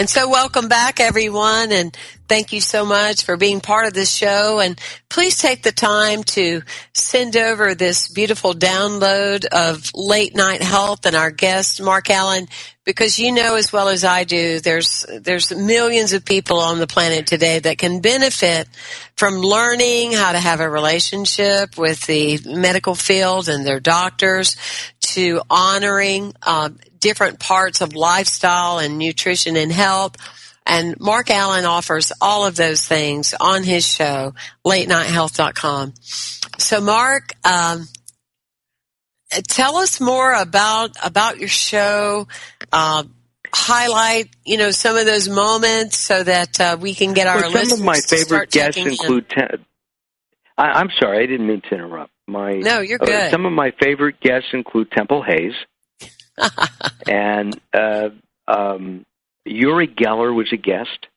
And 0.06 0.10
so 0.12 0.30
welcome 0.30 0.68
back 0.68 1.00
everyone 1.00 1.72
and 1.72 1.98
thank 2.28 2.54
you 2.54 2.62
so 2.62 2.86
much 2.86 3.24
for 3.24 3.38
being 3.38 3.60
part 3.60 3.88
of 3.88 3.96
this 3.96 4.14
show. 4.14 4.60
And 4.60 4.80
please 5.10 5.40
take 5.40 5.64
the 5.64 5.72
time 5.72 6.22
to 6.26 6.62
send 6.94 7.36
over 7.36 7.74
this 7.74 8.08
beautiful 8.08 8.54
download 8.54 9.46
of 9.46 9.90
late 9.96 10.36
night 10.36 10.62
health 10.62 11.08
and 11.08 11.16
our 11.16 11.32
guest 11.32 11.82
Mark 11.82 12.06
Alyn 12.06 12.48
because 12.84 13.18
you 13.18 13.32
know 13.32 13.56
as 13.56 13.74
well 13.74 13.88
as 13.88 14.04
I 14.04 14.26
do 14.26 14.60
there's 14.60 15.08
there's 15.22 15.52
millions 15.52 16.14
of 16.14 16.24
people 16.24 16.60
on 16.60 16.78
the 16.78 16.86
planet 16.86 17.26
today 17.26 17.58
that 17.58 17.80
can 17.80 18.00
benefit 18.00 18.68
from 19.16 19.40
learning 19.40 20.12
how 20.12 20.34
to 20.34 20.40
have 20.40 20.60
a 20.60 20.70
relationship 20.70 21.80
with 21.80 22.06
the 22.06 22.40
medical 22.46 22.94
field 22.94 23.50
and 23.50 23.66
their 23.66 23.80
doctors 23.80 24.56
to 25.00 25.42
honoring 25.50 26.34
um, 26.44 26.78
different 27.06 27.40
parts 27.40 27.82
of 27.82 27.94
lifestyle 27.94 28.80
and 28.80 28.98
nutrition 28.98 29.56
and 29.56 29.72
health. 29.72 30.16
And 30.66 31.00
Mark 31.00 31.28
Alyn 31.28 31.70
offers 31.70 32.12
all 32.20 32.48
of 32.48 32.56
those 32.56 32.84
things 32.84 33.36
on 33.40 33.62
his 33.62 33.86
show, 33.86 34.34
latenighthealth.com. 34.66 35.94
So 36.58 36.82
Mark, 36.82 37.34
um, 37.44 37.88
tell 39.48 39.78
us 39.78 40.02
more 40.02 40.34
about, 40.34 40.96
about 41.04 41.38
your 41.38 41.48
show. 41.48 42.28
Uh, 42.74 43.04
highlight, 43.54 44.30
you 44.44 44.58
know, 44.58 44.72
some 44.72 44.98
of 44.98 45.06
those 45.06 45.30
moments 45.30 46.00
so 46.00 46.24
that 46.24 46.60
uh, 46.60 46.78
we 46.82 46.96
can 46.96 47.14
get 47.14 47.28
our 47.28 47.42
well, 47.42 47.66
some 47.66 47.80
of 47.80 47.86
my 47.86 48.00
favorite 48.00 48.50
guests 48.50 48.84
include. 48.84 49.30
Ten, 49.30 49.64
I, 50.58 50.82
am 50.82 50.90
sorry, 51.00 51.24
I 51.24 51.28
didn't 51.28 51.46
mean 51.46 51.62
to 51.70 51.76
interrupt. 51.76 52.12
My 52.28 52.54
no, 52.54 52.80
you're 52.80 52.98
good. 52.98 53.14
Uh, 53.14 53.30
some 53.30 53.46
of 53.46 53.54
my 53.54 53.72
favorite 53.80 54.20
guests 54.20 54.50
include 54.54 54.90
Temple 54.90 55.22
Hayes, 55.22 55.54
and 57.08 57.60
uh, 57.74 58.10
um, 58.48 59.06
Uri 59.46 59.88
Geller 59.88 60.34
was 60.34 60.52
a 60.52 60.58
guest. 60.58 61.08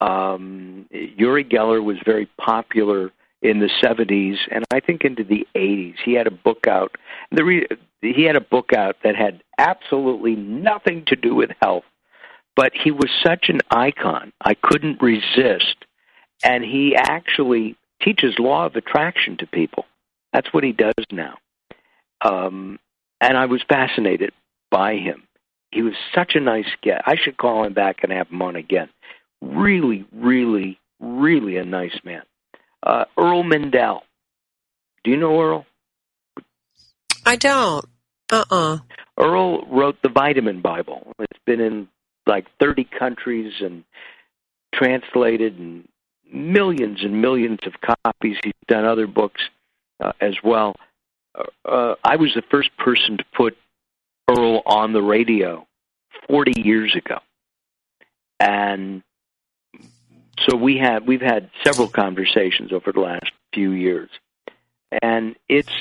Um, 0.00 0.86
Uri 0.90 1.44
Geller 1.44 1.82
was 1.82 1.96
very 2.04 2.26
popular 2.38 3.12
in 3.42 3.60
the 3.60 3.70
70s 3.82 4.36
and 4.50 4.64
I 4.72 4.80
think 4.80 5.04
into 5.04 5.24
the 5.24 5.46
80s. 5.54 5.96
He 6.04 6.14
had 6.14 6.26
a 6.26 6.30
book 6.30 6.66
out. 6.66 6.96
The 7.30 7.44
re- 7.44 7.66
he 8.00 8.24
had 8.24 8.36
a 8.36 8.40
book 8.40 8.72
out 8.72 8.96
that 9.04 9.16
had 9.16 9.42
absolutely 9.58 10.36
nothing 10.36 11.04
to 11.06 11.16
do 11.16 11.34
with 11.34 11.50
health, 11.60 11.84
but 12.54 12.72
he 12.74 12.90
was 12.90 13.10
such 13.24 13.48
an 13.48 13.60
icon. 13.70 14.32
I 14.40 14.54
couldn't 14.54 15.02
resist. 15.02 15.76
And 16.44 16.62
he 16.62 16.94
actually 16.94 17.76
teaches 18.02 18.38
law 18.38 18.66
of 18.66 18.76
attraction 18.76 19.38
to 19.38 19.46
people. 19.46 19.86
That's 20.32 20.52
what 20.52 20.64
he 20.64 20.72
does 20.72 20.94
now. 21.10 21.38
Um, 22.22 22.78
and 23.20 23.36
I 23.36 23.46
was 23.46 23.62
fascinated 23.68 24.32
by 24.70 24.96
him. 24.96 25.22
He 25.70 25.82
was 25.82 25.94
such 26.14 26.34
a 26.34 26.40
nice 26.40 26.68
guy. 26.84 27.00
I 27.04 27.16
should 27.16 27.36
call 27.36 27.64
him 27.64 27.74
back 27.74 27.98
and 28.02 28.12
have 28.12 28.28
him 28.28 28.42
on 28.42 28.56
again. 28.56 28.88
Really, 29.42 30.06
really, 30.12 30.78
really 31.00 31.56
a 31.56 31.64
nice 31.64 31.98
man. 32.04 32.22
Uh, 32.82 33.04
Earl 33.18 33.42
Mindell. 33.42 34.00
Do 35.04 35.10
you 35.10 35.16
know 35.16 35.40
Earl? 35.40 35.66
I 37.24 37.36
don't. 37.36 37.84
Uh-uh. 38.30 38.78
Earl 39.18 39.66
wrote 39.66 39.96
the 40.02 40.08
Vitamin 40.08 40.60
Bible. 40.60 41.12
It's 41.18 41.38
been 41.44 41.60
in 41.60 41.88
like 42.26 42.46
30 42.60 42.88
countries 42.98 43.52
and 43.60 43.84
translated 44.74 45.58
and 45.58 45.88
millions 46.32 47.02
and 47.02 47.20
millions 47.22 47.60
of 47.66 47.74
copies. 47.80 48.36
He's 48.42 48.52
done 48.68 48.84
other 48.84 49.06
books 49.06 49.42
uh, 50.00 50.12
as 50.20 50.34
well. 50.42 50.74
Uh, 51.64 51.94
I 52.02 52.16
was 52.16 52.32
the 52.34 52.42
first 52.50 52.70
person 52.76 53.18
to 53.18 53.24
put 53.34 53.56
Earl 54.28 54.62
on 54.66 54.92
the 54.92 55.02
radio 55.02 55.66
40 56.28 56.62
years 56.62 56.94
ago. 56.96 57.18
And 58.40 59.02
so 60.40 60.56
we 60.56 60.78
have 60.78 61.04
we've 61.04 61.20
had 61.20 61.50
several 61.64 61.88
conversations 61.88 62.72
over 62.72 62.92
the 62.92 63.00
last 63.00 63.30
few 63.54 63.72
years. 63.72 64.10
And 65.02 65.36
it's 65.48 65.72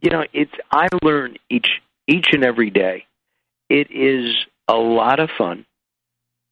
you 0.00 0.10
know, 0.10 0.24
it's 0.32 0.52
I 0.70 0.88
learn 1.02 1.38
each 1.48 1.80
each 2.06 2.28
and 2.32 2.44
every 2.44 2.70
day. 2.70 3.06
It 3.68 3.90
is 3.90 4.34
a 4.68 4.74
lot 4.76 5.20
of 5.20 5.30
fun. 5.36 5.64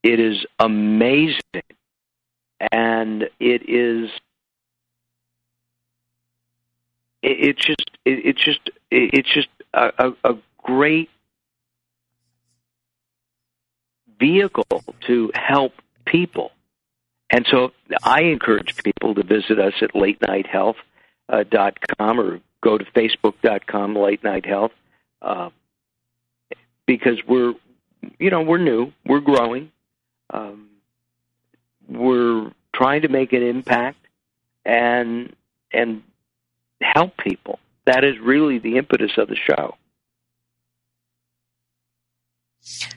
It 0.03 0.21
is 0.21 0.45
amazing 0.59 1.41
and 2.73 3.29
it 3.41 3.69
is 3.69 4.11
it's 7.25 7.65
just 7.65 7.91
it, 8.05 8.27
it's 8.27 8.45
just 8.45 8.61
it, 8.91 9.11
it's 9.15 9.33
just 9.33 9.49
a, 9.73 9.93
a, 9.99 10.33
a 10.33 10.39
great 10.59 11.11
vehicle 14.19 14.85
to 15.07 15.31
help 15.35 15.73
people. 16.05 16.53
And 17.31 17.47
so 17.51 17.73
I 18.03 18.23
encourage 18.23 18.77
people 18.83 19.15
to 19.15 19.23
visit 19.23 19.59
us 19.59 19.75
at 19.83 19.97
late 19.97 20.21
night 20.23 20.47
health 20.47 20.77
uh, 21.29 21.45
dot 21.49 21.79
com 21.99 22.21
or 22.21 22.41
go 22.61 22.79
to 22.79 22.85
facebook.com 22.85 23.97
late 23.97 24.23
night 24.23 24.47
health 24.47 24.73
uh, 25.23 25.51
because 26.87 27.19
we're 27.27 27.55
you 28.19 28.31
know 28.31 28.43
we're 28.43 28.59
new 28.59 28.93
we're 29.07 29.21
growing 29.21 29.73
um, 30.31 30.69
we're 31.89 32.53
trying 32.75 33.03
to 33.03 33.09
make 33.09 33.33
an 33.33 33.43
impact 33.43 34.07
and 34.65 35.35
and 35.73 36.03
help 36.95 37.17
people. 37.17 37.59
That 37.87 38.05
is 38.05 38.19
really 38.23 38.59
the 38.59 38.77
impetus 38.77 39.13
of 39.19 39.29
the 39.29 39.37
show. 39.37 39.77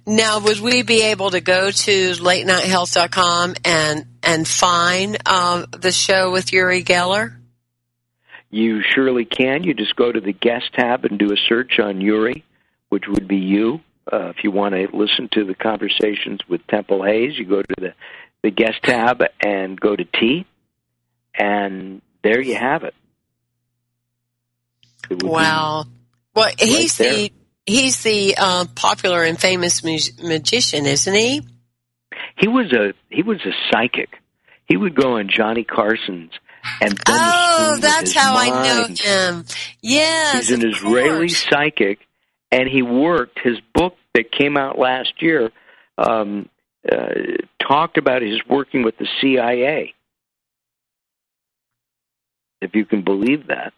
Now, 0.05 0.39
would 0.39 0.59
we 0.59 0.83
be 0.83 1.03
able 1.03 1.31
to 1.31 1.41
go 1.41 1.71
to 1.71 2.11
latenighthealth.com 2.11 3.55
and 3.65 4.05
and 4.23 4.47
find 4.47 5.27
um, 5.27 5.65
the 5.71 5.91
show 5.91 6.31
with 6.31 6.53
Uri 6.53 6.83
Geller? 6.83 7.35
You 8.49 8.81
surely 8.81 9.25
can. 9.25 9.63
You 9.63 9.73
just 9.73 9.95
go 9.97 10.09
to 10.09 10.21
the 10.21 10.31
guest 10.31 10.73
tab 10.73 11.03
and 11.03 11.19
do 11.19 11.33
a 11.33 11.37
search 11.49 11.79
on 11.79 11.99
Uri, 11.99 12.45
which 12.87 13.03
would 13.07 13.27
be 13.27 13.37
you. 13.37 13.81
Uh, 14.11 14.29
if 14.29 14.37
you 14.43 14.51
want 14.51 14.73
to 14.73 14.87
listen 14.93 15.27
to 15.33 15.43
the 15.43 15.53
conversations 15.53 16.39
with 16.47 16.65
Temple 16.67 17.03
Hayes, 17.03 17.37
you 17.37 17.45
go 17.45 17.61
to 17.61 17.75
the 17.77 17.93
the 18.43 18.51
guest 18.51 18.81
tab 18.83 19.21
and 19.41 19.77
go 19.77 19.93
to 19.93 20.05
T, 20.05 20.45
and 21.37 22.01
there 22.23 22.39
you 22.39 22.55
have 22.55 22.83
it. 22.83 22.93
Wow. 25.09 25.85
Well, 26.33 26.51
he's 26.59 26.97
there. 26.97 27.13
the 27.13 27.31
he's 27.65 28.03
the 28.03 28.35
uh, 28.37 28.65
popular 28.75 29.23
and 29.23 29.39
famous 29.39 29.83
mu- 29.83 30.27
magician, 30.27 30.85
isn't 30.85 31.13
he? 31.13 31.41
He 32.37 32.47
was 32.47 32.71
a 32.73 32.93
he 33.09 33.23
was 33.23 33.39
a 33.45 33.51
psychic. 33.71 34.09
He 34.65 34.77
would 34.77 34.95
go 34.95 35.17
on 35.17 35.29
Johnny 35.29 35.63
Carson's 35.63 36.31
and 36.81 36.99
oh, 37.07 37.77
that's 37.79 38.13
how 38.13 38.33
mind. 38.33 38.53
I 38.53 38.67
know 38.67 38.87
him. 38.87 39.45
Yes, 39.81 40.47
he's 40.47 40.51
an 40.51 40.67
Israeli 40.67 41.27
course. 41.27 41.45
psychic, 41.49 41.99
and 42.51 42.67
he 42.67 42.81
worked 42.81 43.39
his 43.43 43.57
book 43.73 43.95
that 44.13 44.31
came 44.31 44.57
out 44.57 44.77
last 44.77 45.21
year. 45.21 45.51
Um, 45.97 46.49
uh, 46.89 47.09
talked 47.61 47.97
about 47.97 48.21
his 48.21 48.39
working 48.47 48.83
with 48.83 48.97
the 48.97 49.07
CIA. 49.19 49.93
If 52.61 52.75
you 52.75 52.85
can 52.85 53.03
believe 53.03 53.47
that. 53.47 53.73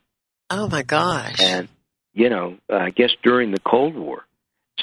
Oh 0.49 0.67
my 0.67 0.83
gosh. 0.83 1.39
And, 1.39 1.67
you 2.13 2.29
know, 2.29 2.57
I 2.69 2.89
guess 2.89 3.11
during 3.23 3.51
the 3.51 3.59
Cold 3.59 3.95
War. 3.95 4.25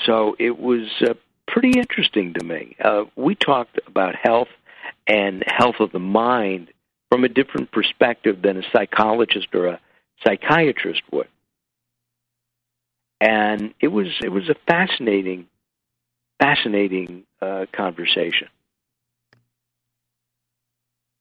So 0.05 0.37
it 0.39 0.59
was 0.59 0.89
uh, 1.03 1.15
pretty 1.49 1.79
interesting 1.79 2.35
to 2.35 2.45
me. 2.45 2.77
Uh, 2.83 3.05
we 3.17 3.35
talked 3.35 3.79
about 3.87 4.15
health 4.15 4.49
and 5.07 5.43
health 5.47 5.77
of 5.81 5.93
the 5.93 5.99
mind 5.99 6.73
from 7.11 7.25
a 7.25 7.29
different 7.29 7.71
perspective 7.73 8.43
than 8.43 8.59
a 8.59 8.63
psychologist 8.73 9.49
or 9.55 9.67
a 9.67 9.81
psychiatrist 10.25 11.03
would. 11.13 11.29
And 13.21 13.73
it 13.81 13.89
was 13.89 14.09
it 14.23 14.29
was 14.29 14.49
a 14.49 14.55
fascinating 14.69 15.47
fascinating 16.39 17.25
uh, 17.41 17.67
conversation. 17.73 18.49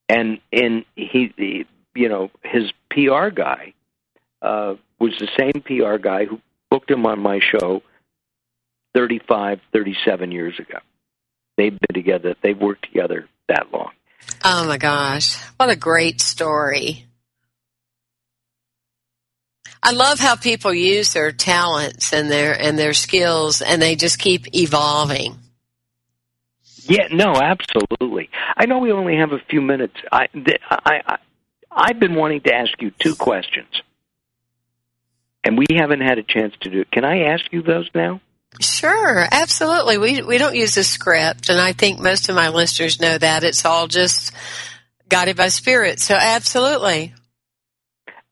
And 0.10 0.39
and 0.52 0.86
he, 0.96 1.34
he, 1.38 1.66
you 1.96 2.10
know, 2.10 2.30
his 2.43 2.72
PR 2.91 3.30
guy 3.30 3.75
uh, 4.46 4.76
was 5.00 5.14
the 5.20 5.28
same 5.38 5.62
PR 5.62 5.98
guy 5.98 6.26
who 6.26 6.39
booked 6.70 6.89
him 6.89 7.06
on 7.06 7.20
my 7.20 7.39
show 7.39 7.82
35, 8.93 9.60
37 9.74 10.32
years 10.32 10.58
ago. 10.60 10.80
They've 11.58 11.78
been 11.78 11.93
together. 11.93 12.36
They've 12.41 12.58
worked 12.58 12.84
together 12.86 13.28
that 13.48 13.72
long. 13.74 13.91
Oh 14.43 14.66
my 14.68 14.78
gosh. 14.78 15.36
What 15.58 15.70
a 15.70 15.76
great 15.76 16.22
story. 16.22 17.06
I 19.82 19.91
love 19.91 20.20
how 20.20 20.36
people 20.36 20.74
use 20.74 21.14
their 21.14 21.32
talents 21.32 22.12
and 22.12 22.32
their 22.32 22.60
and 22.60 22.78
their 22.78 22.93
skills 22.93 23.62
and 23.62 23.80
they 23.80 23.96
just 23.96 24.18
keep 24.18 24.56
evolving. 24.56 25.38
Yeah, 26.88 27.08
no, 27.12 27.36
absolutely. 27.36 28.30
I 28.58 28.66
know 28.66 28.80
we 28.80 28.91
only 28.91 29.18
have 29.18 29.32
a 29.32 29.39
few 29.50 29.62
minutes. 29.62 29.96
I, 30.12 30.28
I, 30.70 31.02
I, 31.08 31.18
I've 31.72 32.00
been 32.00 32.16
wanting 32.16 32.41
to 32.41 32.54
ask 32.54 32.80
you 32.80 32.91
two 33.00 33.16
questions, 33.16 33.68
and 35.46 35.58
we 35.58 35.68
haven't 35.78 36.02
had 36.02 36.18
a 36.18 36.24
chance 36.24 36.54
to 36.62 36.70
do 36.70 36.82
it. 36.82 36.91
Can 36.91 37.06
I 37.06 37.26
ask 37.26 37.46
you 37.52 37.62
those 37.62 37.89
now? 37.93 38.20
Sure, 38.60 39.26
absolutely. 39.32 39.98
We 39.98 40.22
we 40.22 40.38
don't 40.38 40.56
use 40.56 40.76
a 40.78 40.84
script, 40.84 41.50
and 41.50 41.60
I 41.60 41.74
think 41.74 42.00
most 42.00 42.30
of 42.30 42.36
my 42.36 42.50
listeners 42.50 43.00
know 43.00 43.18
that 43.18 43.43
it's 43.43 43.66
all 43.66 43.88
just 43.88 44.34
guided 45.10 45.36
by 45.38 45.50
spirit. 45.50 46.00
So, 46.00 46.16
absolutely. 46.16 47.14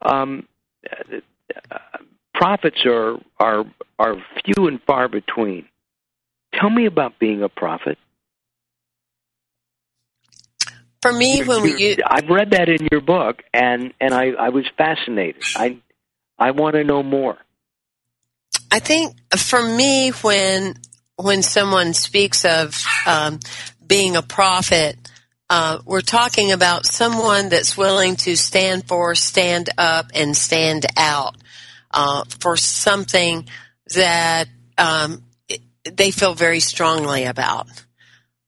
Um, 0.01 0.47
uh, 0.89 1.77
prophets 2.33 2.85
are 2.85 3.17
are 3.39 3.65
are 3.99 4.15
few 4.45 4.67
and 4.67 4.81
far 4.83 5.07
between. 5.09 5.67
Tell 6.53 6.69
me 6.69 6.85
about 6.85 7.19
being 7.19 7.43
a 7.43 7.49
prophet. 7.49 7.97
For 11.01 11.11
me, 11.11 11.43
when 11.43 11.63
we 11.63 11.97
I've 12.05 12.29
read 12.29 12.51
that 12.51 12.69
in 12.69 12.87
your 12.89 13.01
book, 13.01 13.43
and 13.53 13.93
and 13.99 14.13
I 14.13 14.29
I 14.39 14.49
was 14.49 14.65
fascinated. 14.77 15.43
I 15.57 15.79
I 16.37 16.51
want 16.51 16.75
to 16.75 16.83
know 16.83 17.03
more. 17.03 17.37
I 18.71 18.79
think 18.79 19.15
for 19.37 19.61
me, 19.61 20.09
when 20.09 20.75
when 21.15 21.43
someone 21.43 21.93
speaks 21.93 22.43
of 22.43 22.83
um, 23.05 23.39
being 23.85 24.15
a 24.15 24.23
prophet, 24.23 24.97
uh, 25.49 25.79
we're 25.85 26.01
talking 26.01 26.51
about 26.51 26.85
someone 26.85 27.49
that's 27.49 27.77
willing 27.77 28.15
to 28.15 28.35
stand 28.35 28.87
for, 28.87 29.13
stand 29.13 29.69
up, 29.77 30.07
and 30.15 30.35
stand 30.35 30.85
out 30.97 31.35
uh, 31.91 32.23
for 32.39 32.57
something 32.57 33.47
that 33.93 34.47
um, 34.77 35.23
they 35.83 36.09
feel 36.09 36.33
very 36.33 36.59
strongly 36.59 37.25
about. 37.25 37.67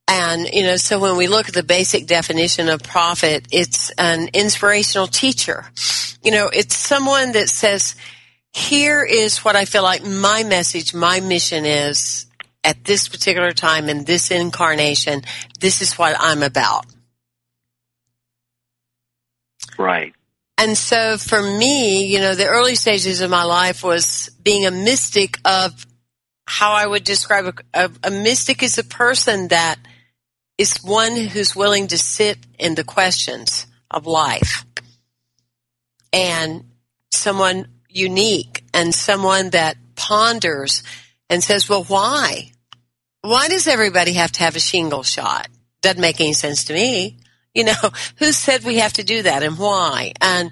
And, 0.07 0.47
you 0.53 0.63
know, 0.63 0.77
so 0.77 0.99
when 0.99 1.17
we 1.17 1.27
look 1.27 1.47
at 1.47 1.55
the 1.55 1.63
basic 1.63 2.05
definition 2.05 2.69
of 2.69 2.83
prophet, 2.83 3.47
it's 3.51 3.89
an 3.91 4.29
inspirational 4.33 5.07
teacher. 5.07 5.65
You 6.23 6.31
know, 6.31 6.49
it's 6.53 6.75
someone 6.75 7.31
that 7.31 7.49
says, 7.49 7.95
here 8.53 9.03
is 9.03 9.39
what 9.39 9.55
I 9.55 9.65
feel 9.65 9.83
like 9.83 10.05
my 10.05 10.43
message, 10.43 10.93
my 10.93 11.19
mission 11.19 11.65
is 11.65 12.27
at 12.63 12.83
this 12.83 13.07
particular 13.07 13.51
time 13.51 13.89
in 13.89 14.05
this 14.05 14.31
incarnation. 14.31 15.23
This 15.59 15.81
is 15.81 15.97
what 15.97 16.15
I'm 16.19 16.43
about. 16.43 16.85
Right. 19.77 20.13
And 20.57 20.77
so 20.77 21.17
for 21.17 21.41
me, 21.41 22.05
you 22.05 22.19
know, 22.19 22.33
the 22.33 22.47
early 22.47 22.75
stages 22.75 23.21
of 23.21 23.29
my 23.29 23.43
life 23.43 23.83
was 23.83 24.29
being 24.41 24.65
a 24.65 24.71
mystic 24.71 25.37
of 25.43 25.85
how 26.47 26.71
I 26.71 26.85
would 26.85 27.03
describe 27.03 27.45
a, 27.45 27.85
a, 27.85 27.91
a 28.05 28.11
mystic 28.11 28.63
is 28.63 28.77
a 28.77 28.83
person 28.83 29.49
that 29.49 29.77
is 30.57 30.83
one 30.83 31.15
who's 31.15 31.55
willing 31.55 31.87
to 31.87 31.97
sit 31.97 32.37
in 32.57 32.75
the 32.75 32.83
questions 32.83 33.67
of 33.91 34.05
life 34.05 34.65
and 36.13 36.63
someone 37.11 37.67
unique 37.89 38.63
and 38.73 38.93
someone 38.93 39.49
that 39.51 39.77
ponders 39.95 40.83
and 41.29 41.43
says, 41.43 41.67
well, 41.67 41.83
why? 41.83 42.51
Why 43.21 43.47
does 43.47 43.67
everybody 43.67 44.13
have 44.13 44.31
to 44.33 44.43
have 44.43 44.55
a 44.55 44.59
shingle 44.59 45.03
shot? 45.03 45.47
Doesn't 45.81 46.01
make 46.01 46.21
any 46.21 46.33
sense 46.33 46.65
to 46.65 46.73
me. 46.73 47.17
You 47.53 47.65
know, 47.65 47.89
who 48.17 48.31
said 48.31 48.63
we 48.63 48.77
have 48.77 48.93
to 48.93 49.03
do 49.03 49.23
that 49.23 49.43
and 49.43 49.57
why? 49.57 50.13
And, 50.21 50.51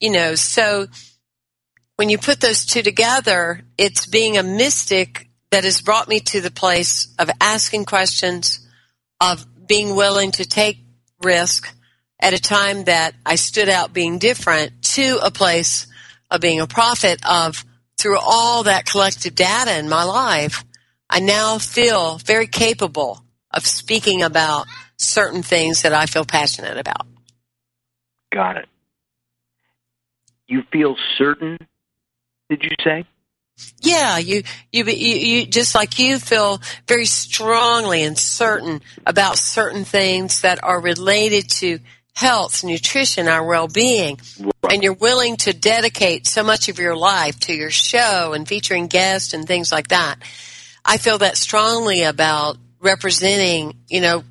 you 0.00 0.10
know, 0.10 0.34
so 0.34 0.86
when 1.96 2.08
you 2.08 2.18
put 2.18 2.40
those 2.40 2.66
two 2.66 2.82
together, 2.82 3.60
it's 3.78 4.06
being 4.06 4.36
a 4.36 4.42
mystic 4.42 5.28
that 5.50 5.64
has 5.64 5.80
brought 5.80 6.08
me 6.08 6.18
to 6.18 6.40
the 6.40 6.50
place 6.50 7.14
of 7.18 7.30
asking 7.40 7.84
questions, 7.84 8.63
of 9.20 9.46
being 9.66 9.94
willing 9.94 10.32
to 10.32 10.44
take 10.44 10.78
risk 11.22 11.74
at 12.20 12.32
a 12.32 12.40
time 12.40 12.84
that 12.84 13.14
I 13.24 13.36
stood 13.36 13.68
out 13.68 13.92
being 13.92 14.18
different 14.18 14.82
to 14.94 15.18
a 15.22 15.30
place 15.30 15.86
of 16.30 16.40
being 16.40 16.60
a 16.60 16.66
prophet 16.66 17.20
of 17.28 17.64
through 17.98 18.18
all 18.18 18.64
that 18.64 18.86
collective 18.86 19.34
data 19.34 19.78
in 19.78 19.88
my 19.88 20.04
life, 20.04 20.64
I 21.08 21.20
now 21.20 21.58
feel 21.58 22.18
very 22.18 22.46
capable 22.46 23.24
of 23.50 23.66
speaking 23.66 24.22
about 24.22 24.66
certain 24.96 25.42
things 25.42 25.82
that 25.82 25.92
I 25.92 26.06
feel 26.06 26.24
passionate 26.24 26.76
about. 26.76 27.06
Got 28.32 28.56
it. 28.56 28.66
You 30.46 30.62
feel 30.72 30.96
certain, 31.16 31.58
did 32.50 32.62
you 32.62 32.70
say? 32.82 33.06
Yeah, 33.80 34.18
you, 34.18 34.42
you, 34.72 34.84
you, 34.84 35.16
you, 35.16 35.46
just 35.46 35.74
like 35.74 35.98
you 35.98 36.18
feel 36.18 36.60
very 36.88 37.04
strongly 37.04 38.02
and 38.02 38.18
certain 38.18 38.82
about 39.06 39.38
certain 39.38 39.84
things 39.84 40.40
that 40.40 40.64
are 40.64 40.80
related 40.80 41.48
to 41.50 41.78
health, 42.14 42.64
nutrition, 42.64 43.28
our 43.28 43.44
well-being. 43.44 44.18
And 44.70 44.82
you're 44.82 44.94
willing 44.94 45.36
to 45.38 45.52
dedicate 45.52 46.26
so 46.26 46.42
much 46.42 46.68
of 46.68 46.78
your 46.78 46.96
life 46.96 47.38
to 47.40 47.54
your 47.54 47.70
show 47.70 48.32
and 48.32 48.48
featuring 48.48 48.86
guests 48.86 49.34
and 49.34 49.46
things 49.46 49.70
like 49.70 49.88
that. 49.88 50.16
I 50.84 50.96
feel 50.96 51.18
that 51.18 51.36
strongly 51.36 52.02
about 52.02 52.56
representing, 52.80 53.76
you 53.88 54.00
know, 54.00 54.24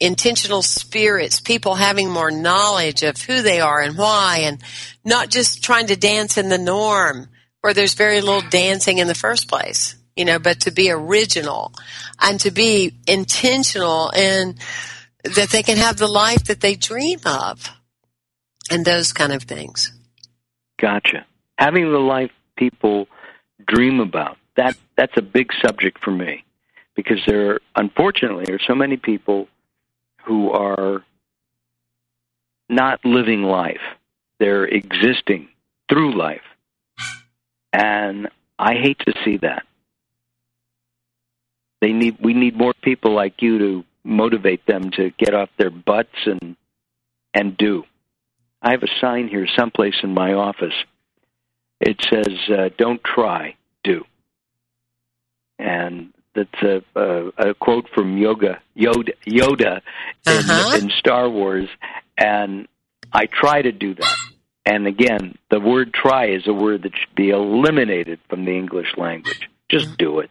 intentional 0.00 0.62
spirits, 0.62 1.40
people 1.40 1.74
having 1.74 2.10
more 2.10 2.30
knowledge 2.30 3.02
of 3.02 3.20
who 3.22 3.40
they 3.40 3.60
are 3.60 3.80
and 3.80 3.96
why 3.96 4.40
and 4.42 4.60
not 5.04 5.30
just 5.30 5.64
trying 5.64 5.86
to 5.86 5.96
dance 5.96 6.36
in 6.36 6.48
the 6.48 6.58
norm 6.58 7.28
where 7.66 7.74
there's 7.74 7.94
very 7.94 8.20
little 8.20 8.48
dancing 8.48 8.98
in 8.98 9.08
the 9.08 9.14
first 9.14 9.48
place, 9.48 9.96
you 10.14 10.24
know, 10.24 10.38
but 10.38 10.60
to 10.60 10.70
be 10.70 10.88
original 10.88 11.72
and 12.22 12.38
to 12.38 12.52
be 12.52 12.94
intentional 13.08 14.08
and 14.14 14.56
that 15.24 15.48
they 15.50 15.64
can 15.64 15.76
have 15.76 15.96
the 15.96 16.06
life 16.06 16.44
that 16.44 16.60
they 16.60 16.76
dream 16.76 17.18
of 17.26 17.68
and 18.70 18.84
those 18.84 19.12
kind 19.12 19.32
of 19.32 19.42
things. 19.42 19.90
Gotcha. 20.80 21.26
Having 21.58 21.90
the 21.90 21.98
life 21.98 22.30
people 22.56 23.08
dream 23.66 23.98
about. 23.98 24.38
That 24.56 24.76
that's 24.96 25.16
a 25.16 25.22
big 25.22 25.48
subject 25.60 25.98
for 26.04 26.12
me 26.12 26.44
because 26.94 27.18
there 27.26 27.58
unfortunately 27.74 28.54
are 28.54 28.60
so 28.64 28.76
many 28.76 28.96
people 28.96 29.48
who 30.24 30.52
are 30.52 31.04
not 32.68 33.04
living 33.04 33.42
life. 33.42 33.82
They're 34.38 34.66
existing 34.66 35.48
through 35.88 36.16
life. 36.16 36.42
And 37.76 38.28
I 38.58 38.72
hate 38.72 38.98
to 39.00 39.12
see 39.22 39.36
that. 39.42 39.64
They 41.82 41.92
need 41.92 42.16
we 42.22 42.32
need 42.32 42.56
more 42.56 42.72
people 42.72 43.14
like 43.14 43.42
you 43.42 43.58
to 43.58 43.84
motivate 44.02 44.64
them 44.64 44.90
to 44.92 45.10
get 45.18 45.34
off 45.34 45.50
their 45.58 45.68
butts 45.68 46.16
and 46.24 46.56
and 47.34 47.54
do. 47.58 47.84
I 48.62 48.70
have 48.70 48.82
a 48.82 48.88
sign 48.98 49.28
here 49.28 49.46
someplace 49.58 49.96
in 50.02 50.14
my 50.14 50.32
office. 50.32 50.72
It 51.78 52.00
says, 52.10 52.38
uh, 52.48 52.70
"Don't 52.78 53.04
try, 53.04 53.56
do." 53.84 54.06
And 55.58 56.14
that's 56.34 56.62
a, 56.62 56.82
a, 56.94 57.50
a 57.50 57.54
quote 57.54 57.90
from 57.94 58.16
Yoga 58.16 58.62
Yoda, 58.74 59.10
Yoda 59.28 59.82
uh-huh. 60.26 60.76
in, 60.76 60.84
in 60.84 60.90
Star 60.98 61.28
Wars, 61.28 61.68
and 62.16 62.68
I 63.12 63.26
try 63.26 63.60
to 63.60 63.72
do 63.72 63.94
that. 63.96 64.16
And 64.66 64.88
again, 64.88 65.38
the 65.48 65.60
word 65.60 65.94
"try" 65.94 66.26
is 66.26 66.48
a 66.48 66.52
word 66.52 66.82
that 66.82 66.92
should 66.96 67.14
be 67.14 67.30
eliminated 67.30 68.18
from 68.28 68.44
the 68.44 68.50
English 68.50 68.96
language. 68.96 69.48
Just 69.68 69.96
do 69.96 70.18
it. 70.18 70.30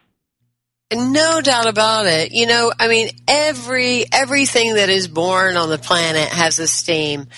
No 0.92 1.40
doubt 1.40 1.66
about 1.66 2.06
it. 2.06 2.32
You 2.32 2.46
know, 2.46 2.70
I 2.78 2.86
mean, 2.86 3.08
every 3.26 4.04
everything 4.12 4.74
that 4.74 4.90
is 4.90 5.08
born 5.08 5.56
on 5.56 5.70
the 5.70 5.78
planet 5.78 6.28
has 6.28 6.58
esteem, 6.58 7.28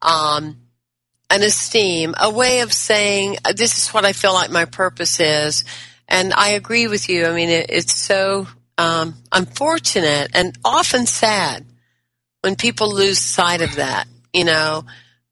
um, 0.00 0.56
an 1.28 1.42
esteem, 1.42 2.14
a 2.18 2.30
way 2.30 2.60
of 2.60 2.72
saying 2.72 3.36
this 3.54 3.76
is 3.78 3.90
what 3.90 4.06
I 4.06 4.12
feel 4.14 4.32
like 4.32 4.50
my 4.50 4.64
purpose 4.64 5.20
is. 5.20 5.62
And 6.08 6.32
I 6.32 6.50
agree 6.50 6.86
with 6.86 7.08
you. 7.08 7.26
I 7.26 7.34
mean, 7.34 7.50
it, 7.50 7.66
it's 7.68 7.94
so 7.94 8.48
um, 8.78 9.14
unfortunate 9.30 10.30
and 10.34 10.56
often 10.64 11.04
sad 11.04 11.66
when 12.40 12.56
people 12.56 12.92
lose 12.92 13.18
sight 13.18 13.60
of 13.60 13.76
that. 13.76 14.08
You 14.32 14.44
know, 14.44 14.84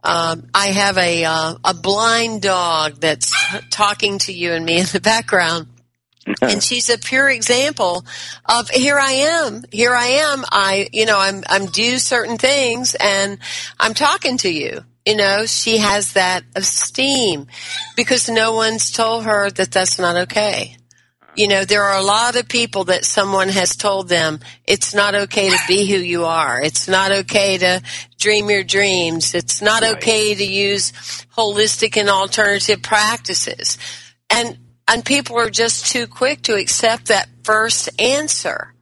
um, 0.04 0.48
I 0.54 0.68
have 0.68 0.98
a 0.98 1.24
uh, 1.24 1.54
a 1.64 1.74
blind 1.74 2.42
dog 2.42 3.00
that's 3.00 3.32
talking 3.70 4.18
to 4.20 4.32
you 4.32 4.52
and 4.52 4.64
me 4.64 4.78
in 4.80 4.86
the 4.92 5.00
background 5.00 5.68
and 6.40 6.62
she's 6.62 6.88
a 6.90 6.98
pure 6.98 7.28
example 7.28 8.04
of 8.46 8.68
here 8.70 8.98
I 8.98 9.12
am, 9.12 9.64
here 9.70 9.94
I 9.94 10.06
am. 10.06 10.44
I, 10.50 10.88
you 10.92 11.06
know, 11.06 11.18
I'm, 11.18 11.42
I'm 11.48 11.66
due 11.66 11.98
certain 11.98 12.38
things 12.38 12.94
and 12.98 13.38
I'm 13.78 13.94
talking 13.94 14.38
to 14.38 14.50
you. 14.50 14.84
You 15.04 15.16
know, 15.16 15.44
she 15.44 15.78
has 15.78 16.14
that 16.14 16.44
esteem 16.56 17.46
because 17.94 18.30
no 18.30 18.54
one's 18.54 18.90
told 18.90 19.24
her 19.24 19.50
that 19.50 19.70
that's 19.70 19.98
not 19.98 20.16
okay. 20.16 20.78
You 21.36 21.48
know, 21.48 21.64
there 21.64 21.82
are 21.82 21.98
a 21.98 22.04
lot 22.04 22.36
of 22.36 22.48
people 22.48 22.84
that 22.84 23.04
someone 23.04 23.48
has 23.48 23.76
told 23.76 24.08
them 24.08 24.38
it's 24.66 24.94
not 24.94 25.14
okay 25.14 25.50
to 25.50 25.58
be 25.66 25.84
who 25.84 25.98
you 25.98 26.24
are. 26.24 26.62
It's 26.62 26.88
not 26.88 27.10
okay 27.10 27.58
to 27.58 27.82
dream 28.24 28.48
your 28.48 28.64
dreams. 28.64 29.34
It's 29.34 29.60
not 29.60 29.82
right. 29.82 29.96
okay 29.96 30.34
to 30.34 30.44
use 30.44 30.92
holistic 31.36 31.98
and 31.98 32.08
alternative 32.08 32.82
practices. 32.82 33.76
And 34.30 34.58
and 34.88 35.04
people 35.04 35.38
are 35.38 35.50
just 35.50 35.86
too 35.86 36.06
quick 36.06 36.42
to 36.42 36.54
accept 36.54 37.06
that 37.06 37.28
first 37.42 37.90
answer 38.00 38.74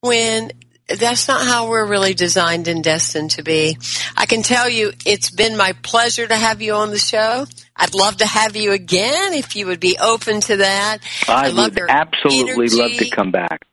when 0.00 0.50
that's 0.88 1.28
not 1.28 1.46
how 1.46 1.68
we're 1.68 1.86
really 1.86 2.14
designed 2.14 2.66
and 2.66 2.82
destined 2.82 3.30
to 3.32 3.42
be. 3.44 3.78
I 4.16 4.26
can 4.26 4.42
tell 4.42 4.68
you 4.68 4.92
it's 5.06 5.30
been 5.30 5.56
my 5.56 5.74
pleasure 5.82 6.26
to 6.26 6.36
have 6.36 6.60
you 6.60 6.74
on 6.74 6.90
the 6.90 6.98
show. 6.98 7.46
I'd 7.76 7.94
love 7.94 8.16
to 8.18 8.26
have 8.26 8.56
you 8.56 8.72
again 8.72 9.32
if 9.32 9.54
you 9.54 9.66
would 9.66 9.80
be 9.80 9.96
open 10.00 10.40
to 10.42 10.56
that. 10.56 10.98
I, 11.28 11.50
I 11.50 11.52
would 11.52 11.78
absolutely 11.88 12.66
energy. 12.66 12.76
love 12.76 12.92
to 12.98 13.10
come 13.10 13.30
back. 13.30 13.64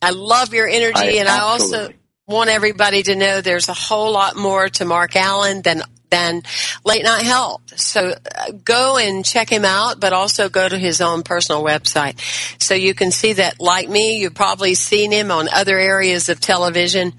I 0.00 0.10
love 0.10 0.52
your 0.52 0.68
energy 0.68 1.00
I, 1.00 1.20
and 1.20 1.28
absolutely. 1.28 1.36
I 1.36 1.40
also 1.40 1.97
want 2.28 2.50
everybody 2.50 3.02
to 3.02 3.16
know 3.16 3.40
there's 3.40 3.68
a 3.68 3.74
whole 3.74 4.12
lot 4.12 4.36
more 4.36 4.68
to 4.68 4.84
Mark 4.84 5.12
Alyn 5.12 5.62
than 5.62 5.82
than 6.10 6.42
late 6.84 7.04
night 7.04 7.24
help. 7.24 7.68
So 7.76 8.14
uh, 8.14 8.52
go 8.64 8.96
and 8.96 9.24
check 9.24 9.50
him 9.50 9.64
out, 9.64 10.00
but 10.00 10.12
also 10.12 10.48
go 10.48 10.66
to 10.68 10.78
his 10.78 11.00
own 11.00 11.22
personal 11.22 11.62
website. 11.62 12.18
So 12.62 12.74
you 12.74 12.94
can 12.94 13.10
see 13.10 13.34
that, 13.34 13.60
like 13.60 13.88
me, 13.88 14.18
you've 14.18 14.34
probably 14.34 14.74
seen 14.74 15.12
him 15.12 15.30
on 15.30 15.48
other 15.48 15.78
areas 15.78 16.30
of 16.30 16.40
television 16.40 17.12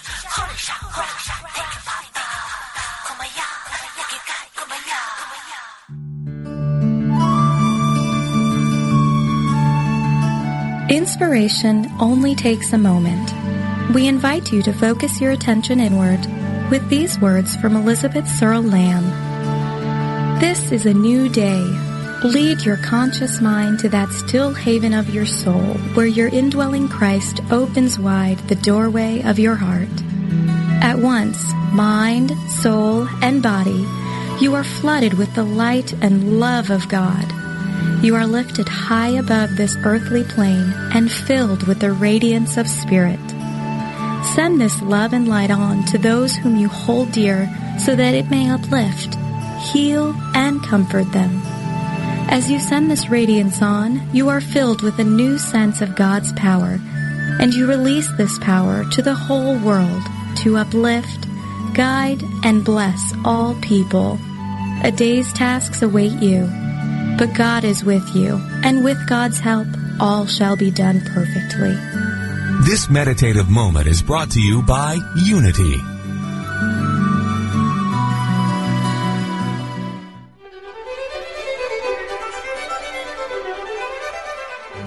Inspiration 11.21 11.87
only 11.99 12.33
takes 12.33 12.73
a 12.73 12.79
moment. 12.79 13.31
We 13.93 14.07
invite 14.07 14.51
you 14.51 14.63
to 14.63 14.73
focus 14.73 15.21
your 15.21 15.29
attention 15.29 15.79
inward 15.79 16.19
with 16.71 16.89
these 16.89 17.19
words 17.19 17.55
from 17.57 17.75
Elizabeth 17.75 18.27
Searle 18.27 18.63
Lamb. 18.63 19.05
This 20.41 20.71
is 20.71 20.87
a 20.87 20.95
new 20.95 21.29
day. 21.29 21.61
Lead 22.23 22.65
your 22.65 22.77
conscious 22.77 23.39
mind 23.39 23.77
to 23.81 23.89
that 23.89 24.09
still 24.09 24.51
haven 24.55 24.95
of 24.95 25.13
your 25.13 25.27
soul 25.27 25.75
where 25.93 26.07
your 26.07 26.27
indwelling 26.29 26.89
Christ 26.89 27.39
opens 27.51 27.99
wide 27.99 28.39
the 28.47 28.55
doorway 28.55 29.21
of 29.21 29.37
your 29.37 29.55
heart. 29.55 29.93
At 30.81 30.97
once, 30.97 31.53
mind, 31.71 32.31
soul, 32.49 33.07
and 33.21 33.43
body, 33.43 33.87
you 34.41 34.55
are 34.55 34.63
flooded 34.63 35.13
with 35.13 35.35
the 35.35 35.43
light 35.43 35.93
and 36.01 36.39
love 36.39 36.71
of 36.71 36.89
God. 36.89 37.40
You 38.01 38.15
are 38.15 38.25
lifted 38.25 38.67
high 38.67 39.09
above 39.09 39.55
this 39.55 39.77
earthly 39.83 40.23
plane 40.23 40.73
and 40.91 41.11
filled 41.11 41.67
with 41.67 41.81
the 41.81 41.91
radiance 41.91 42.57
of 42.57 42.67
spirit. 42.67 43.19
Send 44.33 44.59
this 44.59 44.81
love 44.81 45.13
and 45.13 45.27
light 45.27 45.51
on 45.51 45.85
to 45.85 45.99
those 45.99 46.35
whom 46.35 46.55
you 46.55 46.67
hold 46.67 47.11
dear 47.11 47.47
so 47.77 47.95
that 47.95 48.15
it 48.15 48.31
may 48.31 48.49
uplift, 48.49 49.15
heal, 49.71 50.15
and 50.33 50.63
comfort 50.63 51.11
them. 51.11 51.29
As 52.27 52.49
you 52.49 52.57
send 52.57 52.89
this 52.89 53.07
radiance 53.07 53.61
on, 53.61 54.01
you 54.11 54.29
are 54.29 54.41
filled 54.41 54.81
with 54.81 54.97
a 54.97 55.03
new 55.03 55.37
sense 55.37 55.79
of 55.79 55.95
God's 55.95 56.33
power, 56.33 56.79
and 57.39 57.53
you 57.53 57.67
release 57.67 58.11
this 58.13 58.39
power 58.39 58.83
to 58.93 59.03
the 59.03 59.13
whole 59.13 59.59
world 59.59 60.01
to 60.37 60.57
uplift, 60.57 61.27
guide, 61.75 62.23
and 62.43 62.65
bless 62.65 63.13
all 63.23 63.53
people. 63.61 64.17
A 64.83 64.91
day's 64.91 65.31
tasks 65.33 65.83
await 65.83 66.13
you 66.13 66.49
but 67.21 67.35
God 67.35 67.63
is 67.63 67.83
with 67.83 68.15
you, 68.15 68.41
and 68.63 68.83
with 68.83 68.97
God's 69.07 69.37
help, 69.37 69.67
all 69.99 70.25
shall 70.25 70.55
be 70.55 70.71
done 70.71 71.01
perfectly. 71.01 71.69
This 72.65 72.89
meditative 72.89 73.47
moment 73.47 73.85
is 73.85 74.01
brought 74.01 74.31
to 74.31 74.41
you 74.41 74.63
by 74.63 74.97
Unity. 75.23 75.77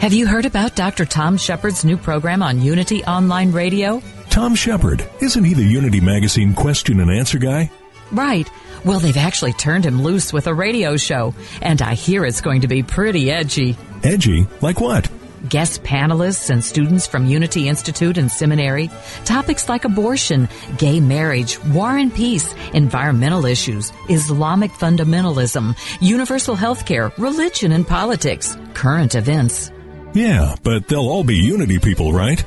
Have 0.00 0.12
you 0.12 0.26
heard 0.26 0.44
about 0.44 0.74
Dr. 0.74 1.04
Tom 1.04 1.36
Shepherd's 1.36 1.84
new 1.84 1.96
program 1.96 2.42
on 2.42 2.60
Unity 2.60 3.04
Online 3.04 3.52
Radio? 3.52 4.02
Tom 4.30 4.56
Shepherd, 4.56 5.08
isn't 5.20 5.44
he 5.44 5.54
the 5.54 5.62
Unity 5.62 6.00
Magazine 6.00 6.52
question 6.52 6.98
and 6.98 7.12
answer 7.12 7.38
guy? 7.38 7.70
Right. 8.10 8.50
Well, 8.84 9.00
they've 9.00 9.16
actually 9.16 9.54
turned 9.54 9.86
him 9.86 10.02
loose 10.02 10.32
with 10.32 10.46
a 10.46 10.54
radio 10.54 10.96
show, 10.96 11.34
and 11.62 11.80
I 11.80 11.94
hear 11.94 12.24
it's 12.24 12.42
going 12.42 12.60
to 12.62 12.68
be 12.68 12.82
pretty 12.82 13.30
edgy. 13.30 13.76
Edgy? 14.02 14.46
Like 14.60 14.80
what? 14.80 15.10
Guest 15.48 15.82
panelists 15.82 16.50
and 16.50 16.64
students 16.64 17.06
from 17.06 17.26
Unity 17.26 17.68
Institute 17.68 18.18
and 18.18 18.30
Seminary, 18.30 18.90
topics 19.24 19.68
like 19.68 19.84
abortion, 19.84 20.48
gay 20.78 21.00
marriage, 21.00 21.62
war 21.64 21.96
and 21.96 22.14
peace, 22.14 22.54
environmental 22.72 23.44
issues, 23.44 23.92
Islamic 24.08 24.70
fundamentalism, 24.70 25.76
universal 26.00 26.54
health 26.54 26.86
care, 26.86 27.12
religion 27.18 27.72
and 27.72 27.86
politics, 27.86 28.56
current 28.74 29.14
events. 29.14 29.70
Yeah, 30.14 30.54
but 30.62 30.88
they'll 30.88 31.08
all 31.08 31.24
be 31.24 31.36
Unity 31.36 31.78
people, 31.78 32.12
right? 32.12 32.44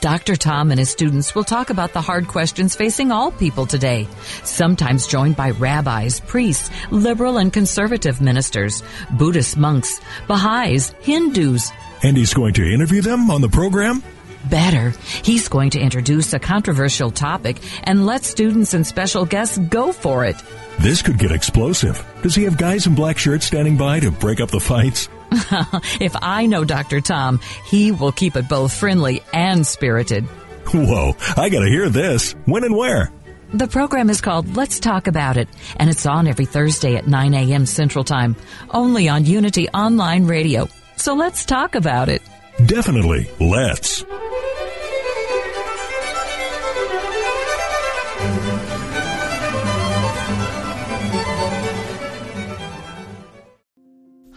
Dr. 0.00 0.36
Tom 0.36 0.70
and 0.70 0.78
his 0.78 0.90
students 0.90 1.34
will 1.34 1.44
talk 1.44 1.70
about 1.70 1.92
the 1.92 2.00
hard 2.00 2.28
questions 2.28 2.76
facing 2.76 3.10
all 3.10 3.30
people 3.32 3.66
today, 3.66 4.06
sometimes 4.44 5.06
joined 5.06 5.36
by 5.36 5.50
rabbis, 5.50 6.20
priests, 6.20 6.70
liberal 6.90 7.38
and 7.38 7.52
conservative 7.52 8.20
ministers, 8.20 8.82
Buddhist 9.10 9.56
monks, 9.56 10.00
Baha'is, 10.26 10.90
Hindus. 11.00 11.72
And 12.02 12.16
he's 12.16 12.34
going 12.34 12.54
to 12.54 12.72
interview 12.72 13.02
them 13.02 13.30
on 13.30 13.40
the 13.40 13.48
program? 13.48 14.02
Better, 14.48 14.90
he's 15.24 15.48
going 15.48 15.70
to 15.70 15.80
introduce 15.80 16.32
a 16.32 16.38
controversial 16.38 17.10
topic 17.10 17.58
and 17.82 18.06
let 18.06 18.24
students 18.24 18.72
and 18.72 18.86
special 18.86 19.26
guests 19.26 19.58
go 19.58 19.92
for 19.92 20.24
it. 20.24 20.36
This 20.78 21.02
could 21.02 21.18
get 21.18 21.32
explosive. 21.32 22.06
Does 22.22 22.36
he 22.36 22.44
have 22.44 22.56
guys 22.56 22.86
in 22.86 22.94
black 22.94 23.18
shirts 23.18 23.46
standing 23.46 23.76
by 23.76 23.98
to 24.00 24.12
break 24.12 24.40
up 24.40 24.50
the 24.50 24.60
fights? 24.60 25.08
if 26.00 26.16
I 26.20 26.46
know 26.46 26.64
Dr. 26.64 27.00
Tom, 27.00 27.40
he 27.66 27.92
will 27.92 28.12
keep 28.12 28.36
it 28.36 28.48
both 28.48 28.72
friendly 28.72 29.22
and 29.32 29.66
spirited. 29.66 30.24
Whoa, 30.72 31.16
I 31.36 31.48
gotta 31.48 31.68
hear 31.68 31.88
this. 31.88 32.32
When 32.44 32.64
and 32.64 32.76
where? 32.76 33.12
The 33.52 33.68
program 33.68 34.10
is 34.10 34.20
called 34.20 34.56
Let's 34.56 34.78
Talk 34.78 35.06
About 35.06 35.38
It, 35.38 35.48
and 35.76 35.88
it's 35.88 36.04
on 36.04 36.28
every 36.28 36.44
Thursday 36.44 36.96
at 36.96 37.08
9 37.08 37.32
a.m. 37.32 37.64
Central 37.64 38.04
Time, 38.04 38.36
only 38.70 39.08
on 39.08 39.24
Unity 39.24 39.68
Online 39.70 40.26
Radio. 40.26 40.68
So 40.96 41.14
let's 41.14 41.46
talk 41.46 41.74
about 41.74 42.10
it. 42.10 42.20
Definitely, 42.66 43.30
let's. 43.40 44.04